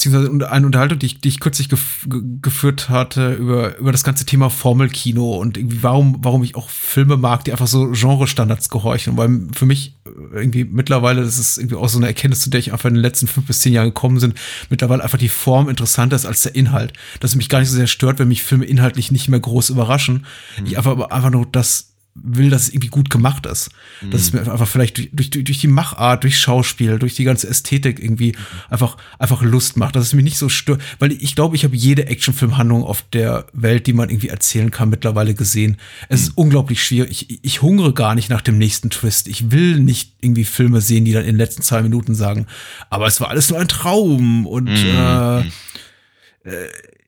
[0.00, 4.02] beziehungsweise eine Unterhaltung, die ich, die ich kürzlich gef ge geführt hatte über, über das
[4.02, 8.70] ganze Thema Formelkino und irgendwie warum, warum ich auch Filme mag, die einfach so Genrestandards
[8.70, 9.18] gehorchen.
[9.18, 12.60] Weil für mich äh, irgendwie mittlerweile, das ist irgendwie auch so eine Erkenntnis, zu der
[12.60, 14.34] ich einfach in den letzten fünf bis zehn Jahren gekommen sind,
[14.70, 16.94] mittlerweile einfach die Form interessanter ist als der Inhalt.
[17.20, 19.68] Dass es mich gar nicht so sehr stört, wenn mich Filme inhaltlich nicht mehr groß
[19.68, 20.24] überraschen.
[20.64, 21.89] Ich einfach, einfach nur das
[22.22, 23.70] will, dass es irgendwie gut gemacht ist.
[24.10, 27.48] Dass es mir einfach vielleicht durch, durch, durch die Machart, durch Schauspiel, durch die ganze
[27.48, 28.34] Ästhetik irgendwie
[28.68, 29.96] einfach, einfach Lust macht.
[29.96, 30.82] Dass es mich nicht so stört.
[30.98, 34.90] Weil ich glaube, ich habe jede Actionfilmhandlung auf der Welt, die man irgendwie erzählen kann,
[34.90, 35.76] mittlerweile gesehen.
[36.08, 37.30] Es ist unglaublich schwierig.
[37.30, 39.28] Ich, ich hungere gar nicht nach dem nächsten Twist.
[39.28, 42.46] Ich will nicht irgendwie Filme sehen, die dann in den letzten zwei Minuten sagen,
[42.88, 45.42] aber es war alles nur ein Traum und äh,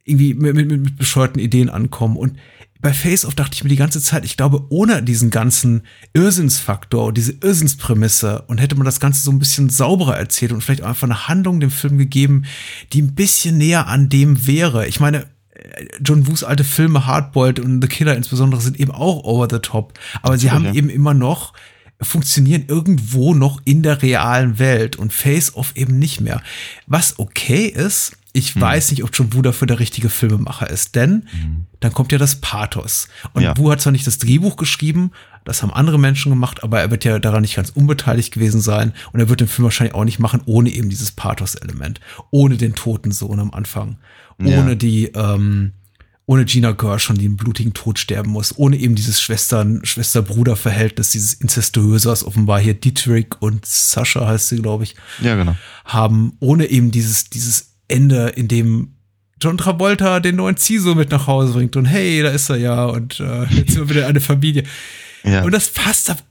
[0.05, 2.17] irgendwie mit, mit, mit bescheuerten Ideen ankommen.
[2.17, 2.39] Und
[2.83, 5.83] bei Face Off dachte ich mir die ganze Zeit, ich glaube, ohne diesen ganzen
[6.14, 10.83] Irrsinnsfaktor, diese Irrsinnsprämisse und hätte man das Ganze so ein bisschen sauberer erzählt und vielleicht
[10.83, 12.45] auch einfach eine Handlung dem Film gegeben,
[12.93, 14.89] die ein bisschen näher an dem wäre.
[14.89, 19.22] Ich meine, äh, John Woos alte Filme, Hardboiled und The Killer insbesondere, sind eben auch
[19.22, 19.97] over the top.
[20.20, 20.74] Aber sie haben ja.
[20.74, 21.53] eben immer noch
[22.01, 26.43] funktionieren irgendwo noch in der realen Welt und Face Off eben nicht mehr.
[26.89, 28.61] Was okay ist, ich mhm.
[28.61, 31.66] weiß nicht, ob John Woo dafür der richtige Filmemacher ist, denn mhm.
[31.80, 33.09] dann kommt ja das Pathos.
[33.35, 33.57] Und ja.
[33.57, 35.12] Woo hat zwar nicht das Drehbuch geschrieben,
[35.45, 38.93] das haben andere Menschen gemacht, aber er wird ja daran nicht ganz unbeteiligt gewesen sein
[39.12, 42.74] und er wird den Film wahrscheinlich auch nicht machen ohne eben dieses Pathos-Element, ohne den
[42.74, 43.99] toten Sohn am Anfang,
[44.39, 44.74] ohne ja.
[44.76, 45.72] die, ähm,
[46.24, 51.35] ohne Gina Gershon, die einen blutigen Tod sterben muss, ohne eben dieses Schwestern, Schwester-Bruder-Verhältnis, dieses
[51.35, 55.57] incestuöse, was offenbar hier Dietrich und Sascha heißt sie, glaube ich, ja, genau.
[55.85, 58.95] haben, ohne eben dieses, dieses Ende, in dem
[59.40, 62.84] John Travolta den neuen Ciso mit nach Hause bringt und hey, da ist er ja
[62.86, 64.62] und äh, jetzt sind wir wieder eine Familie.
[65.24, 65.43] Ja.
[65.43, 66.22] Und das passt ab.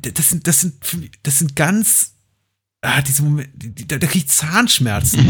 [0.00, 0.74] Das sind, das sind,
[1.22, 2.15] das sind ganz,
[2.86, 3.50] ah, diese Momente,
[3.88, 5.24] da, da kriegt Zahnschmerzen.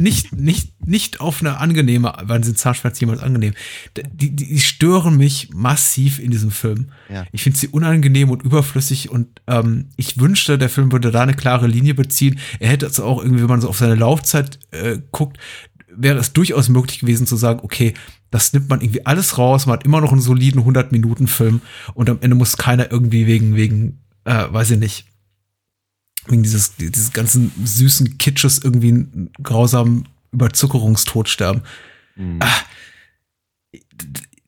[0.00, 3.54] nicht, nicht, nicht auf eine angenehme, wann sind Zahnschmerzen jemals angenehm?
[3.96, 6.88] Die, die, die stören mich massiv in diesem Film.
[7.08, 7.26] Ja.
[7.32, 11.34] Ich finde sie unangenehm und überflüssig und ähm, ich wünschte, der Film würde da eine
[11.34, 12.38] klare Linie beziehen.
[12.58, 15.38] Er hätte es auch irgendwie, wenn man so auf seine Laufzeit äh, guckt,
[15.94, 17.94] wäre es durchaus möglich gewesen zu sagen, okay,
[18.30, 21.62] das nimmt man irgendwie alles raus, man hat immer noch einen soliden 100-Minuten-Film
[21.94, 25.06] und am Ende muss keiner irgendwie wegen, wegen, äh, weiß ich nicht,
[26.26, 31.62] wegen dieses, dieses ganzen süßen Kitsches irgendwie einen grausamen Überzuckerungstod sterben.
[32.16, 32.38] Mhm.
[32.40, 32.60] Ah,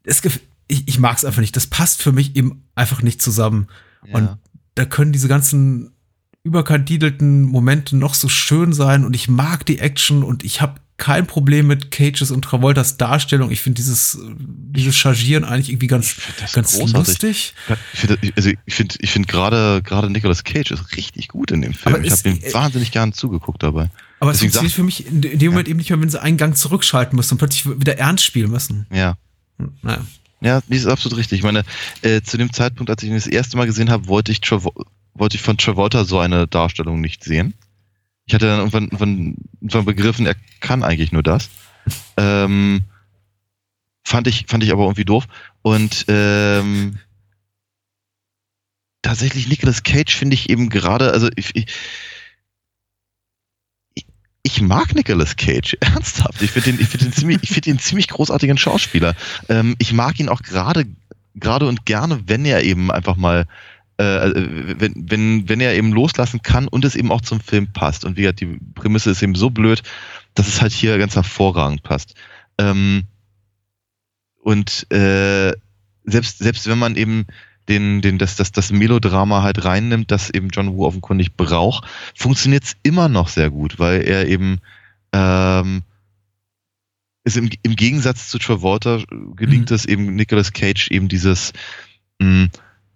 [0.04, 0.22] es,
[0.68, 1.56] ich, ich mag es einfach nicht.
[1.56, 3.68] Das passt für mich eben einfach nicht zusammen.
[4.06, 4.14] Ja.
[4.14, 4.38] Und
[4.74, 5.92] da können diese ganzen
[6.42, 11.26] überkandidelten Momente noch so schön sein und ich mag die Action und ich habe kein
[11.26, 13.50] Problem mit Cages und Travoltas Darstellung.
[13.50, 16.16] Ich finde dieses, dieses Chargieren eigentlich irgendwie ganz,
[16.52, 17.54] ganz lustig.
[17.94, 21.62] Ich finde, also ich finde, ich finde gerade, gerade Nicolas Cage ist richtig gut in
[21.62, 21.96] dem Film.
[21.96, 23.90] Aber ich habe ihm wahnsinnig gern zugegugt dabei.
[24.20, 25.70] Aber Deswegen es funktioniert für mich in dem Moment ja.
[25.70, 28.86] eben nicht mehr, wenn sie einen Gang zurückschalten müssen und plötzlich wieder ernst spielen müssen.
[28.92, 29.16] Ja.
[29.82, 30.04] Naja.
[30.42, 31.38] Ja, das ist absolut richtig.
[31.38, 31.64] Ich meine,
[32.02, 35.36] äh, zu dem Zeitpunkt, als ich ihn das erste Mal gesehen habe, wollte ich, wollte
[35.36, 37.54] ich von Travolta so eine Darstellung nicht sehen.
[38.30, 41.50] Ich hatte dann irgendwann, irgendwann, irgendwann begriffen, er kann eigentlich nur das.
[42.16, 42.82] Ähm,
[44.04, 45.26] fand ich, fand ich aber irgendwie doof.
[45.62, 47.00] Und ähm,
[49.02, 51.66] tatsächlich Nicolas Cage finde ich eben gerade, also ich, ich,
[54.44, 56.40] ich mag Nicolas Cage, ernsthaft.
[56.40, 59.16] Ich finde ihn, ihn ziemlich, ihn ziemlich großartigen Schauspieler.
[59.48, 60.86] Ähm, ich mag ihn auch gerade,
[61.34, 63.48] gerade und gerne, wenn er eben einfach mal
[64.00, 67.70] äh, äh, wenn, wenn, wenn er eben loslassen kann und es eben auch zum Film
[67.70, 68.06] passt.
[68.06, 69.82] Und wie gesagt, die Prämisse ist eben so blöd,
[70.32, 72.14] dass es halt hier ganz hervorragend passt.
[72.56, 73.04] Ähm,
[74.42, 75.52] und äh,
[76.04, 77.26] selbst, selbst wenn man eben
[77.68, 81.86] den, den, das, das, das Melodrama halt reinnimmt, das eben John Woo offenkundig braucht,
[82.16, 84.60] funktioniert es immer noch sehr gut, weil er eben
[85.12, 85.82] ähm,
[87.24, 89.02] ist im, im Gegensatz zu Travolta
[89.36, 89.76] gelingt mhm.
[89.76, 91.52] es eben Nicolas Cage eben dieses
[92.18, 92.48] mh,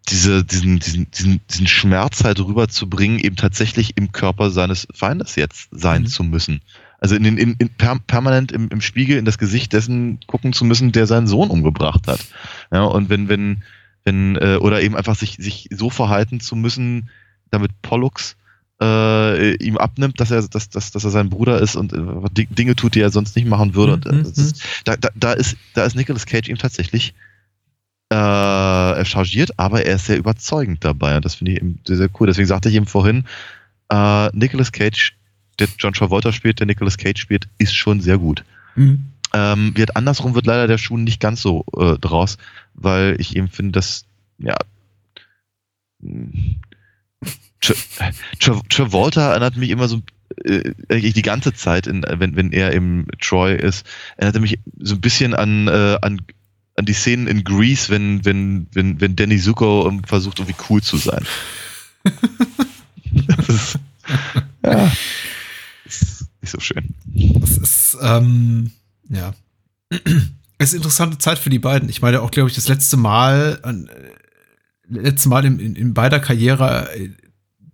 [0.08, 5.68] diese, diesen, diesen, diesen, diesen Schmerz halt rüberzubringen, eben tatsächlich im Körper seines Feindes jetzt
[5.70, 6.06] sein mhm.
[6.06, 6.60] zu müssen.
[7.00, 10.52] Also in den, in, in per, permanent im, im Spiegel in das Gesicht dessen gucken
[10.52, 12.20] zu müssen, der seinen Sohn umgebracht hat.
[12.72, 13.62] Ja, und wenn, wenn,
[14.04, 17.10] wenn, äh, oder eben einfach sich, sich so verhalten zu müssen,
[17.50, 18.36] damit Pollux
[18.80, 22.76] äh, ihm abnimmt, dass er, dass, dass, dass er sein Bruder ist und äh, Dinge
[22.76, 23.96] tut, die er sonst nicht machen würde.
[23.96, 24.18] Mhm.
[24.18, 27.14] Und, äh, ist, da, da, da, ist, da ist Nicolas Cage ihm tatsächlich
[28.10, 28.14] äh,
[29.04, 32.26] chargiert, aber er ist sehr überzeugend dabei und das finde ich eben sehr, sehr cool.
[32.26, 33.24] Deswegen sagte ich ihm vorhin,
[33.90, 35.14] äh, Nicolas Cage,
[35.58, 38.44] der John Travolta spielt, der Nicolas Cage spielt, ist schon sehr gut.
[38.74, 39.06] Mhm.
[39.32, 42.38] Ähm, wird andersrum wird leider der Schuh nicht ganz so äh, draus,
[42.74, 44.04] weil ich eben finde, dass
[44.38, 44.54] ja
[47.60, 47.74] Tra
[48.38, 50.02] Tra Travolta erinnert mich immer so
[50.44, 53.86] äh, die ganze Zeit, in, wenn, wenn er im Troy ist,
[54.16, 56.20] erinnert er mich so ein bisschen an, äh, an
[56.76, 60.96] an die Szenen in Grease, wenn, wenn, wenn, wenn Danny Zuko versucht, irgendwie cool zu
[60.96, 61.24] sein.
[63.26, 63.78] das ist,
[64.64, 64.92] ja,
[65.84, 66.94] ist nicht so schön.
[67.40, 68.72] Das ist, ähm,
[69.08, 69.34] ja.
[70.56, 71.88] Es ist eine interessante Zeit für die beiden.
[71.88, 73.74] Ich meine auch, glaube ich, das letzte Mal, äh,
[74.88, 77.10] letzte Mal in, in, in beider Karriere, äh,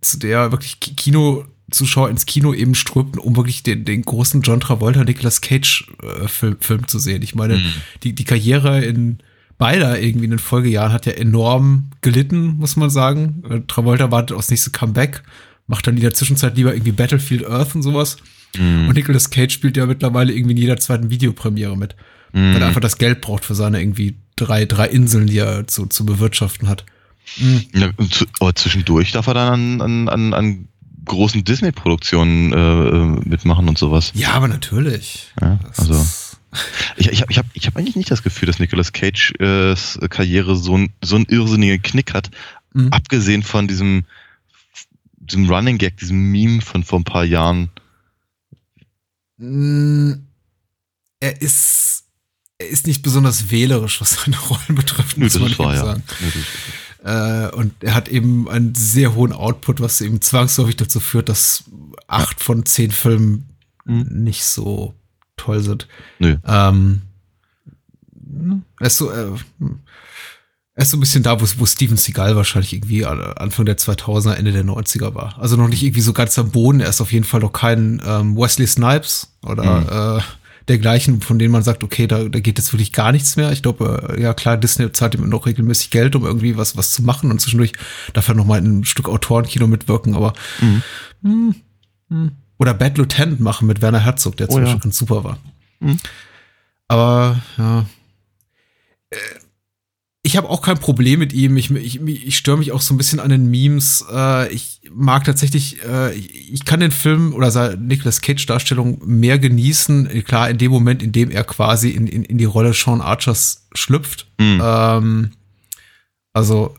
[0.01, 4.59] zu der wirklich Kino Zuschauer ins Kino eben strömten, um wirklich den, den großen John
[4.59, 7.21] Travolta, Nicolas Cage äh, Film, Film zu sehen.
[7.21, 7.73] Ich meine, mhm.
[8.03, 9.19] die, die Karriere in
[9.57, 13.43] beider irgendwie in den Folgejahren hat ja enorm gelitten, muss man sagen.
[13.47, 15.21] Äh, Travolta wartet aufs nächste Comeback,
[15.67, 18.17] macht dann in der Zwischenzeit lieber irgendwie Battlefield Earth und sowas.
[18.57, 18.87] Mhm.
[18.87, 21.95] Und Nicolas Cage spielt ja mittlerweile irgendwie in jeder zweiten Videopremiere mit.
[22.33, 22.55] Mhm.
[22.55, 25.85] Weil er einfach das Geld braucht für seine irgendwie drei, drei Inseln, die er zu,
[25.85, 26.85] zu bewirtschaften hat.
[27.37, 27.63] Mhm.
[27.73, 27.89] Ja,
[28.39, 30.67] aber zwischendurch darf er dann an, an, an
[31.05, 34.11] großen Disney-Produktionen äh, mitmachen und sowas.
[34.15, 35.31] Ja, aber natürlich.
[35.39, 36.05] Ja, also.
[36.97, 39.75] Ich, ich habe ich hab, ich hab eigentlich nicht das Gefühl, dass Nicolas Cage äh,
[40.09, 42.29] Karriere so, ein, so einen irrsinnigen Knick hat.
[42.73, 42.89] Mhm.
[42.91, 44.03] Abgesehen von diesem,
[45.15, 47.69] diesem Running Gag, diesem Meme von vor ein paar Jahren.
[49.37, 50.17] mh,
[51.21, 52.03] er ist,
[52.57, 55.85] er ist nicht besonders wählerisch, was seine Rollen betrifft, Nö, muss das man eben ja.
[55.85, 56.03] sagen.
[56.19, 56.27] Nö,
[57.03, 61.63] Äh, und er hat eben einen sehr hohen Output, was eben zwangsläufig dazu führt, dass
[62.07, 63.47] acht von zehn Filmen
[63.85, 64.23] Mhm.
[64.23, 64.93] nicht so
[65.37, 65.87] toll sind.
[66.19, 66.37] Nö.
[66.45, 67.01] Ähm,
[68.79, 69.27] er ist so, äh,
[70.73, 74.33] er ist so ein bisschen da, wo, wo Steven Seagal wahrscheinlich irgendwie Anfang der 2000er,
[74.33, 75.37] Ende der 90er war.
[75.39, 76.79] Also noch nicht irgendwie so ganz am Boden.
[76.79, 80.40] Er ist auf jeden Fall noch kein ähm, Wesley Snipes oder äh,
[80.71, 83.51] dergleichen, von denen man sagt, okay, da, da geht jetzt wirklich gar nichts mehr.
[83.51, 86.91] Ich glaube, äh, ja klar, Disney zahlt ihm noch regelmäßig Geld, um irgendwie was, was
[86.91, 87.73] zu machen und zwischendurch
[88.13, 90.83] darf er noch mal in ein Stück Autorenkino mitwirken, aber Mhm.
[91.21, 91.55] hm,
[92.09, 92.31] hm.
[92.57, 94.65] oder Bad Lieutenant machen mit Werner Herzog, der Oh zum ja.
[94.65, 95.37] Beispiel ganz super war.
[95.79, 95.97] Mhm.
[96.87, 97.85] Aber ja.
[99.09, 99.17] Äh,
[100.23, 101.57] Ich habe auch kein Problem mit ihm.
[101.57, 104.05] Ich, ich, ich störe mich auch so ein bisschen an den Memes.
[104.11, 110.23] Äh, ich mag tatsächlich, äh, ich kann den Film oder Nicolas Cage Darstellung mehr genießen.
[110.23, 113.67] Klar, in dem Moment, in dem er quasi in, in, in die Rolle Sean Archers
[113.73, 114.27] schlüpft.
[114.39, 114.61] Mhm.
[114.63, 115.31] Ähm,
[116.33, 116.75] also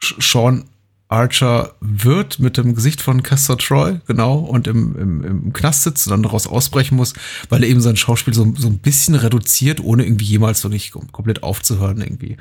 [0.00, 0.64] Sean
[1.08, 6.06] Archer wird mit dem Gesicht von Castor Troy, genau, und im, im, im Knast sitzt
[6.06, 7.14] und dann daraus ausbrechen muss,
[7.48, 11.10] weil er eben sein Schauspiel so, so ein bisschen reduziert, ohne irgendwie jemals wirklich kom
[11.12, 12.36] komplett aufzuhören, irgendwie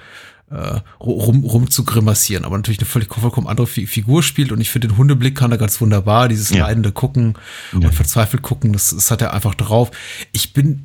[0.49, 2.43] äh, rum, rum zu grimassieren.
[2.45, 5.51] Aber natürlich eine völlig vollkommen andere Fi Figur spielt und ich finde den Hundeblick kann
[5.51, 6.65] er ganz wunderbar, dieses Ja.
[6.65, 7.35] leidende Gucken
[7.73, 7.87] Ja.
[7.87, 9.91] und verzweifelt gucken, das, das hat er einfach drauf.
[10.31, 10.83] Ich bin,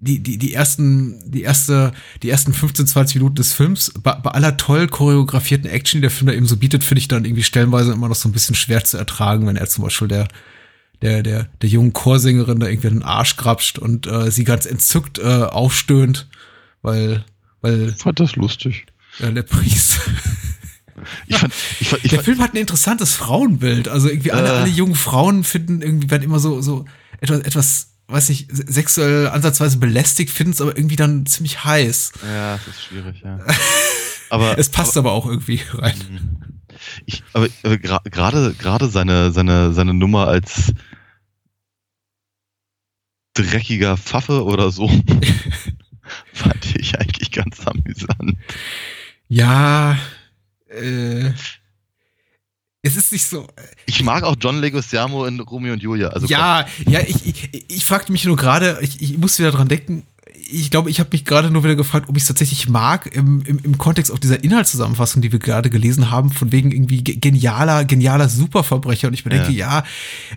[0.00, 1.92] die, die, die ersten, die erste,
[2.22, 6.10] die ersten 15, 20 Minuten des Films, bei, bei aller toll choreografierten Action, die der
[6.10, 8.54] Film da eben so bietet, finde ich dann irgendwie stellenweise immer noch so ein bisschen
[8.54, 10.28] schwer zu ertragen, wenn er zum Beispiel der,
[11.02, 15.18] der, der, der jungen Chorsängerin da irgendwie den Arsch grapscht und äh, sie ganz entzückt
[15.18, 16.28] äh, aufstöhnt,
[16.82, 17.24] weil,
[17.60, 18.86] weil Ich fand das lustig.
[19.18, 20.00] äh, der Priest.
[21.26, 23.88] Ich fand, ich fand, ich Der fand, Film hat ein interessantes Frauenbild.
[23.88, 24.52] Also irgendwie alle, Äh.
[24.52, 26.84] alle jungen Frauen finden irgendwie werden immer so, so
[27.20, 32.12] etwas, etwas, weiß nicht, sexuell ansatzweise belästigt, finden es aber irgendwie dann ziemlich heiß.
[32.24, 33.38] ja, das ist schwierig, ja.
[34.30, 36.52] Aber, Es passt aber, auch irgendwie rein.
[37.06, 40.72] ich, aber, aber gerade, gerade seine, seine, seine Nummer als
[43.34, 44.88] dreckiger Pfaffe oder so,
[46.32, 48.36] fand ich eigentlich ganz amüsant.
[49.28, 49.96] Ja,
[50.68, 51.30] äh,
[52.82, 53.46] es ist nicht so.
[53.86, 56.08] Ich mag auch John Leguizamo in Romeo und Julia.
[56.08, 59.68] Also ja, ja, ich, ich, ich fragte mich nur gerade, ich, ich muss wieder dran
[59.68, 60.04] denken.
[60.52, 63.42] Ich glaube, ich habe mich gerade nur wieder gefragt, ob ich es tatsächlich mag im,
[63.42, 67.16] im, im Kontext auch dieser Inhaltszusammenfassung, die wir gerade gelesen haben, von wegen irgendwie ge-
[67.16, 69.08] genialer, genialer Superverbrecher.
[69.08, 69.42] Und ich mir Ja.
[69.42, 69.80] denke, ja,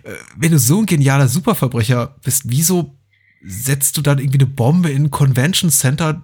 [0.04, 2.94] äh, wenn du so ein genialer Superverbrecher bist, wieso
[3.42, 6.22] setzt du dann irgendwie eine Bombe in ein Convention Center,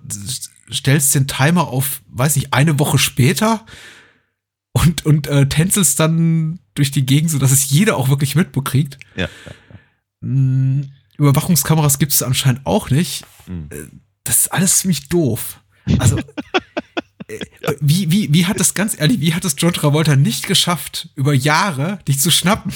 [0.73, 3.65] stellst den Timer auf, weiß nicht, eine Woche später
[4.73, 8.99] und, und äh, tänzelst dann durch die Gegend, sodass es jeder auch wirklich mitbekriegt.
[9.17, 9.29] Ja.
[10.21, 10.83] Mm,
[11.19, 13.25] Überwachungskameras gibt es anscheinend auch nicht.
[13.47, 13.69] Hm.
[14.25, 15.61] Das ist alles ziemlich doof.
[15.99, 16.19] Also,
[17.29, 17.39] äh,
[17.81, 21.35] wie, wie, wie hat das ganz ehrlich, wie hat es John Travolta nicht geschafft, über
[21.35, 22.73] Jahre dich zu schnappen?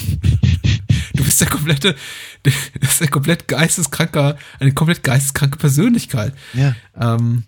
[1.13, 1.95] Du bist der komplette,
[2.43, 6.33] das ist der komplett geisteskranker, eine komplett geisteskranke Persönlichkeit.
[6.53, 6.75] ja.
[6.99, 7.43] Ähm,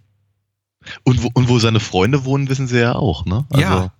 [1.03, 3.45] Und, wo, und wo seine Freunde wohnen, wissen sie ja auch, ne?
[3.53, 3.93] ja.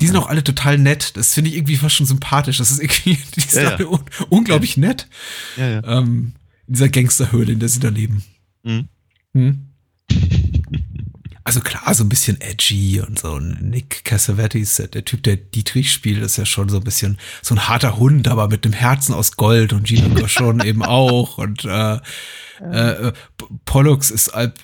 [0.00, 1.16] Die sind auch alle total nett.
[1.16, 2.58] Das finde ich irgendwie fast schon sympathisch.
[2.58, 5.08] Das ist irgendwie, die sind Ja, alle un unglaublich nett.
[5.56, 5.84] ja, ja.
[5.84, 6.32] Ähm,
[6.66, 8.22] in dieser Gangsterhöhle, in der sie da leben.
[8.62, 8.88] Mhm.
[9.34, 9.66] Hm?
[11.42, 13.40] Also klar, so ein bisschen edgy und so.
[13.40, 17.54] Nick Cassavetes, der, der Typ, der Dietrich spielt, ist ja schon so ein bisschen so
[17.54, 21.38] ein harter Hund, aber mit dem Herzen aus Gold und Gina Gershon eben auch.
[21.38, 21.94] Und äh,
[22.60, 24.54] äh, P- Pollux ist halt,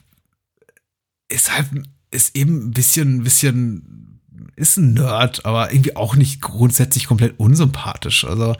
[1.28, 1.68] ist halt,
[2.10, 4.15] ist eben ein bisschen, ein bisschen,
[4.56, 8.24] ist ein Nerd, aber irgendwie auch nicht grundsätzlich komplett unsympathisch.
[8.24, 8.56] Also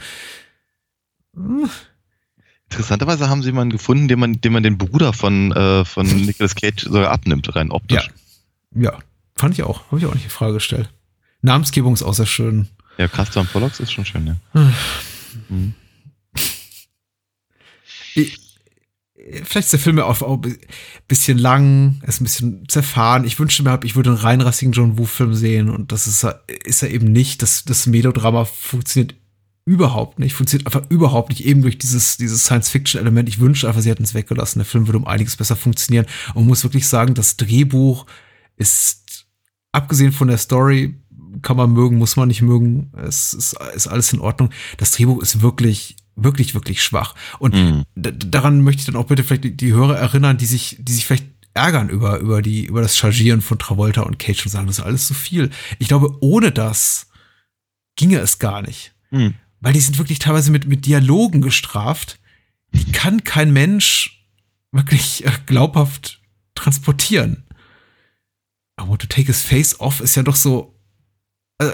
[1.35, 1.69] hm,
[2.71, 6.55] Interessanterweise haben sie jemanden gefunden, dem man, dem man den Bruder von, äh, von Nicolas
[6.55, 8.11] Cage sogar abnimmt, rein optisch.
[8.75, 8.99] ja,
[9.37, 9.87] fand ich auch.
[9.87, 10.91] Habe ich auch nicht in Frage gestellt.
[11.43, 12.69] Namensgebung ist auch sehr schön.
[12.99, 14.37] Ja, Christian Pollux ist schon schön, ja.
[15.49, 15.75] Mhm.
[19.45, 20.57] Vielleicht ist der Film ja auch, ein
[21.09, 23.25] bisschen lang, ist ein bisschen zerfahren.
[23.25, 26.83] Ich wünschte mir, ich würde einen reinrassigen John Woo-Film sehen und das ist er, ist
[26.83, 27.43] er eben nicht.
[27.43, 29.15] Das, das Melodrama funktioniert
[29.65, 33.29] überhaupt nicht, funktioniert einfach überhaupt nicht, eben durch dieses, dieses Science-Fiction-Element.
[33.29, 34.61] Ich wünschte einfach, sie hätten es weggelassen.
[34.61, 38.07] Der Film würde um einiges besser funktionieren und man muss wirklich sagen, das Drehbuch
[38.57, 39.27] ist,
[39.73, 40.95] abgesehen von der Story,
[41.43, 42.93] kann man mögen, muss man nicht mögen.
[42.97, 44.51] Es ist, ist alles in Ordnung.
[44.79, 47.15] Das Drehbuch ist wirklich, wirklich, wirklich schwach.
[47.39, 47.85] Und Mhm.
[47.95, 51.27] daran möchte ich dann auch bitte vielleicht die, Hörer erinnern, die sich, die sich vielleicht
[51.55, 54.85] ärgern über, über die, über das Chargieren von Travolta und Cage und sagen, das ist
[54.85, 55.51] alles zu viel.
[55.79, 57.09] Ich glaube, ohne das
[57.97, 58.95] ginge es gar nicht.
[59.11, 59.35] Mhm.
[59.61, 62.19] Weil die sind wirklich teilweise mit, mit Dialogen gestraft,
[62.73, 64.27] die kann kein Mensch
[64.73, 66.21] wirklich äh, glaubhaft
[66.55, 67.45] transportieren.
[68.81, 70.79] I want to take his face off ist ja doch so,
[71.59, 71.73] also,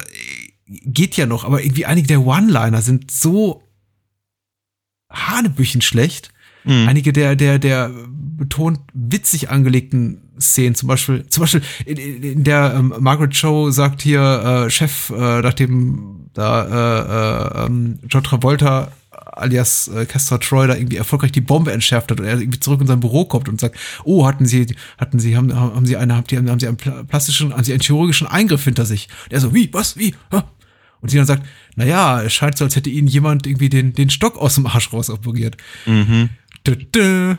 [0.67, 3.63] geht ja noch, aber irgendwie einige der One-Liner sind so
[5.13, 6.33] hanebüchen schlecht.
[6.65, 6.89] Mhm.
[6.89, 12.75] Einige der, der, der betont witzig angelegten Szenen, zum Beispiel, zum Beispiel in, in der
[12.77, 18.93] ähm, Margaret Cho sagt hier, äh, Chef, äh, nachdem da äh, äh, ähm, John Travolta
[19.11, 22.81] alias äh, Castor Troy da irgendwie erfolgreich die Bombe entschärft hat und er irgendwie zurück
[22.81, 24.67] in sein Büro kommt und sagt, oh, hatten Sie,
[24.99, 28.27] hatten Sie, haben, haben Sie eine, haben, haben Sie einen plastischen, haben Sie einen chirurgischen
[28.27, 29.09] Eingriff hinter sich?
[29.25, 30.15] Und er so, wie, was, wie?
[31.03, 33.93] Und sie dann sagt, na ja, es scheint so, als hätte Ihnen jemand irgendwie den,
[33.93, 35.57] den Stock aus dem Arsch raus operiert.
[35.85, 36.31] Mhm.
[36.65, 37.39] Da, da,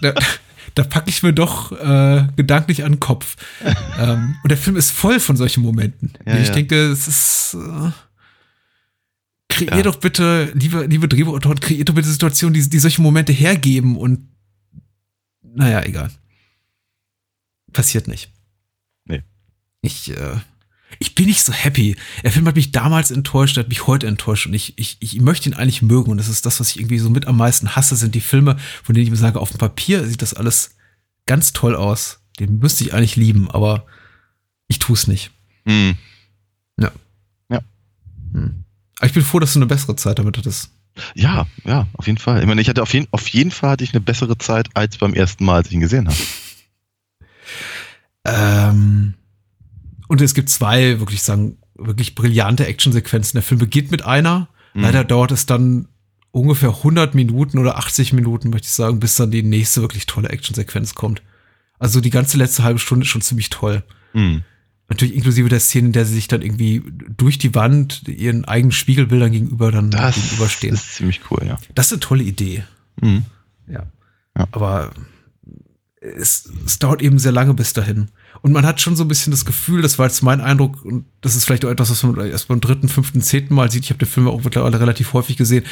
[0.00, 0.14] da,
[0.74, 3.36] da packe ich mir doch äh, gedanklich an den Kopf.
[3.98, 6.12] ähm, und der Film ist voll von solchen Momenten.
[6.26, 6.54] Ja, ich ja.
[6.54, 7.56] denke, es ist.
[7.58, 7.90] Äh,
[9.48, 9.82] kreier ja.
[9.82, 14.28] doch bitte, liebe, liebe Drehbuchautoren, kreiert doch bitte Situationen, die, die solche Momente hergeben und
[15.54, 16.10] naja, egal.
[17.72, 18.30] Passiert nicht.
[19.04, 19.22] Nee.
[19.82, 20.36] Ich, äh,
[20.98, 21.96] ich bin nicht so happy.
[22.22, 25.48] Der Film hat mich damals enttäuscht, hat mich heute enttäuscht und ich, ich, ich möchte
[25.48, 27.96] ihn eigentlich mögen und das ist das, was ich irgendwie so mit am meisten hasse,
[27.96, 30.76] sind die Filme, von denen ich mir sage, auf dem Papier sieht das alles
[31.26, 32.20] ganz toll aus.
[32.38, 33.86] Den müsste ich eigentlich lieben, aber
[34.68, 35.30] ich tue es nicht.
[35.66, 35.96] Hm.
[36.78, 36.90] Ja.
[37.50, 37.60] Ja.
[38.32, 38.64] Hm.
[38.98, 40.70] Aber ich bin froh, dass du eine bessere Zeit damit hattest.
[41.14, 42.40] Ja, ja, auf jeden Fall.
[42.40, 44.98] Ich meine, ich hatte auf jeden, auf jeden Fall hatte ich eine bessere Zeit als
[44.98, 46.16] beim ersten Mal, als ich ihn gesehen habe.
[48.24, 49.14] Ähm,
[50.08, 53.36] und es gibt zwei, wirklich sagen, wirklich brillante Actionsequenzen.
[53.36, 54.48] Der Film beginnt mit einer.
[54.74, 54.82] Mhm.
[54.82, 55.88] Leider dauert es dann
[56.30, 60.30] ungefähr 100 Minuten oder 80 Minuten, möchte ich sagen, bis dann die nächste wirklich tolle
[60.30, 61.22] Actionsequenz kommt.
[61.78, 63.82] Also die ganze letzte halbe Stunde ist schon ziemlich toll.
[64.12, 64.42] Mhm.
[64.88, 66.82] Natürlich inklusive der Szene, in der sie sich dann irgendwie
[67.16, 70.74] durch die Wand ihren eigenen Spiegelbildern gegenüber dann das gegenüberstehen.
[70.74, 71.58] Das ist ziemlich cool, ja.
[71.74, 72.64] Das ist eine tolle Idee.
[73.00, 73.24] Mhm.
[73.66, 73.86] Ja.
[74.36, 74.48] ja.
[74.52, 74.92] Aber
[76.00, 78.08] es, es dauert eben sehr lange bis dahin.
[78.42, 81.06] Und man hat schon so ein bisschen das Gefühl, das war jetzt mein Eindruck, und
[81.20, 83.84] das ist vielleicht auch etwas, was man erst beim dritten, fünften, zehnten Mal sieht.
[83.84, 85.64] Ich habe den Film auch mittlerweile relativ häufig gesehen.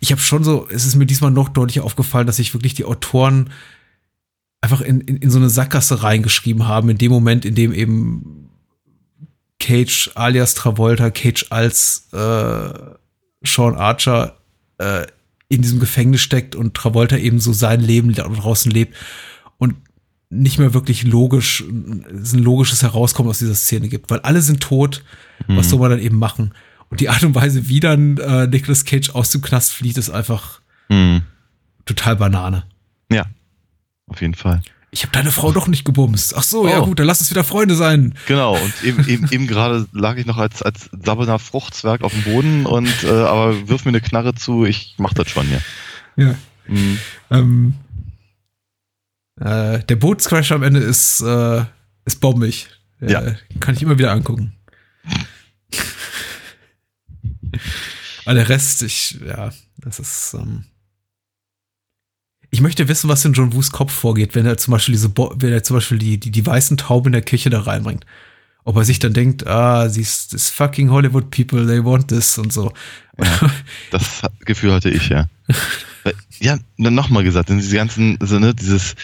[0.00, 2.84] Ich habe schon so, es ist mir diesmal noch deutlicher aufgefallen, dass sich wirklich die
[2.84, 3.50] Autoren
[4.60, 8.50] einfach in, in, in so eine Sackgasse reingeschrieben haben, in dem Moment, in dem eben
[9.60, 12.72] Cage alias Travolta, Cage als äh,
[13.44, 14.36] Sean Archer
[14.78, 15.06] äh,
[15.48, 18.96] in diesem Gefängnis steckt und Travolta eben so sein Leben draußen lebt
[19.58, 19.76] und
[20.28, 21.64] nicht mehr wirklich logisch,
[22.20, 25.04] es ein logisches Herauskommen aus dieser Szene gibt, weil alle sind tot.
[25.46, 25.56] Mhm.
[25.56, 26.52] Was soll man dann eben machen?
[26.88, 30.10] Und die Art und Weise, wie dann äh, Nicolas Cage aus dem Knast flieht, ist
[30.10, 31.22] einfach mhm.
[31.84, 32.64] total Banane.
[33.10, 33.24] Ja,
[34.08, 34.62] auf jeden Fall.
[34.90, 36.34] Ich habe deine Frau doch nicht gebumst.
[36.36, 36.68] Ach so, oh.
[36.68, 38.14] ja gut, dann lass uns wieder Freunde sein.
[38.26, 42.22] Genau, und eben, eben, eben gerade lag ich noch als, als sabbelnder Fruchtzwerg auf dem
[42.22, 45.60] Boden und äh, aber wirf mir eine Knarre zu, ich mach das schon hier.
[46.16, 46.34] Ja.
[46.66, 46.98] Mhm.
[47.30, 47.74] Ähm,
[49.40, 51.64] äh, der Bootscrash am Ende ist, äh,
[52.04, 52.68] ist bombig.
[53.00, 53.22] Äh, ja.
[53.60, 54.54] Kann ich immer wieder angucken.
[58.24, 60.34] Aber der Rest, ich, ja, das ist.
[60.34, 60.64] Ähm
[62.50, 65.34] ich möchte wissen, was in John Woos Kopf vorgeht, wenn er zum Beispiel diese, Bo
[65.36, 68.06] wenn er zum Beispiel die, die, die weißen Tauben in der Kirche da reinbringt.
[68.64, 72.52] Ob er sich dann denkt, ah, these, this fucking Hollywood people, they want this und
[72.52, 72.72] so.
[73.18, 73.50] Ja,
[73.90, 75.28] das Gefühl hatte ich, ja.
[76.40, 78.94] ja, dann nochmal gesagt, in diese ganzen, also, ne, dieses,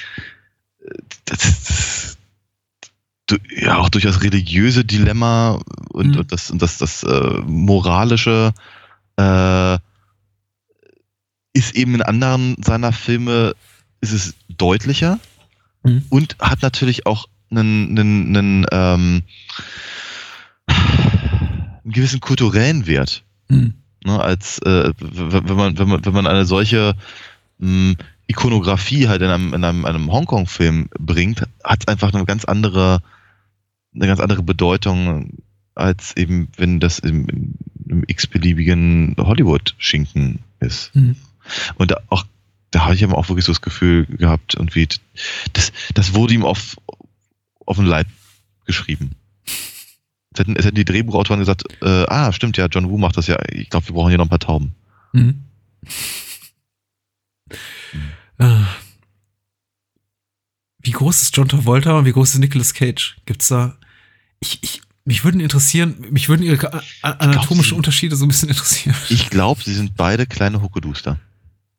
[1.24, 2.18] das, das,
[3.56, 5.60] ja, auch durchaus religiöse Dilemma
[5.90, 6.18] und, mhm.
[6.18, 8.52] und das, und das, das äh, moralische
[9.16, 9.78] äh,
[11.54, 13.54] ist eben in anderen seiner Filme
[14.00, 15.18] ist es deutlicher
[15.84, 16.04] mhm.
[16.08, 19.22] und hat natürlich auch einen, einen, einen, ähm,
[20.66, 23.24] einen gewissen kulturellen Wert.
[23.48, 23.74] Mhm.
[24.04, 26.94] Ne, als äh, wenn man, wenn man, wenn man eine solche
[27.58, 27.94] mh,
[28.26, 33.00] Ikonografie halt in einem, in einem, einem Hongkong-Film bringt, hat es einfach eine ganz andere,
[33.94, 35.38] eine ganz andere Bedeutung,
[35.74, 37.56] als eben, wenn das im,
[37.88, 40.94] im x-beliebigen Hollywood-Schinken ist.
[40.94, 41.16] Mhm.
[41.76, 42.24] Und da auch,
[42.70, 44.88] da habe ich aber auch wirklich so das Gefühl gehabt, irgendwie,
[45.52, 46.76] das, das wurde ihm auf,
[47.66, 48.06] auf den Leib
[48.64, 49.12] geschrieben.
[50.32, 53.26] Es hätten, es hätten die Drehbuchautoren gesagt, äh, ah, stimmt ja, John Woo macht das
[53.26, 54.74] ja, ich glaube, wir brauchen hier noch ein paar Tauben.
[55.12, 55.42] Mhm.
[58.38, 58.66] Ah.
[60.82, 63.16] Wie groß ist John Travolta und wie groß ist Nicolas Cage?
[63.24, 63.76] Gibt's da.
[64.40, 68.96] Ich, ich, mich würden interessieren, mich würden ihre anatomischen glaub, Unterschiede so ein bisschen interessieren.
[69.08, 71.18] Ich glaube, sie sind beide kleine Huckeduster.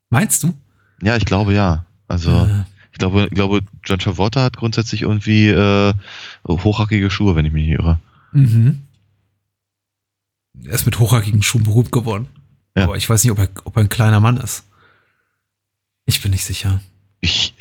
[0.10, 0.54] Meinst du?
[1.02, 1.86] Ja, ich glaube ja.
[2.08, 2.64] Also, äh.
[2.92, 5.94] ich glaube, ich glaube, John Travolta hat grundsätzlich irgendwie äh,
[6.48, 8.00] hochhackige Schuhe, wenn ich mich nicht irre.
[8.34, 8.82] Mhm.
[10.64, 12.28] Er ist mit hochhackigen Schuhen berühmt geworden.
[12.76, 12.84] Ja.
[12.84, 14.64] Aber ich weiß nicht, ob er, ob er ein kleiner Mann ist.
[16.06, 16.82] Ich bin nicht sicher.
[17.22, 17.54] Ich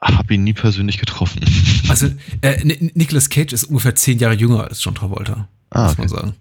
[0.00, 1.40] habe ihn nie persönlich getroffen.
[1.88, 2.10] Also,
[2.42, 2.62] äh,
[2.94, 6.00] Nicolas Cage ist ungefähr zehn Jahre jünger als John Travolta, ah, muss okay.
[6.02, 6.34] man sagen.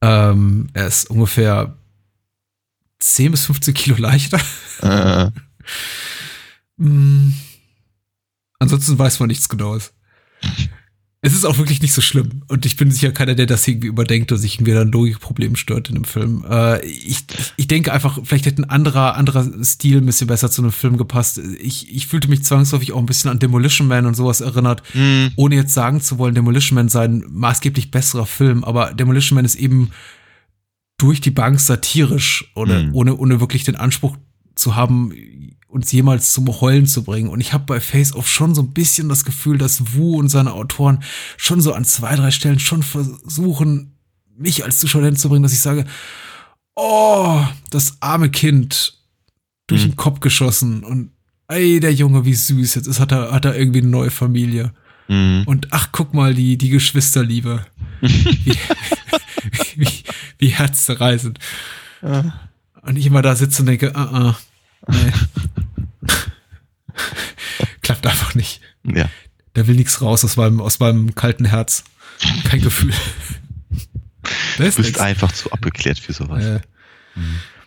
[0.00, 1.76] Ähm, er ist ungefähr
[2.98, 4.40] 10 bis 15 Kilo leichter.
[4.80, 5.30] Äh.
[6.82, 7.34] mm.
[8.58, 9.92] Ansonsten weiß man nichts Genaues.
[11.26, 12.42] Es ist auch wirklich nicht so schlimm.
[12.46, 15.88] Und ich bin sicher keiner, der das irgendwie überdenkt und sich wieder ein Logikproblem stört
[15.88, 16.44] in dem Film.
[16.48, 17.24] Äh, ich,
[17.56, 20.96] ich denke einfach, vielleicht hätte ein anderer, anderer Stil ein bisschen besser zu einem Film
[20.96, 21.40] gepasst.
[21.60, 25.26] Ich, ich fühlte mich zwangsläufig auch ein bisschen an Demolition Man und sowas erinnert, mm.
[25.34, 28.62] ohne jetzt sagen zu wollen, Demolition Man sei ein maßgeblich besserer Film.
[28.62, 29.90] Aber Demolition Man ist eben
[30.96, 32.94] durch die Bank satirisch oder mm.
[32.94, 34.16] ohne, ohne wirklich den Anspruch
[34.54, 35.12] zu haben,
[35.68, 37.28] uns jemals zum Heulen zu bringen.
[37.28, 40.28] Und ich habe bei Face Off schon so ein bisschen das Gefühl, dass Wu und
[40.28, 41.02] seine Autoren
[41.36, 43.96] schon so an zwei, drei Stellen schon versuchen,
[44.36, 45.84] mich als Zuschauer zu bringen, dass ich sage,
[46.74, 48.98] oh, das arme Kind
[49.66, 49.90] durch mhm.
[49.90, 51.10] den Kopf geschossen und
[51.48, 54.72] ey, der Junge, wie süß, jetzt ist, hat er, hat er irgendwie eine neue Familie.
[55.08, 55.44] Mhm.
[55.46, 57.64] Und ach, guck mal, die, die Geschwisterliebe.
[58.00, 58.56] wie,
[59.76, 59.88] wie,
[60.38, 61.38] wie herzzerreißend.
[62.02, 62.40] Ja.
[62.82, 64.34] Und ich immer da sitze und denke, ah, uh, uh,
[64.88, 65.12] Nee.
[68.16, 68.62] Einfach nicht.
[68.82, 69.10] Ja.
[69.56, 71.84] Der will nichts raus aus meinem, aus meinem kalten Herz.
[72.44, 72.94] Kein Gefühl.
[74.56, 74.98] du bist nix.
[74.98, 76.42] einfach zu abgeklärt für sowas.
[76.42, 76.60] Äh.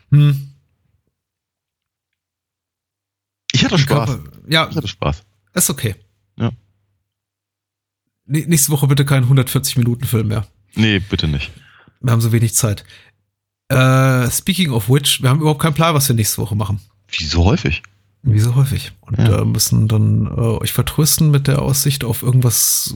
[0.10, 0.54] Hm.
[3.52, 4.08] Ich hatte Spaß.
[4.08, 4.68] Körper, ja.
[4.72, 5.22] Ich hatte Spaß.
[5.54, 5.96] Ist okay.
[6.38, 6.52] Ja.
[8.26, 10.48] Nächste Woche bitte kein 140-Minuten-Film mehr.
[10.74, 11.52] Nee, bitte nicht.
[12.02, 12.86] Wir haben so wenig Zeit.
[13.68, 16.80] Äh, speaking of which, wir haben überhaupt keinen Plan, was wir nächste Woche machen.
[17.08, 17.84] Wie so häufig.
[18.22, 18.92] Wie so häufig.
[19.02, 19.42] Und ja.
[19.42, 22.94] äh, müssen dann äh, euch vertrösten mit der Aussicht auf irgendwas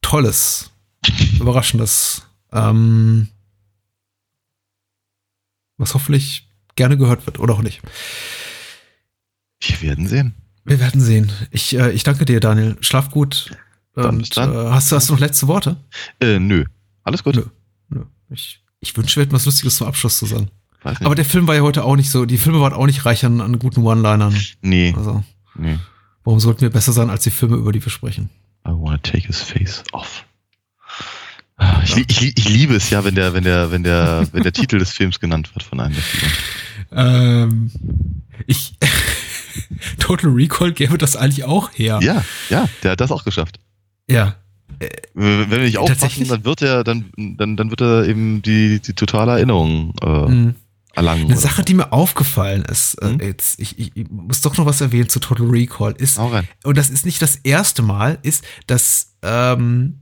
[0.00, 0.70] Tolles,
[1.40, 2.26] Überraschendes.
[2.52, 3.28] Ähm,
[5.76, 7.82] was hoffentlich gerne gehört wird oder auch nicht.
[9.60, 10.34] Wir werden sehen.
[10.64, 11.30] Wir werden sehen.
[11.50, 12.76] Ich, äh, ich danke dir, Daniel.
[12.80, 13.50] Schlaf gut.
[13.94, 14.52] Dann Und, dann.
[14.52, 15.76] Äh, hast, hast du noch letzte Worte?
[16.20, 16.64] Äh, nö.
[17.02, 17.36] Alles gut.
[17.36, 17.44] Nö.
[17.88, 18.04] nö.
[18.30, 20.50] Ich, ich wünsche, wir hätten was Lustiges zum Abschluss zu sagen.
[20.86, 23.24] Aber der Film war ja heute auch nicht so, die Filme waren auch nicht reich
[23.24, 24.34] an, an guten One-Linern.
[24.62, 24.94] Nee.
[24.96, 25.22] Also,
[25.54, 25.78] nee.
[26.24, 28.30] Warum sollten wir besser sein als die Filme, über die wir sprechen?
[28.66, 30.24] I wanna take his face off.
[31.56, 34.52] Ah, ich, ich, ich, liebe es ja, wenn der, wenn der, wenn der, wenn der
[34.52, 36.02] Titel des Films genannt wird von einem der.
[37.06, 37.70] Ähm,
[38.46, 38.74] ich,
[39.98, 42.00] Total Recall gäbe das eigentlich auch her.
[42.02, 43.60] Ja, ja, der hat das auch geschafft.
[44.08, 44.36] Ja.
[45.14, 48.92] Wenn wir nicht aufpassen, dann wird er, dann, dann, dann wird er eben die, die
[48.92, 50.54] totale Erinnerung äh, mhm
[50.96, 51.26] erlangen.
[51.26, 53.20] Eine Sache, die mir aufgefallen ist, mhm.
[53.20, 56.18] äh, jetzt, ich, ich, ich, muss doch noch was erwähnen zu Total Recall, ist,
[56.64, 60.00] und das ist nicht das erste Mal, ist, dass ähm,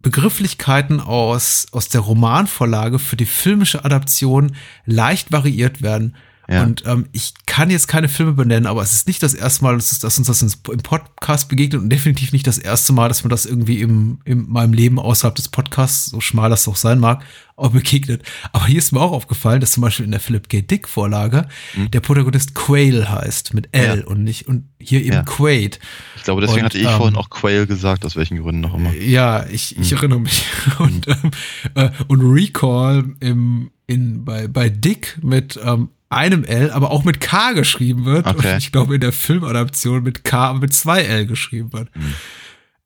[0.00, 4.54] Begrifflichkeiten aus, aus der Romanvorlage für die filmische Adaption
[4.84, 6.16] leicht variiert werden.
[6.50, 6.62] Ja.
[6.62, 9.74] Und ähm, ich kann jetzt keine Filme benennen, aber es ist nicht das erste Mal,
[9.74, 10.50] dass, dass uns das im
[10.82, 14.72] Podcast begegnet und definitiv nicht das erste Mal, dass mir das irgendwie im, in meinem
[14.72, 17.22] Leben außerhalb des Podcasts, so schmal das auch sein mag,
[17.56, 18.22] auch begegnet.
[18.52, 20.62] Aber hier ist mir auch aufgefallen, dass zum Beispiel in der Philip K.
[20.62, 21.90] Dick Vorlage mhm.
[21.90, 24.06] der Protagonist Quail heißt mit L ja.
[24.06, 25.22] und nicht und hier eben ja.
[25.24, 25.80] Quaid.
[26.16, 28.74] Ich glaube, deswegen und, hatte ich ähm, vorhin auch Quail gesagt, aus welchen Gründen noch
[28.74, 28.94] immer.
[28.94, 29.96] Ja, ich, ich mhm.
[29.98, 30.44] erinnere mich.
[30.78, 31.30] Und, ähm,
[31.74, 37.20] äh, und Recall im, in, bei, bei Dick mit ähm, einem L, aber auch mit
[37.20, 38.26] K geschrieben wird.
[38.26, 38.52] Okay.
[38.52, 41.94] Und ich glaube, in der Filmadaption mit K mit zwei L geschrieben wird.
[41.94, 42.14] Mhm.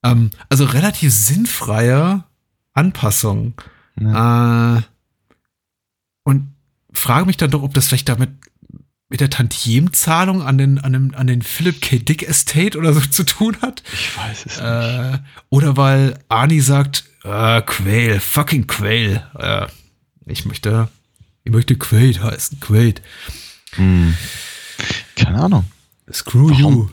[0.03, 2.25] Ähm, also relativ sinnfreie
[2.73, 3.55] Anpassung.
[4.01, 4.79] Ja.
[4.79, 4.83] Äh,
[6.25, 6.55] und
[6.93, 8.31] frage mich dann doch, ob das vielleicht damit
[9.09, 11.99] mit der Tantiemzahlung an den, an, den, an den Philip K.
[11.99, 13.83] Dick Estate oder so zu tun hat.
[13.93, 15.23] Ich weiß es äh, nicht.
[15.51, 19.23] Oder weil Arnie sagt, äh, Quail, fucking Quail.
[19.39, 19.67] Äh,
[20.27, 20.89] ich möchte
[21.45, 22.61] ich möchte Quaid heißen.
[22.61, 23.03] Quaid.
[23.73, 24.17] Hm.
[25.17, 25.65] Keine Ahnung.
[26.13, 26.91] Screw warum, you.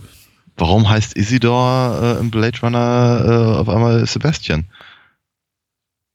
[0.57, 4.65] Warum heißt Isidor äh, im Blade Runner äh, auf einmal Sebastian?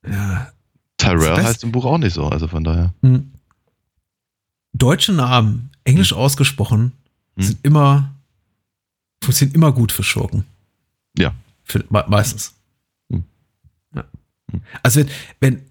[0.06, 0.52] Ja.
[0.96, 2.94] Tyrell Sebast heißt im Buch auch nicht so, also von daher.
[3.02, 3.32] Hm.
[4.72, 6.18] Deutsche Namen, englisch hm.
[6.18, 6.92] ausgesprochen,
[7.36, 7.42] hm.
[7.42, 8.14] sind immer,
[9.22, 10.44] funktionieren immer gut für Schurken.
[11.16, 11.34] Ja.
[11.64, 12.54] Für, me meistens.
[13.10, 13.24] Hm.
[13.94, 14.04] Ja.
[14.82, 15.08] Also wenn,
[15.40, 15.62] wenn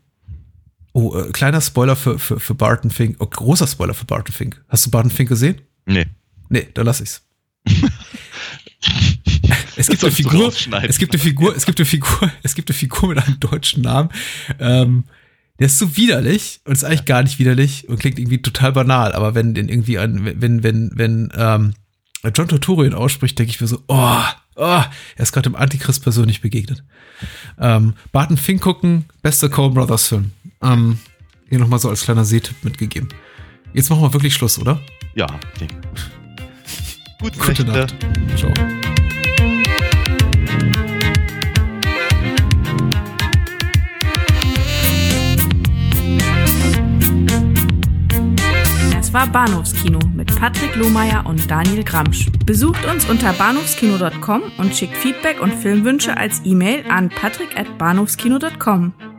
[0.94, 3.18] Oh, äh, kleiner Spoiler für, für, für Barton Fink.
[3.20, 4.64] Oh, großer Spoiler für Barton Fink.
[4.70, 5.62] Hast du Barton Fink gesehen?
[5.86, 6.06] Nee.
[6.50, 7.24] Nee, da lass ich's.
[9.76, 10.54] es gibt eine Figur,
[10.88, 13.82] es gibt eine Figur, es gibt eine Figur, es gibt eine Figur mit einem deutschen
[13.82, 14.10] Namen.
[14.60, 15.06] Ähm,
[15.60, 19.14] der ist so widerlich und ist eigentlich gar nicht widerlich und klingt irgendwie total banal,
[19.14, 21.74] aber wenn den irgendwie ein, wenn, wenn, wenn, ähm,
[22.36, 24.24] John Turturro ihn ausspricht, denke ich mir so, oh,
[24.56, 26.84] oh, er ist gerade dem Antichrist persönlich begegnet.
[27.60, 30.32] Ähm, Barton Fink gucken, bester Coen Brothers Film.
[30.64, 30.98] Ähm,
[31.50, 33.10] hier nochmal so als kleiner Sehtipp mitgegeben.
[33.74, 34.80] Jetzt machen wir wirklich Schluss, oder?
[35.16, 35.76] Ja, ich denke.
[37.22, 37.64] Gute, Gute.
[37.66, 37.96] Nacht.
[38.38, 38.52] Ciao.
[48.92, 52.28] Das war Bahnhofskino mit Patrick Lohmeier und Daniel Gramsch.
[52.46, 58.94] Besucht uns unter bahnhofskino.com und schickt Feedback und Filmwünsche als E-Mail an patrick@bahnhofskino.com.